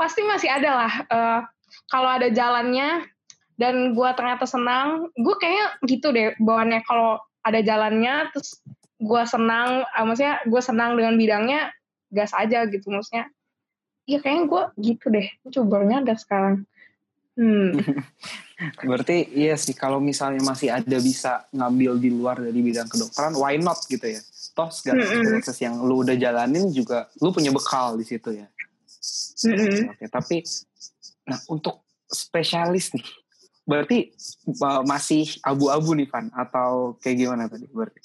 pasti 0.00 0.24
masih 0.24 0.48
ada 0.48 0.70
lah. 0.72 0.92
Eh, 1.04 1.40
kalau 1.92 2.08
ada 2.08 2.32
jalannya 2.32 3.04
dan 3.60 3.92
gue 3.92 4.10
ternyata 4.16 4.48
senang, 4.48 5.12
gue 5.12 5.34
kayaknya 5.36 5.66
gitu 5.84 6.10
deh 6.16 6.32
bawaannya 6.40 6.80
kalau 6.88 7.20
ada 7.44 7.60
jalannya 7.60 8.32
terus 8.32 8.64
gue 8.98 9.22
senang, 9.28 9.84
eh, 9.84 10.04
maksudnya 10.08 10.40
gue 10.48 10.62
senang 10.64 10.96
dengan 10.96 11.14
bidangnya 11.20 11.70
gas 12.08 12.32
aja 12.32 12.64
gitu 12.64 12.88
maksudnya. 12.88 13.28
Iya 14.08 14.24
kayaknya 14.24 14.44
gue 14.48 14.62
gitu 14.82 15.06
deh, 15.12 15.28
coba 15.52 15.84
nyadar 15.84 16.16
sekarang. 16.18 16.64
Hmm. 17.32 17.72
Berarti 18.88 19.26
iya 19.32 19.56
sih 19.56 19.74
kalau 19.74 19.98
misalnya 19.98 20.44
masih 20.44 20.70
ada 20.70 20.98
bisa 21.00 21.48
ngambil 21.50 21.98
di 21.98 22.10
luar 22.12 22.36
dari 22.38 22.60
bidang 22.60 22.86
kedokteran, 22.86 23.34
why 23.34 23.56
not 23.58 23.80
gitu 23.88 24.04
ya? 24.04 24.20
Toh 24.52 24.68
segala 24.68 25.00
Mm-mm. 25.00 25.40
proses 25.40 25.58
yang 25.64 25.80
lu 25.80 26.04
udah 26.04 26.12
jalanin 26.14 26.68
juga 26.70 27.08
lu 27.24 27.32
punya 27.32 27.48
bekal 27.48 27.96
di 27.96 28.04
situ 28.04 28.36
ya. 28.36 28.46
Mm-mm. 29.48 29.96
Oke, 29.96 30.06
tapi 30.12 30.44
nah 31.24 31.40
untuk 31.48 31.82
spesialis 32.06 32.92
nih, 32.92 33.08
berarti 33.64 34.12
uh, 34.60 34.84
masih 34.84 35.24
abu-abu 35.40 35.96
nih 35.96 36.06
Van 36.12 36.28
atau 36.36 37.00
kayak 37.00 37.16
gimana 37.16 37.48
tadi 37.48 37.64
berarti? 37.72 38.00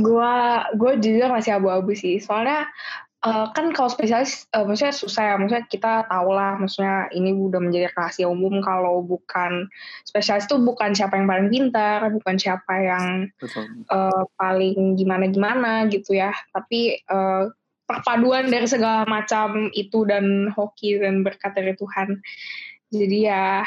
Gua 0.00 0.64
gue 0.74 0.92
jujur 0.98 1.28
masih 1.28 1.60
abu-abu 1.60 1.92
sih. 1.92 2.18
Soalnya 2.18 2.66
uh, 3.24 3.46
kan 3.56 3.72
kalau 3.72 3.88
spesialis 3.88 4.46
uh, 4.52 4.62
maksudnya 4.62 4.94
susah 4.94 5.22
ya. 5.32 5.34
Maksudnya 5.40 5.66
kita 5.66 5.92
tahu 6.06 6.28
lah 6.36 6.60
maksudnya 6.60 7.08
ini 7.16 7.32
udah 7.32 7.58
menjadi 7.58 7.90
rahasia 7.96 8.28
umum 8.28 8.60
kalau 8.60 9.00
bukan 9.00 9.66
spesialis 10.04 10.44
itu 10.46 10.60
bukan 10.60 10.92
siapa 10.92 11.16
yang 11.16 11.26
paling 11.26 11.48
pintar, 11.48 12.12
bukan 12.12 12.36
siapa 12.36 12.74
yang 12.78 13.06
Betul. 13.40 13.64
uh, 13.88 14.24
paling 14.36 14.94
gimana-gimana 15.00 15.88
gitu 15.88 16.14
ya. 16.14 16.30
Tapi 16.52 17.00
uh, 17.08 17.48
perpaduan 17.84 18.48
dari 18.48 18.68
segala 18.68 19.04
macam 19.08 19.68
itu 19.72 20.04
dan 20.08 20.52
hoki 20.52 21.00
dan 21.00 21.24
berkat 21.24 21.52
dari 21.56 21.72
Tuhan. 21.76 22.20
Jadi 22.92 23.18
ya 23.26 23.64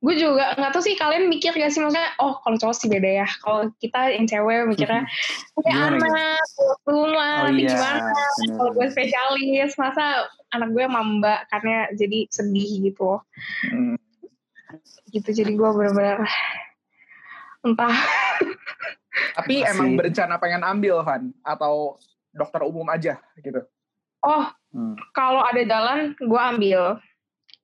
gue 0.00 0.14
juga 0.16 0.56
nggak 0.56 0.72
tahu 0.72 0.80
sih 0.80 0.96
kalian 0.96 1.28
mikir 1.28 1.52
gak 1.52 1.68
sih? 1.68 1.78
Maksudnya 1.78 2.16
oh 2.16 2.40
kalau 2.40 2.56
cowok 2.56 2.72
sih 2.72 2.88
beda 2.88 3.10
ya. 3.16 3.28
Kalau 3.38 3.68
kita 3.76 4.00
yang 4.10 4.24
cewek 4.24 4.64
mikirnya 4.66 5.04
kayak 5.54 5.76
Gimana, 5.92 6.00
anak 6.00 6.40
rumah 6.82 7.32
Oh 7.36 7.44
nanti 7.46 7.62
iya, 7.62 7.70
gimana? 7.70 8.12
kalau 8.56 8.70
gue 8.72 8.86
spesialis 8.88 9.72
masa 9.76 10.04
anak 10.50 10.68
gue 10.70 10.84
mamba 10.84 11.44
karena 11.46 11.92
jadi 11.92 12.24
sedih 12.28 12.68
gitu. 12.82 13.04
Loh 13.06 13.20
Hmm. 13.68 13.96
gitu 15.08 15.28
jadi 15.28 15.50
gue 15.50 15.68
bener-bener 15.68 16.22
entah. 17.60 17.92
Tapi 19.36 19.60
Masih- 19.60 19.70
emang 19.74 19.88
berencana 19.94 20.34
pengen 20.38 20.62
ambil 20.62 21.02
Van? 21.02 21.28
Atau 21.42 21.98
dokter 22.30 22.62
umum 22.62 22.86
aja 22.86 23.18
gitu. 23.36 23.60
oh 24.20 24.44
Hmm. 24.70 24.94
kalau 25.10 25.42
ada 25.42 25.60
jalan 25.60 26.14
gue 26.14 26.40
ambil 26.46 27.02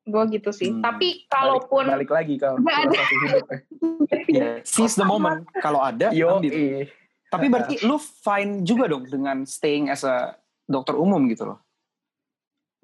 gue 0.06 0.22
gitu 0.38 0.50
sih 0.54 0.70
Hmm. 0.70 0.80
tapi 0.80 1.26
Balik, 1.26 1.28
kalaupun 1.28 1.84
balik 1.84 2.10
lagi 2.14 2.34
ke 2.38 2.46
Nggak 2.46 2.78
ada. 2.78 2.94
ya. 2.94 3.06
Iya, 4.30 4.48
seize 4.62 4.94
the 4.94 5.02
moment. 5.02 5.42
Kalau 5.58 5.82
ada, 5.82 6.14
Yo, 6.14 6.38
ambil. 6.38 6.50
eh. 6.54 6.86
Tapi 7.26 7.50
berarti 7.50 7.82
lu 7.82 7.98
fine 7.98 8.62
juga 8.62 8.86
dong 8.86 9.02
dengan 9.04 9.42
staying 9.42 9.90
as 9.90 10.06
a 10.06 10.38
dokter 10.64 10.94
umum 10.94 11.26
gitu 11.26 11.46
loh? 11.46 11.58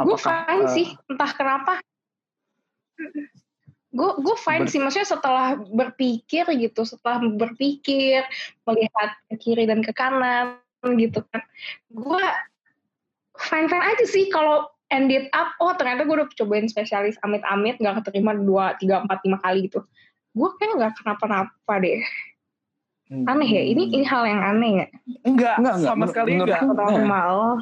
gue 0.03 0.19
fine 0.19 0.67
eh, 0.67 0.73
sih 0.75 0.87
entah 1.07 1.31
kenapa 1.31 1.79
gue 3.93 4.11
gue 4.19 4.37
fine 4.41 4.67
Ber- 4.67 4.71
sih 4.73 4.81
maksudnya 4.83 5.07
setelah 5.07 5.55
berpikir 5.63 6.43
gitu 6.59 6.83
setelah 6.83 7.23
berpikir 7.23 8.27
melihat 8.67 9.15
ke 9.31 9.37
kiri 9.39 9.63
dan 9.69 9.79
ke 9.79 9.95
kanan 9.95 10.59
gitu 10.99 11.23
kan 11.31 11.45
gue 11.87 12.25
fine 13.39 13.71
fine 13.71 13.85
aja 13.85 14.05
sih 14.11 14.27
kalau 14.27 14.67
ended 14.93 15.33
up 15.33 15.57
oh 15.59 15.73
ternyata 15.73 16.05
gue 16.05 16.15
udah 16.15 16.29
cobain 16.37 16.69
spesialis 16.69 17.17
amit-amit 17.25 17.81
nggak 17.81 18.05
keterima 18.05 18.37
dua 18.37 18.77
tiga 18.77 19.01
empat 19.01 19.25
lima 19.25 19.41
kali 19.41 19.67
gitu 19.67 19.81
gue 20.37 20.49
kayak 20.61 20.73
nggak 20.77 20.93
kenapa-napa 21.01 21.75
deh 21.81 22.05
Hmm. 23.13 23.29
aneh 23.29 23.45
ya 23.45 23.61
ini 23.61 23.93
ini 23.93 24.09
hal 24.09 24.25
yang 24.25 24.41
aneh 24.41 24.73
ya 24.73 24.87
Enggak, 25.29 25.61
Enggak, 25.61 25.75
enggak. 25.77 25.91
sama 25.93 26.05
sekali 26.09 26.29
enggak. 26.33 26.65
normal 26.65 27.61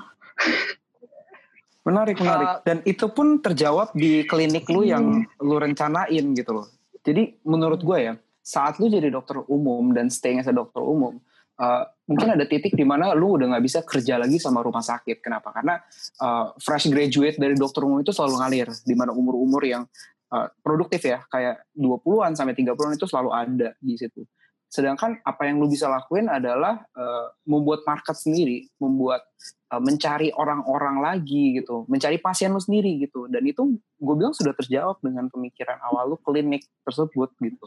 Menarik, 1.81 2.17
menarik. 2.21 2.47
Uh, 2.47 2.57
Dan 2.63 2.79
itu 2.85 3.09
pun 3.09 3.41
terjawab 3.41 3.91
di 3.97 4.23
klinik 4.29 4.69
lu 4.69 4.85
yang 4.85 5.25
lu 5.41 5.57
rencanain 5.57 6.37
gitu 6.37 6.53
loh. 6.53 6.69
Jadi 7.01 7.41
menurut 7.43 7.81
gue 7.81 7.99
ya, 7.99 8.15
saat 8.45 8.77
lu 8.77 8.93
jadi 8.93 9.09
dokter 9.09 9.41
umum 9.49 9.97
dan 9.97 10.13
staying 10.13 10.45
as 10.45 10.47
a 10.47 10.53
dokter 10.53 10.85
umum, 10.85 11.17
uh, 11.61 11.85
mungkin 12.09 12.35
ada 12.35 12.49
titik 12.49 12.73
di 12.73 12.83
mana 12.83 13.13
lu 13.13 13.37
udah 13.37 13.55
nggak 13.55 13.65
bisa 13.65 13.85
kerja 13.85 14.17
lagi 14.17 14.41
sama 14.41 14.65
rumah 14.65 14.83
sakit. 14.83 15.21
Kenapa? 15.21 15.53
Karena 15.53 15.77
uh, 16.25 16.57
fresh 16.57 16.89
graduate 16.89 17.37
dari 17.37 17.55
dokter 17.55 17.85
umum 17.85 18.01
itu 18.01 18.11
selalu 18.11 18.41
ngalir, 18.41 18.69
di 18.83 18.95
mana 18.97 19.13
umur-umur 19.13 19.63
yang 19.63 19.85
uh, 20.33 20.49
produktif 20.65 21.05
ya, 21.05 21.21
kayak 21.29 21.69
20-an 21.77 22.33
sampai 22.35 22.57
30-an 22.57 22.97
itu 22.97 23.07
selalu 23.07 23.31
ada 23.31 23.69
di 23.79 23.95
situ. 23.95 24.25
Sedangkan 24.71 25.19
apa 25.27 25.51
yang 25.51 25.59
lu 25.59 25.67
bisa 25.67 25.91
lakuin 25.91 26.31
adalah 26.31 26.79
uh, 26.95 27.35
membuat 27.43 27.83
market 27.83 28.15
sendiri, 28.15 28.71
membuat 28.79 29.27
uh, 29.75 29.83
mencari 29.83 30.31
orang-orang 30.31 31.03
lagi 31.03 31.59
gitu, 31.59 31.91
mencari 31.91 32.23
pasien 32.23 32.55
lu 32.55 32.63
sendiri 32.63 33.03
gitu. 33.03 33.27
Dan 33.27 33.43
itu 33.51 33.67
gue 33.99 34.15
bilang 34.15 34.31
sudah 34.31 34.55
terjawab 34.55 35.03
dengan 35.03 35.27
pemikiran 35.27 35.75
awal 35.91 36.15
lu 36.15 36.17
klinik 36.23 36.63
tersebut 36.87 37.35
gitu. 37.43 37.67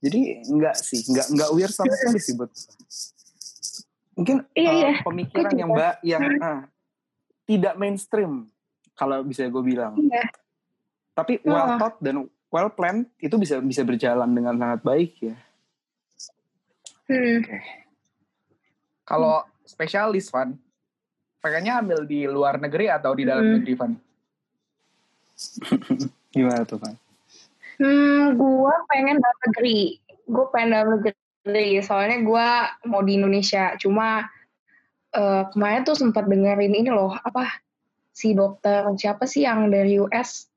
Jadi 0.00 0.20
enggak 0.48 0.76
sih, 0.76 1.04
enggak 1.04 1.26
enggak 1.28 1.50
weird 1.52 1.72
sama 1.72 1.92
sekali 1.92 2.18
sih 2.18 2.34
buat. 2.34 2.50
Mungkin 4.16 4.36
Iya, 4.52 4.68
uh, 4.68 4.74
iya. 4.74 4.90
pemikiran 5.00 5.52
yang 5.52 5.70
mbak 5.70 5.94
yang 6.00 6.22
uh, 6.40 6.60
tidak 7.44 7.74
mainstream 7.76 8.48
kalau 8.92 9.20
bisa 9.22 9.44
gue 9.44 9.62
bilang. 9.62 9.96
Iya. 9.96 10.24
Tapi 11.12 11.40
Oh. 11.44 11.52
well 11.52 11.76
thought 11.76 11.96
dan 12.00 12.16
well 12.48 12.68
planned 12.68 13.08
itu 13.16 13.36
bisa 13.36 13.60
bisa 13.60 13.84
berjalan 13.84 14.28
dengan 14.28 14.56
sangat 14.56 14.80
baik 14.80 15.12
ya. 15.20 15.36
hmm. 17.08 17.40
Kalau 19.04 19.42
spesialis 19.64 20.30
Van, 20.30 20.54
pengennya 21.38 21.80
ambil 21.80 22.06
di 22.06 22.24
luar 22.24 22.56
negeri 22.56 22.88
atau 22.88 23.12
di 23.12 23.24
dalam 23.24 23.42
Hmm. 23.42 23.54
negeri 23.58 23.74
Van? 23.74 23.92
Gimana 26.34 26.62
tuh 26.62 26.78
kan? 26.78 26.94
Hmm, 27.80 28.36
gue 28.36 28.74
pengen 28.92 29.16
dalam 29.16 29.38
negeri. 29.48 29.80
Gue 30.28 30.44
pengen 30.52 30.68
dalam 30.76 30.88
negeri. 31.00 31.80
Soalnya 31.80 32.20
gue 32.20 32.48
mau 32.92 33.00
di 33.00 33.16
Indonesia. 33.16 33.72
Cuma 33.80 34.28
eh, 35.16 35.42
kemarin 35.48 35.82
tuh 35.88 35.96
sempat 35.96 36.28
dengerin 36.28 36.76
ini 36.76 36.92
loh, 36.92 37.16
apa 37.16 37.48
si 38.12 38.36
dokter 38.36 38.84
siapa 39.00 39.24
sih 39.24 39.48
yang 39.48 39.72
dari 39.72 39.96
US? 39.96 40.52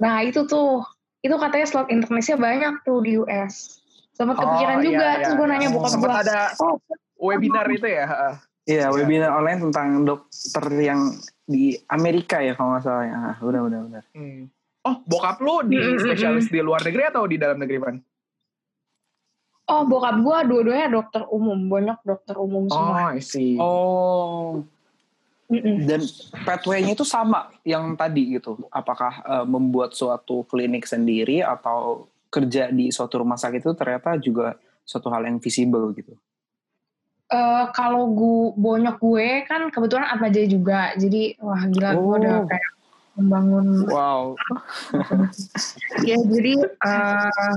Nah 0.00 0.24
itu 0.24 0.48
tuh, 0.48 0.80
itu 1.20 1.36
katanya 1.36 1.66
slot 1.68 1.92
internetnya 1.92 2.40
banyak 2.40 2.74
tuh 2.88 3.04
di 3.04 3.20
US. 3.20 3.84
Sempat 4.16 4.40
kepikiran 4.40 4.78
iya, 4.80 4.86
juga. 4.88 5.06
iya, 5.06 5.20
Terus 5.20 5.34
gue 5.36 5.46
iya. 5.46 5.52
nanya 5.52 5.68
bokap 5.76 5.92
gue. 6.00 6.08
ada 6.08 6.38
Oh, 6.62 6.80
webinar 7.20 7.66
itu 7.68 7.84
ya? 7.84 8.06
heeh. 8.08 8.34
Iya, 8.64 8.88
webinar 8.96 9.36
online 9.36 9.60
tentang 9.68 10.08
dokter 10.08 10.64
yang 10.80 11.12
di 11.44 11.76
Amerika 11.92 12.40
ya 12.40 12.56
kalau 12.56 12.72
nggak 12.72 12.84
salah 12.88 13.04
ya. 13.04 13.12
Ah, 13.12 13.36
benar 13.36 13.60
benar 13.68 13.80
benar. 13.84 14.04
Hmm. 14.16 14.48
Oh, 14.84 15.00
bokap 15.02 15.40
lu 15.40 15.64
di 15.64 15.76
Mm, 15.76 15.90
mm, 15.90 15.98
spesialis 15.98 16.46
di 16.46 16.60
luar 16.60 16.80
negeri 16.80 17.08
atau 17.08 17.24
di 17.24 17.36
dalam 17.36 17.56
negeri, 17.56 17.78
Van? 17.78 17.96
oh 19.64 19.80
bokap 19.82 20.20
gue 20.20 20.38
dua-duanya 20.44 20.88
dokter 20.92 21.24
umum. 21.26 21.56
Banyak 21.66 22.04
dokter 22.04 22.36
umum 22.36 22.68
Oh, 22.68 22.72
semua. 22.74 23.16
I 23.16 23.20
see. 23.20 23.56
Oh, 23.56 24.60
Mm-mm. 25.48 25.84
dan 25.84 26.04
pathway-nya 26.44 26.92
itu 26.92 27.00
sama 27.02 27.48
yang 27.62 27.96
tadi 27.96 28.36
gitu. 28.36 28.60
Apakah 28.68 29.24
eh, 29.24 29.46
membuat 29.46 29.96
suatu 29.96 30.44
klinik 30.44 30.84
sendiri 30.84 31.40
atau 31.40 32.04
kerja 32.28 32.68
di 32.68 32.90
suatu 32.90 33.24
rumah 33.24 33.38
sakit 33.38 33.62
itu 33.62 33.72
ternyata 33.72 34.20
juga 34.20 34.52
suatu 34.84 35.08
hal 35.08 35.24
yang 35.24 35.40
visible 35.40 35.96
gitu. 35.96 36.12
Eh, 37.26 37.64
kalau 37.72 38.04
gue 38.12 38.52
bonyok 38.54 39.00
gue 39.00 39.28
kan 39.48 39.72
kebetulan 39.72 40.12
apa 40.12 40.28
aja 40.28 40.44
juga 40.44 40.92
jadi 40.94 41.40
wah 41.40 41.64
gila 41.64 41.90
gue 41.94 42.14
udah 42.20 42.36
Oh. 42.36 42.44
kayak 42.44 42.68
membangun 43.14 43.86
Wow. 43.86 44.34
ya 46.08 46.18
jadi 46.18 46.54
eh, 46.66 47.54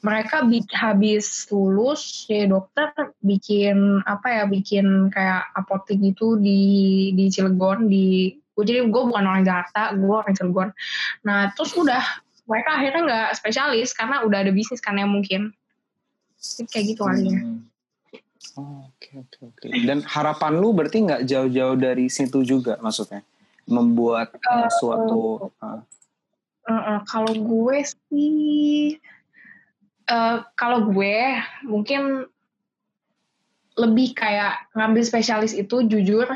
mereka 0.00 0.46
bi- 0.46 0.70
habis 0.70 1.50
lulus 1.50 2.24
ya 2.30 2.46
dokter 2.46 2.94
bikin 3.20 4.00
apa 4.06 4.26
ya 4.30 4.42
bikin 4.46 5.10
kayak 5.10 5.50
apotek 5.58 5.98
gitu 5.98 6.38
di 6.38 6.60
di 7.18 7.26
Cilegon 7.28 7.90
di 7.90 8.30
gue 8.54 8.64
jadi 8.64 8.86
gue 8.86 9.02
bukan 9.10 9.24
orang 9.26 9.42
Jakarta 9.42 9.92
gue 9.98 10.14
orang 10.14 10.34
Cilegon 10.36 10.70
nah 11.26 11.50
terus 11.58 11.74
udah 11.74 12.00
mereka 12.46 12.78
akhirnya 12.78 13.00
nggak 13.06 13.28
spesialis 13.34 13.90
karena 13.90 14.22
udah 14.22 14.38
ada 14.46 14.52
bisnis 14.54 14.78
kan 14.78 14.94
yang 14.94 15.10
mungkin 15.10 15.50
Jadi 16.40 16.62
kayak 16.70 16.84
gitu 16.94 17.02
ya 17.04 17.36
Hmm. 17.36 17.66
Oh, 18.58 18.82
Oke 18.88 19.20
oke 19.20 19.52
oke. 19.52 19.66
Dan 19.84 20.00
harapan 20.02 20.58
lu 20.58 20.72
berarti 20.72 21.04
nggak 21.04 21.22
jauh-jauh 21.28 21.76
dari 21.76 22.08
situ 22.10 22.40
juga 22.42 22.80
maksudnya 22.80 23.20
membuat 23.68 24.36
eh, 24.36 24.68
suatu 24.80 25.52
Uh-uh, 26.70 27.02
kalau 27.08 27.34
gue 27.34 27.82
sih, 27.82 28.94
eh, 30.06 30.38
kalau 30.54 30.92
gue 30.92 31.16
mungkin 31.66 32.30
lebih 33.74 34.14
kayak 34.14 34.70
ngambil 34.76 35.02
spesialis 35.02 35.56
itu 35.56 35.82
jujur, 35.88 36.28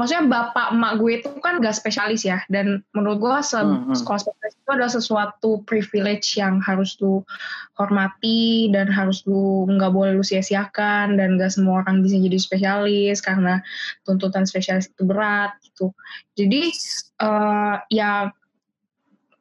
maksudnya 0.00 0.24
bapak 0.24 0.72
emak 0.72 0.96
gue 0.96 1.20
itu 1.20 1.28
kan 1.44 1.60
gak 1.60 1.76
spesialis 1.76 2.24
ya, 2.24 2.40
dan 2.48 2.80
menurut 2.96 3.20
gue 3.20 3.36
se- 3.44 3.60
Hmm, 3.60 3.92
hmm. 3.92 3.96
sekolah 4.00 4.20
spesialis 4.24 4.56
itu 4.56 4.70
adalah 4.72 4.92
sesuatu 4.96 5.50
privilege 5.68 6.40
yang 6.40 6.56
harus 6.64 6.96
lu 7.04 7.20
hormati 7.76 8.72
dan 8.72 8.88
harus 8.88 9.20
lu 9.28 9.68
nggak 9.68 9.92
boleh 9.92 10.16
lu 10.16 10.24
sia-siakan 10.24 11.20
dan 11.20 11.36
gak 11.36 11.52
semua 11.52 11.84
orang 11.84 12.00
bisa 12.00 12.16
jadi 12.16 12.40
spesialis 12.40 13.20
karena 13.20 13.60
tuntutan 14.08 14.48
spesialis 14.48 14.88
itu 14.88 15.04
berat 15.04 15.52
gitu. 15.60 15.92
Jadi 16.40 16.72
eh, 17.20 17.76
ya 17.92 18.32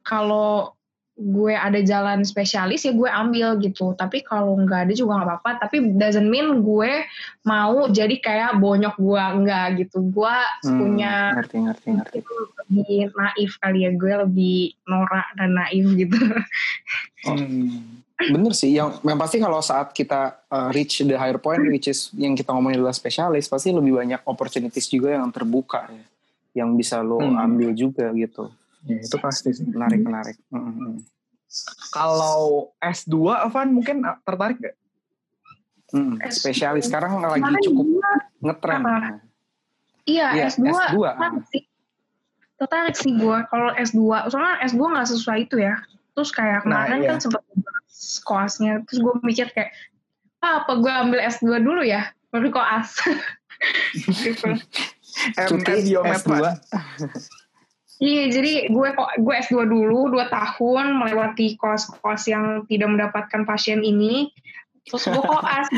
kalau 0.03 0.78
gue 1.19 1.51
ada 1.51 1.83
jalan 1.83 2.23
spesialis 2.23 2.87
ya 2.87 2.95
gue 2.95 3.03
ambil 3.05 3.59
gitu. 3.59 3.91
Tapi 3.91 4.23
kalau 4.23 4.55
nggak 4.55 4.87
ada 4.87 4.93
juga 4.95 5.19
nggak 5.19 5.27
apa-apa. 5.27 5.51
Tapi 5.67 5.99
doesn't 5.99 6.23
mean 6.25 6.63
gue 6.63 7.03
mau 7.43 7.91
jadi 7.91 8.15
kayak 8.15 8.55
bonyok 8.55 8.95
gue 8.95 9.19
enggak 9.19 9.65
gitu. 9.83 9.99
Gue 10.09 10.31
Hmm, 10.63 10.79
punya 10.79 11.35
ngerti 11.35 11.57
ngerti 11.59 11.87
ngerti. 11.91 12.17
lebih 12.71 13.11
naif 13.11 13.51
kali 13.59 13.83
ya. 13.83 13.91
Gue 13.91 14.13
lebih 14.15 14.57
norak 14.87 15.27
dan 15.35 15.59
naif 15.59 15.85
gitu. 15.93 16.15
Hmm. 17.27 17.99
bener 18.19 18.51
sih. 18.51 18.71
Yang 18.71 18.99
yang 19.03 19.15
pasti 19.15 19.39
kalau 19.39 19.59
saat 19.59 19.91
kita 19.91 20.39
uh, 20.47 20.71
reach 20.71 21.03
the 21.03 21.15
higher 21.15 21.39
point 21.39 21.63
which 21.67 21.87
is 21.87 22.11
yang 22.15 22.31
kita 22.31 22.51
ngomongin 22.51 22.79
adalah 22.79 22.91
spesialis 22.91 23.47
pasti 23.47 23.71
lebih 23.71 23.95
banyak 23.95 24.23
opportunities 24.23 24.87
juga 24.87 25.15
yang 25.15 25.27
terbuka 25.31 25.87
ya. 25.87 26.05
Yang 26.63 26.69
bisa 26.79 26.99
lo 26.99 27.19
Hmm. 27.19 27.35
ambil 27.39 27.71
juga 27.71 28.07
gitu 28.11 28.51
Ya, 28.81 28.95
itu 28.97 29.17
pasti 29.17 29.51
sih. 29.51 29.65
menarik 29.65 29.99
menarik 29.99 30.35
Mm, 30.47 30.57
mm, 30.57 30.73
mm. 30.79 30.95
Kalau 31.89 32.37
S2, 32.77 33.15
Evan 33.41 33.69
mungkin 33.71 34.03
ah, 34.03 34.15
tertarik 34.19 34.57
gak? 34.57 34.75
Mm, 35.89 36.21
S2. 36.21 36.31
spesialis 36.31 36.85
sekarang 36.85 37.17
lagi 37.17 37.41
cukup 37.63 37.85
gue- 37.91 38.23
ngetren 38.39 38.79
Apa? 38.79 38.95
iya 40.05 40.27
Iya, 40.31 40.45
S2, 40.47 40.69
S2, 40.69 40.95
tertarik 41.09 41.45
sih 41.45 41.63
tertarik 42.55 42.95
sih 42.95 43.11
gue 43.15 43.37
kalau 43.47 43.73
S2 43.73 43.99
soalnya 44.27 44.55
S2 44.63 44.81
nggak 44.85 45.07
sesuai 45.09 45.39
itu 45.41 45.57
ya 45.57 45.75
terus 46.11 46.29
kayak 46.29 46.61
Nah, 46.61 46.85
kemarin 46.85 46.99
iya. 47.01 47.09
kan 47.09 47.19
sempat 47.19 47.41
koasnya 48.21 48.83
terus 48.83 48.99
gue 48.99 49.13
mikir 49.23 49.49
kayak 49.49 49.71
ah, 50.39 50.61
apa 50.61 50.71
gue 50.77 50.91
ambil 50.93 51.19
S2 51.21 51.57
dulu 51.57 51.81
ya 51.81 52.05
baru 52.29 52.47
koas 52.49 52.99
gitu. 54.23 54.53
cuti 55.41 55.71
M- 55.73 55.83
Biomed, 55.83 56.15
S2 56.15 56.31
Van. 56.31 56.55
Iya, 57.99 58.23
jadi 58.31 58.71
gue 58.71 58.87
kok 58.95 59.11
gue 59.19 59.33
S2 59.43 59.67
dulu 59.67 60.07
2 60.15 60.31
tahun 60.31 60.95
melewati 60.95 61.59
kos-kos 61.59 62.31
yang 62.31 62.63
tidak 62.71 62.87
mendapatkan 62.95 63.43
pasien 63.43 63.83
ini. 63.83 64.31
Terus 64.87 65.03
gue 65.07 65.23
koas. 65.23 65.67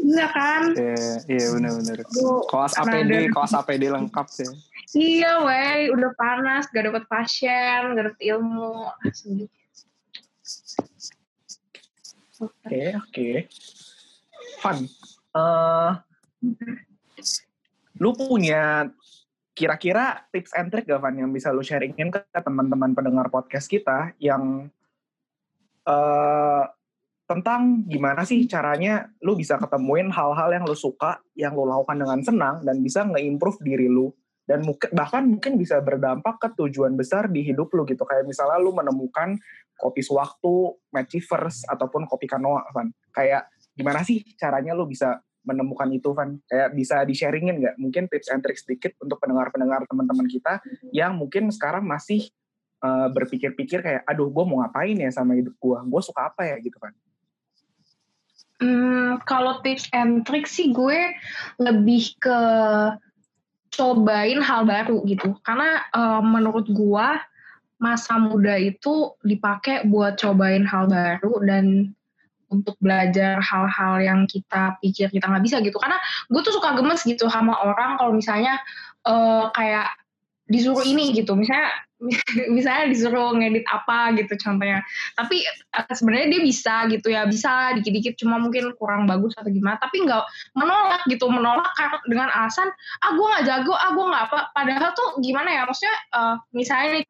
Iya 0.00 0.26
kan? 0.32 0.62
Iya, 0.72 1.12
iya 1.28 1.46
benar-benar. 1.52 2.00
Koas 2.48 2.72
APD, 2.72 3.12
ada- 3.28 3.32
koas 3.36 3.52
APD 3.52 3.84
lengkap 3.92 4.26
ya. 4.32 4.50
Iya, 4.96 5.32
wey, 5.44 5.92
udah 5.92 6.10
panas, 6.16 6.66
gak 6.72 6.88
dapet 6.88 7.04
pasien, 7.04 7.94
gak 7.94 8.04
dapet 8.08 8.22
ilmu. 8.32 8.88
Oke, 12.40 12.82
oke. 12.96 13.28
Fun. 14.64 14.88
Eh, 15.36 15.90
lu 18.00 18.10
punya 18.16 18.88
kira-kira 19.60 20.24
tips 20.32 20.56
and 20.56 20.72
trick 20.72 20.88
gak, 20.88 21.04
Van, 21.04 21.12
yang 21.12 21.28
bisa 21.28 21.52
lu 21.52 21.60
sharingin 21.60 22.08
ke 22.08 22.24
teman-teman 22.32 22.96
pendengar 22.96 23.28
podcast 23.28 23.68
kita 23.68 24.16
yang 24.16 24.72
eh 25.84 26.64
tentang 27.30 27.86
gimana 27.86 28.26
sih 28.26 28.42
caranya 28.50 29.06
lu 29.22 29.38
bisa 29.38 29.54
ketemuin 29.54 30.10
hal-hal 30.10 30.50
yang 30.50 30.66
lu 30.66 30.74
suka, 30.74 31.22
yang 31.38 31.54
lu 31.54 31.62
lakukan 31.62 31.94
dengan 31.94 32.18
senang, 32.26 32.56
dan 32.66 32.82
bisa 32.82 33.06
nge-improve 33.06 33.62
diri 33.62 33.86
lu. 33.86 34.10
Dan 34.42 34.66
mungkin 34.66 34.90
bahkan 34.90 35.30
mungkin 35.30 35.54
bisa 35.54 35.78
berdampak 35.78 36.42
ke 36.42 36.48
tujuan 36.58 36.98
besar 36.98 37.30
di 37.30 37.46
hidup 37.46 37.70
lu 37.70 37.86
gitu. 37.86 38.02
Kayak 38.02 38.26
misalnya 38.26 38.58
lu 38.58 38.74
menemukan 38.74 39.38
kopi 39.78 40.02
sewaktu, 40.02 40.74
Matchiverse, 40.90 41.70
ataupun 41.70 42.10
kopi 42.10 42.26
kanoa, 42.26 42.66
Van. 42.74 42.90
Kayak 43.14 43.46
gimana 43.78 44.02
sih 44.02 44.26
caranya 44.34 44.74
lu 44.74 44.90
bisa 44.90 45.22
menemukan 45.44 45.88
itu, 45.92 46.12
Van? 46.12 46.36
Kayak 46.46 46.68
bisa 46.76 46.96
di-sharingin 47.04 47.60
nggak? 47.60 47.76
Mungkin 47.80 48.06
tips 48.12 48.28
and 48.30 48.40
tricks 48.44 48.64
sedikit 48.64 48.92
untuk 49.00 49.20
pendengar-pendengar 49.20 49.88
teman-teman 49.88 50.28
kita 50.28 50.60
yang 50.92 51.16
mungkin 51.16 51.48
sekarang 51.48 51.84
masih 51.84 52.28
eh, 52.80 53.08
berpikir-pikir 53.12 53.80
kayak, 53.80 54.02
aduh 54.04 54.28
gue 54.28 54.44
mau 54.44 54.64
ngapain 54.64 54.96
ya 54.96 55.10
sama 55.12 55.36
hidup 55.36 55.56
gue? 55.56 55.78
Gue 55.88 56.02
suka 56.04 56.28
apa 56.32 56.44
ya 56.44 56.56
gitu 56.60 56.76
kan? 56.76 56.92
Hmm, 58.60 59.16
kalau 59.24 59.64
tips 59.64 59.88
and 59.96 60.28
trick 60.28 60.44
sih 60.44 60.68
gue 60.68 61.16
lebih 61.56 62.12
ke 62.20 62.40
cobain 63.72 64.40
hal 64.44 64.68
baru 64.68 65.00
gitu. 65.08 65.32
Karena 65.40 65.88
eh, 65.88 66.20
menurut 66.20 66.68
gue 66.68 67.08
masa 67.80 68.20
muda 68.20 68.60
itu 68.60 69.16
dipakai 69.24 69.88
buat 69.88 70.20
cobain 70.20 70.68
hal 70.68 70.92
baru 70.92 71.40
dan 71.48 71.96
untuk 72.50 72.74
belajar 72.82 73.38
hal-hal 73.38 74.02
yang 74.02 74.20
kita 74.26 74.76
pikir 74.82 75.08
kita 75.08 75.30
nggak 75.30 75.44
bisa 75.46 75.62
gitu. 75.62 75.78
Karena 75.78 75.96
gue 76.28 76.40
tuh 76.42 76.54
suka 76.54 76.74
gemes 76.74 77.00
gitu 77.06 77.30
sama 77.30 77.56
orang 77.62 77.96
kalau 77.96 78.12
misalnya 78.12 78.58
eh, 79.06 79.44
kayak 79.54 79.88
disuruh 80.50 80.82
ini 80.82 81.14
gitu. 81.14 81.38
Misalnya 81.38 81.70
misalnya 82.56 82.90
disuruh 82.90 83.38
ngedit 83.38 83.62
apa 83.70 84.18
gitu 84.18 84.34
contohnya. 84.34 84.82
Tapi 85.14 85.46
eh, 85.46 85.94
sebenarnya 85.94 86.28
dia 86.34 86.42
bisa 86.42 86.74
gitu 86.90 87.08
ya, 87.14 87.22
bisa 87.30 87.78
dikit-dikit 87.78 88.18
cuma 88.18 88.42
mungkin 88.42 88.74
kurang 88.76 89.06
bagus 89.06 89.32
atau 89.38 89.48
gimana. 89.48 89.78
Tapi 89.78 90.04
nggak 90.04 90.24
menolak 90.58 91.02
gitu, 91.06 91.30
menolak 91.30 91.70
dengan 92.10 92.28
alasan 92.34 92.68
ah 93.06 93.10
gue 93.14 93.26
nggak 93.30 93.46
jago, 93.46 93.72
ah 93.78 93.90
gue 93.94 94.04
nggak 94.04 94.24
apa. 94.26 94.38
Padahal 94.52 94.90
tuh 94.98 95.22
gimana 95.22 95.48
ya? 95.54 95.62
Maksudnya 95.64 95.96
eh, 96.18 96.34
misalnya 96.50 96.88
nih 96.98 97.04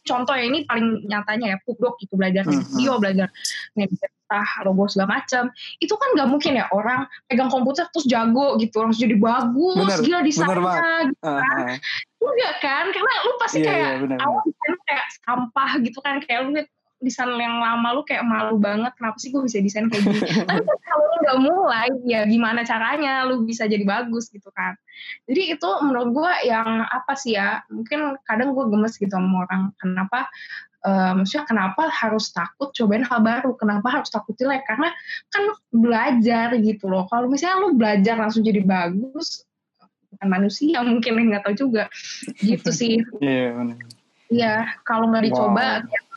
contoh 0.00 0.32
ya 0.32 0.44
ini 0.48 0.64
paling 0.64 1.04
nyatanya 1.04 1.46
ya 1.54 1.56
pubdoc 1.64 2.00
itu 2.00 2.14
belajar 2.16 2.42
Hmm, 2.48 2.64
video 2.72 2.96
belajar 2.96 3.28
ngedit 3.76 4.00
ah, 4.30 4.62
logo 4.64 4.86
segala 4.86 5.20
macam 5.20 5.50
itu 5.82 5.90
kan 5.92 6.08
nggak 6.16 6.28
mungkin 6.30 6.52
ya 6.56 6.66
orang 6.70 7.04
pegang 7.26 7.50
komputer 7.50 7.84
terus 7.90 8.06
jago 8.06 8.56
gitu 8.56 8.80
langsung 8.80 9.02
jadi 9.04 9.16
bagus 9.18 9.76
Bener, 9.76 9.98
gila 10.00 10.18
bener 10.18 10.26
desainnya 10.26 10.54
gitu 11.10 11.24
Ah, 11.26 11.36
kan. 11.42 11.66
ah. 11.66 11.74
enggak 12.20 12.54
kan 12.62 12.84
karena 12.94 13.12
lu 13.26 13.34
pasti 13.42 13.58
Iya, 13.60 13.66
kayak 13.66 13.90
iya, 13.90 13.98
benar, 14.00 14.18
awal 14.22 14.40
desain 14.46 14.68
lu 14.70 14.78
kayak 14.86 15.06
sampah 15.26 15.70
gitu 15.82 15.98
kan 16.00 16.14
kayak 16.22 16.38
lu 16.46 16.48
liat 16.54 16.68
desain 17.00 17.32
yang 17.40 17.58
lama 17.58 17.96
lu 17.96 18.02
kayak 18.04 18.22
malu 18.22 18.60
banget 18.60 18.92
kenapa 18.94 19.16
sih 19.16 19.32
gue 19.32 19.40
bisa 19.40 19.58
desain 19.64 19.88
kayak 19.88 20.04
gini? 20.04 20.20
Tapi 20.48 20.62
kan 20.62 20.78
kalau 20.84 21.04
lu 21.04 21.16
udah 21.24 21.36
mulai 21.40 21.88
ya 22.04 22.28
gimana 22.28 22.60
caranya 22.62 23.24
lu 23.24 23.42
bisa 23.48 23.64
jadi 23.64 23.82
bagus 23.82 24.28
gitu 24.28 24.52
kan? 24.52 24.76
Jadi 25.24 25.56
itu 25.56 25.70
menurut 25.80 26.12
gue 26.12 26.32
yang 26.44 26.84
apa 26.84 27.16
sih 27.16 27.40
ya 27.40 27.64
mungkin 27.72 28.20
kadang 28.28 28.52
gue 28.52 28.64
gemes 28.68 29.00
gitu 29.00 29.10
sama 29.10 29.48
orang 29.48 29.72
kenapa 29.80 30.28
eh, 30.84 31.12
maksudnya 31.16 31.44
kenapa 31.48 31.88
harus 31.88 32.28
takut 32.36 32.68
cobain 32.76 33.04
hal 33.08 33.20
baru? 33.24 33.56
Kenapa 33.56 33.88
harus 34.00 34.12
takut 34.12 34.36
jelek? 34.36 34.68
Karena 34.68 34.92
kan 35.32 35.42
belajar 35.72 36.52
gitu 36.60 36.84
loh. 36.92 37.08
Kalau 37.08 37.32
misalnya 37.32 37.64
lu 37.64 37.80
belajar 37.80 38.20
langsung 38.20 38.44
jadi 38.44 38.60
bagus 38.60 39.48
bukan 40.10 40.28
manusia 40.28 40.84
mungkin 40.84 41.16
nggak 41.32 41.48
tahu 41.48 41.54
juga. 41.56 41.88
Gitu 42.44 42.68
sih. 42.68 43.00
Iya, 43.24 43.56
benar. 43.56 43.78
Iya, 44.30 44.54
kalau 44.86 45.10
nggak 45.10 45.26
dicoba, 45.26 45.82
Wow. 45.82 46.09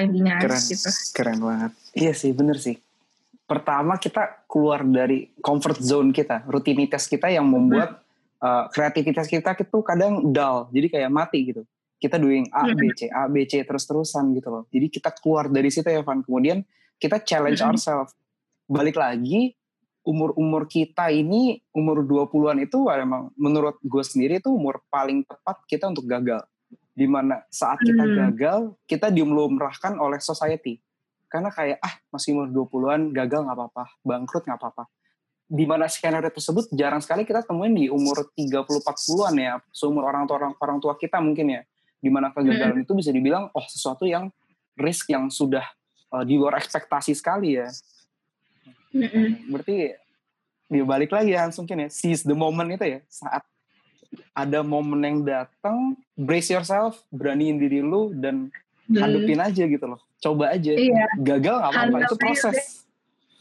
Intinya 0.00 0.36
Keren, 0.40 0.60
gitu. 0.60 0.88
keren 1.16 1.38
banget. 1.40 1.72
Iya 1.96 2.12
sih, 2.12 2.30
bener 2.36 2.56
sih. 2.60 2.76
Pertama 3.48 3.98
kita 3.98 4.46
keluar 4.46 4.86
dari 4.86 5.32
comfort 5.42 5.80
zone 5.82 6.14
kita, 6.14 6.46
rutinitas 6.46 7.10
kita 7.10 7.26
yang 7.32 7.48
membuat 7.48 7.98
uh, 8.38 8.70
kreativitas 8.70 9.26
kita 9.26 9.58
itu 9.58 9.78
kadang 9.82 10.30
dull, 10.30 10.70
jadi 10.70 10.86
kayak 10.86 11.10
mati 11.10 11.50
gitu. 11.50 11.62
Kita 12.00 12.16
doing 12.16 12.48
A, 12.54 12.70
B, 12.72 12.94
C, 12.96 13.10
A, 13.12 13.28
B, 13.28 13.44
C 13.44 13.60
terus-terusan 13.60 14.32
gitu 14.32 14.48
loh. 14.48 14.64
Jadi 14.72 14.86
kita 14.88 15.12
keluar 15.12 15.52
dari 15.52 15.68
situ 15.68 15.84
ya, 15.84 16.00
Van. 16.00 16.24
Kemudian 16.24 16.64
kita 16.96 17.20
challenge 17.20 17.60
Mhm. 17.60 17.68
ourselves. 17.68 18.12
Balik 18.64 18.96
lagi, 18.96 19.52
umur-umur 20.00 20.64
kita 20.64 21.12
ini, 21.12 21.60
umur 21.76 22.00
20-an 22.06 22.56
itu 22.64 22.88
emang 22.88 23.28
menurut 23.36 23.76
gue 23.84 24.00
sendiri 24.00 24.40
itu 24.40 24.48
umur 24.48 24.80
paling 24.88 25.26
tepat 25.28 25.60
kita 25.68 25.92
untuk 25.92 26.08
gagal. 26.08 26.40
Di 26.90 27.06
mana 27.06 27.42
saat 27.48 27.80
kita 27.80 28.02
Hmm. 28.02 28.16
gagal, 28.26 28.60
kita 28.84 29.08
diumrahkan 29.08 29.96
oleh 29.96 30.18
society. 30.18 30.82
Karena 31.30 31.48
kayak, 31.54 31.78
ah 31.78 31.94
masih 32.10 32.34
umur 32.34 32.50
20-an, 32.50 33.14
gagal 33.14 33.46
nggak 33.46 33.56
apa-apa, 33.56 33.84
bangkrut 34.02 34.44
nggak 34.44 34.58
apa-apa. 34.58 34.84
Di 35.50 35.66
mana 35.66 35.86
skenario 35.86 36.30
tersebut 36.30 36.70
jarang 36.74 37.02
sekali 37.02 37.26
kita 37.26 37.42
temuin 37.46 37.74
di 37.74 37.86
umur 37.90 38.30
30-40-an 38.34 39.34
ya, 39.38 39.54
seumur 39.70 40.06
orang 40.06 40.26
tua 40.26 40.36
orang, 40.42 40.54
orang 40.58 40.78
tua 40.82 40.94
kita 40.98 41.18
mungkin 41.22 41.58
ya. 41.58 41.62
Di 42.02 42.10
mana 42.10 42.34
kegagalan 42.34 42.82
itu 42.82 42.92
bisa 42.94 43.14
dibilang, 43.14 43.50
oh 43.54 43.66
sesuatu 43.66 44.06
yang 44.06 44.30
risk 44.78 45.10
yang 45.10 45.30
sudah 45.30 45.66
uh, 46.10 46.24
di 46.26 46.38
luar 46.38 46.58
ekspektasi 46.58 47.14
sekali 47.14 47.58
ya. 47.58 47.70
Mm-mm. 48.90 49.50
Berarti 49.54 49.94
dia 50.70 50.84
balik 50.86 51.10
lagi 51.10 51.34
ya 51.34 51.50
mungkin 51.50 51.86
ya 51.86 51.88
seize 51.90 52.22
the 52.22 52.34
moment 52.34 52.70
itu 52.70 52.86
ya 52.86 52.98
saat 53.10 53.42
ada 54.32 54.60
momen 54.60 55.00
yang 55.00 55.18
datang 55.20 55.94
brace 56.12 56.50
yourself 56.50 57.02
beraniin 57.08 57.56
diri 57.56 57.80
lu 57.80 58.10
dan 58.12 58.50
Hmm. 58.86 58.98
hadepin 58.98 59.38
aja 59.38 59.62
gitu 59.64 59.86
loh 59.86 60.02
coba 60.18 60.50
aja 60.50 60.74
Iya, 60.74 61.06
gagal 61.16 61.56
nggak 61.56 61.70
apa-apa 61.70 61.98
itu 62.02 62.16
proses 62.16 62.56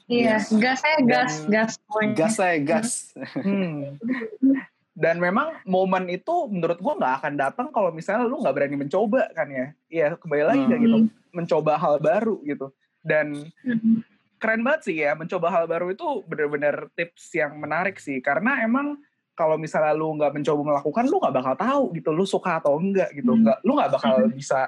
iya. 0.06 0.38
Yes. 0.38 0.54
Gas 0.54 0.80
saya 0.80 1.00
gas, 1.02 1.34
Dan- 1.42 1.50
gas 1.50 1.72
gas 2.14 2.34
saya 2.38 2.58
gas 2.60 2.90
Hmm. 3.36 3.98
Dan 4.94 5.16
memang 5.18 5.56
momen 5.64 6.06
itu 6.06 6.46
menurut 6.46 6.76
gua 6.78 6.94
nggak 6.94 7.14
akan 7.18 7.34
datang 7.34 7.68
kalau 7.72 7.88
misalnya 7.90 8.28
lu 8.28 8.36
nggak 8.38 8.52
berani 8.52 8.76
mencoba 8.76 9.32
kan 9.32 9.48
ya. 9.48 9.68
Iya 9.88 10.08
kembali 10.14 10.44
lagi 10.44 10.60
Hmm. 10.62 10.76
gitu, 10.76 10.98
mencoba 11.32 11.80
hal 11.80 11.96
baru 11.98 12.36
gitu. 12.44 12.68
Dan 13.00 13.48
Mm-mm. 13.64 14.04
keren 14.36 14.60
banget 14.60 14.92
sih 14.92 15.00
ya, 15.00 15.16
mencoba 15.16 15.48
hal 15.50 15.66
baru 15.66 15.90
itu 15.90 16.04
bener-bener 16.28 16.92
tips 16.94 17.32
yang 17.32 17.56
menarik 17.56 17.96
sih. 17.96 18.20
Karena 18.20 18.60
emang 18.60 19.00
kalau 19.40 19.56
misalnya 19.56 19.96
lu 19.96 20.12
nggak 20.20 20.36
mencoba 20.36 20.62
melakukan, 20.76 21.04
lu 21.08 21.16
nggak 21.24 21.36
bakal 21.40 21.56
tahu 21.56 21.84
gitu, 21.96 22.10
lu 22.12 22.28
suka 22.28 22.60
atau 22.60 22.76
enggak 22.76 23.08
gitu. 23.16 23.32
Hmm. 23.32 23.48
Nggak, 23.48 23.58
lu 23.64 23.72
nggak 23.80 23.92
bakal 23.96 24.14
bisa 24.36 24.68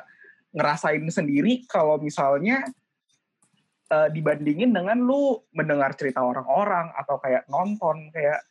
ngerasain 0.55 1.03
sendiri 1.11 1.67
kalau 1.67 1.99
misalnya 1.99 2.63
eh, 3.91 4.07
dibandingin 4.15 4.71
dengan 4.71 4.99
lu 4.99 5.43
mendengar 5.51 5.91
cerita 5.99 6.23
orang-orang 6.23 6.91
atau 6.95 7.19
kayak 7.19 7.47
nonton 7.51 8.11
kayak 8.15 8.43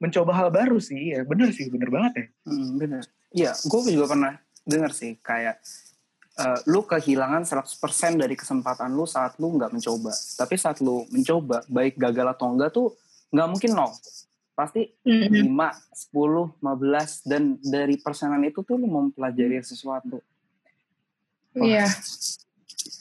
mencoba 0.00 0.32
hal 0.36 0.48
baru 0.52 0.76
sih 0.82 1.16
ya 1.16 1.22
bener 1.24 1.54
sih 1.54 1.70
bener 1.72 1.88
banget 1.88 2.12
ya 2.12 2.26
Hmm, 2.44 2.70
bener. 2.76 3.02
Iya, 3.34 3.52
gue 3.56 3.80
juga 3.90 4.06
pernah 4.14 4.32
denger 4.64 4.92
sih 4.92 5.12
kayak 5.20 5.60
eh, 6.40 6.58
lu 6.68 6.84
kehilangan 6.84 7.44
100% 7.44 8.20
dari 8.20 8.34
kesempatan 8.36 8.92
lu 8.92 9.04
saat 9.04 9.36
lu 9.40 9.56
nggak 9.56 9.72
mencoba. 9.72 10.12
Tapi 10.12 10.54
saat 10.56 10.80
lu 10.80 11.04
mencoba, 11.12 11.64
baik 11.68 12.00
gagal 12.00 12.26
atau 12.36 12.46
enggak 12.52 12.70
tuh 12.72 12.94
nggak 13.34 13.48
mungkin 13.50 13.70
nol. 13.74 13.92
Pasti 14.54 14.86
Mm-mm. 15.02 15.50
5, 15.50 16.14
10, 16.14 16.62
15, 16.62 17.26
dan 17.26 17.58
dari 17.58 17.98
persenan 17.98 18.38
itu 18.46 18.62
tuh 18.62 18.78
lu 18.78 18.86
mempelajari 18.86 19.58
sesuatu. 19.60 20.22
Wah. 21.54 21.66
Iya. 21.66 21.86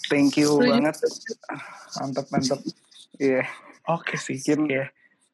Thank 0.10 0.42
you 0.42 0.58
Setuju. 0.58 0.70
banget. 0.70 0.96
mantep 1.94 2.26
mantep 2.30 2.60
Iya. 3.18 3.46
oke 3.86 4.18
sih 4.18 4.42
Mungkin, 4.42 4.66
Iya. 4.74 4.86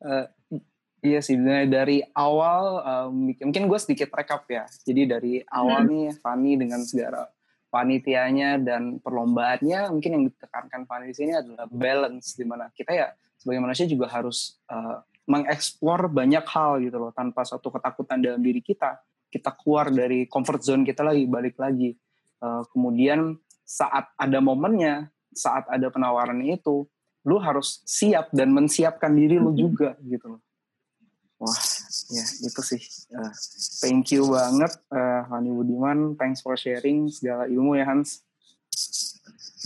eh, 0.04 0.26
iya 1.02 1.20
sih, 1.24 1.40
sebenarnya 1.40 1.68
dari 1.72 1.98
awal, 2.12 2.64
eh, 2.84 3.08
mungkin 3.40 3.64
gue 3.66 3.80
sedikit 3.80 4.12
rekap 4.12 4.44
ya. 4.52 4.68
Jadi 4.84 5.02
dari 5.08 5.34
awal 5.48 5.88
nih, 5.88 6.20
Fanny 6.20 6.60
dengan 6.60 6.84
segala 6.84 7.32
panitianya 7.70 8.60
dan 8.60 8.98
perlombaannya, 9.00 9.94
mungkin 9.94 10.12
yang 10.20 10.24
ditekankan 10.28 10.84
Fanny 10.84 11.12
di 11.12 11.16
sini 11.16 11.32
adalah 11.32 11.70
balance, 11.72 12.36
di 12.36 12.44
mana 12.44 12.68
kita 12.76 12.92
ya 12.92 13.08
sebagai 13.40 13.64
manusia 13.64 13.88
juga 13.88 14.12
harus 14.12 14.60
eh, 14.68 14.98
mengeksplor 15.30 16.10
banyak 16.10 16.42
hal 16.50 16.82
gitu 16.82 16.98
loh, 16.98 17.14
tanpa 17.14 17.46
suatu 17.46 17.70
ketakutan 17.70 18.18
dalam 18.18 18.42
diri 18.42 18.66
kita. 18.66 18.98
Kita 19.30 19.54
keluar 19.54 19.94
dari 19.94 20.26
comfort 20.26 20.66
zone 20.66 20.82
kita 20.82 21.06
lagi, 21.06 21.30
balik 21.30 21.62
lagi. 21.62 21.94
Eh, 22.42 22.64
kemudian 22.74 23.38
saat 23.62 24.10
ada 24.18 24.42
momennya, 24.42 25.14
saat 25.30 25.70
ada 25.70 25.94
penawaran 25.94 26.42
itu, 26.42 26.90
lu 27.30 27.38
harus 27.38 27.86
siap 27.86 28.34
dan 28.34 28.50
mensiapkan 28.50 29.14
diri 29.14 29.38
lu 29.38 29.54
juga 29.54 29.94
gitu 30.02 30.34
loh. 30.34 30.42
Wah, 31.40 31.56
ya 32.12 32.26
itu 32.42 32.62
sih. 32.66 32.82
Eh, 33.14 33.34
thank 33.86 34.10
you 34.10 34.34
banget, 34.34 34.74
eh, 34.92 35.22
Hani 35.30 35.54
Budiman. 35.54 36.18
Thanks 36.18 36.42
for 36.42 36.58
sharing 36.58 37.08
segala 37.14 37.46
ilmu 37.46 37.78
ya 37.78 37.86
Hans. 37.86 38.26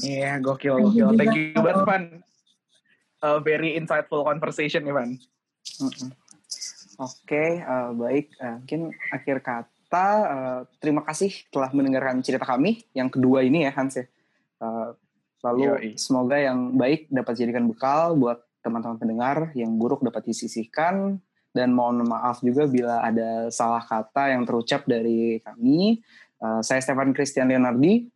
Iya, 0.04 0.44
gokil, 0.44 0.76
Thank 0.76 0.98
you 1.00 1.08
gokil. 1.08 1.18
Thank 1.18 1.34
you 1.40 1.62
banget, 1.64 1.86
Van. 1.88 2.04
A 3.24 3.40
very 3.40 3.80
insightful 3.80 4.28
conversation, 4.28 4.84
nih, 4.84 4.92
Van. 5.80 5.90
Mm-mm. 5.90 6.10
Oke, 7.02 7.44
eh, 7.62 7.90
baik. 7.98 8.28
Eh, 8.38 8.56
mungkin 8.62 8.82
akhir 9.10 9.38
kata, 9.42 10.08
eh, 10.24 10.60
terima 10.78 11.02
kasih 11.02 11.34
telah 11.50 11.74
mendengarkan 11.74 12.22
cerita 12.22 12.46
kami 12.46 12.86
yang 12.94 13.10
kedua 13.10 13.42
ini 13.42 13.66
ya 13.66 13.72
Hans 13.74 13.98
ya. 13.98 14.06
Eh, 14.62 14.90
lalu 15.44 15.62
Yoi. 15.68 15.90
semoga 16.00 16.38
yang 16.40 16.78
baik 16.78 17.10
dapat 17.10 17.34
jadikan 17.36 17.66
bekal 17.68 18.16
buat 18.16 18.46
teman-teman 18.64 18.96
pendengar, 18.96 19.38
yang 19.60 19.76
buruk 19.76 20.00
dapat 20.06 20.24
disisihkan, 20.24 21.20
dan 21.52 21.70
mohon 21.76 22.02
maaf 22.08 22.40
juga 22.40 22.64
bila 22.66 23.04
ada 23.04 23.52
salah 23.52 23.84
kata 23.84 24.32
yang 24.34 24.48
terucap 24.48 24.88
dari 24.88 25.44
kami. 25.44 26.00
Eh, 26.42 26.62
saya 26.62 26.80
Stefan 26.82 27.12
Christian 27.12 27.50
Leonardi. 27.50 28.10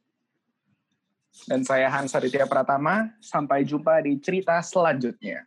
Dan 1.45 1.61
saya 1.61 1.85
Hans 1.93 2.17
Aditya 2.17 2.49
Pratama. 2.49 3.13
Sampai 3.21 3.61
jumpa 3.61 4.01
di 4.01 4.17
cerita 4.17 4.57
selanjutnya. 4.65 5.45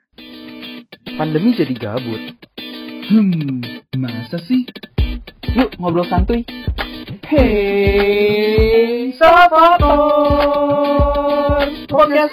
Pandemi 1.20 1.52
jadi 1.52 1.76
gabut. 1.76 2.32
Hmm, 3.12 3.60
masa 4.00 4.40
sih? 4.40 4.64
Yuk 5.52 5.76
ngobrol 5.76 6.08
santuy. 6.08 6.48
Hey, 7.28 9.12
Salvator 9.20 10.00
Podcast 11.92 12.32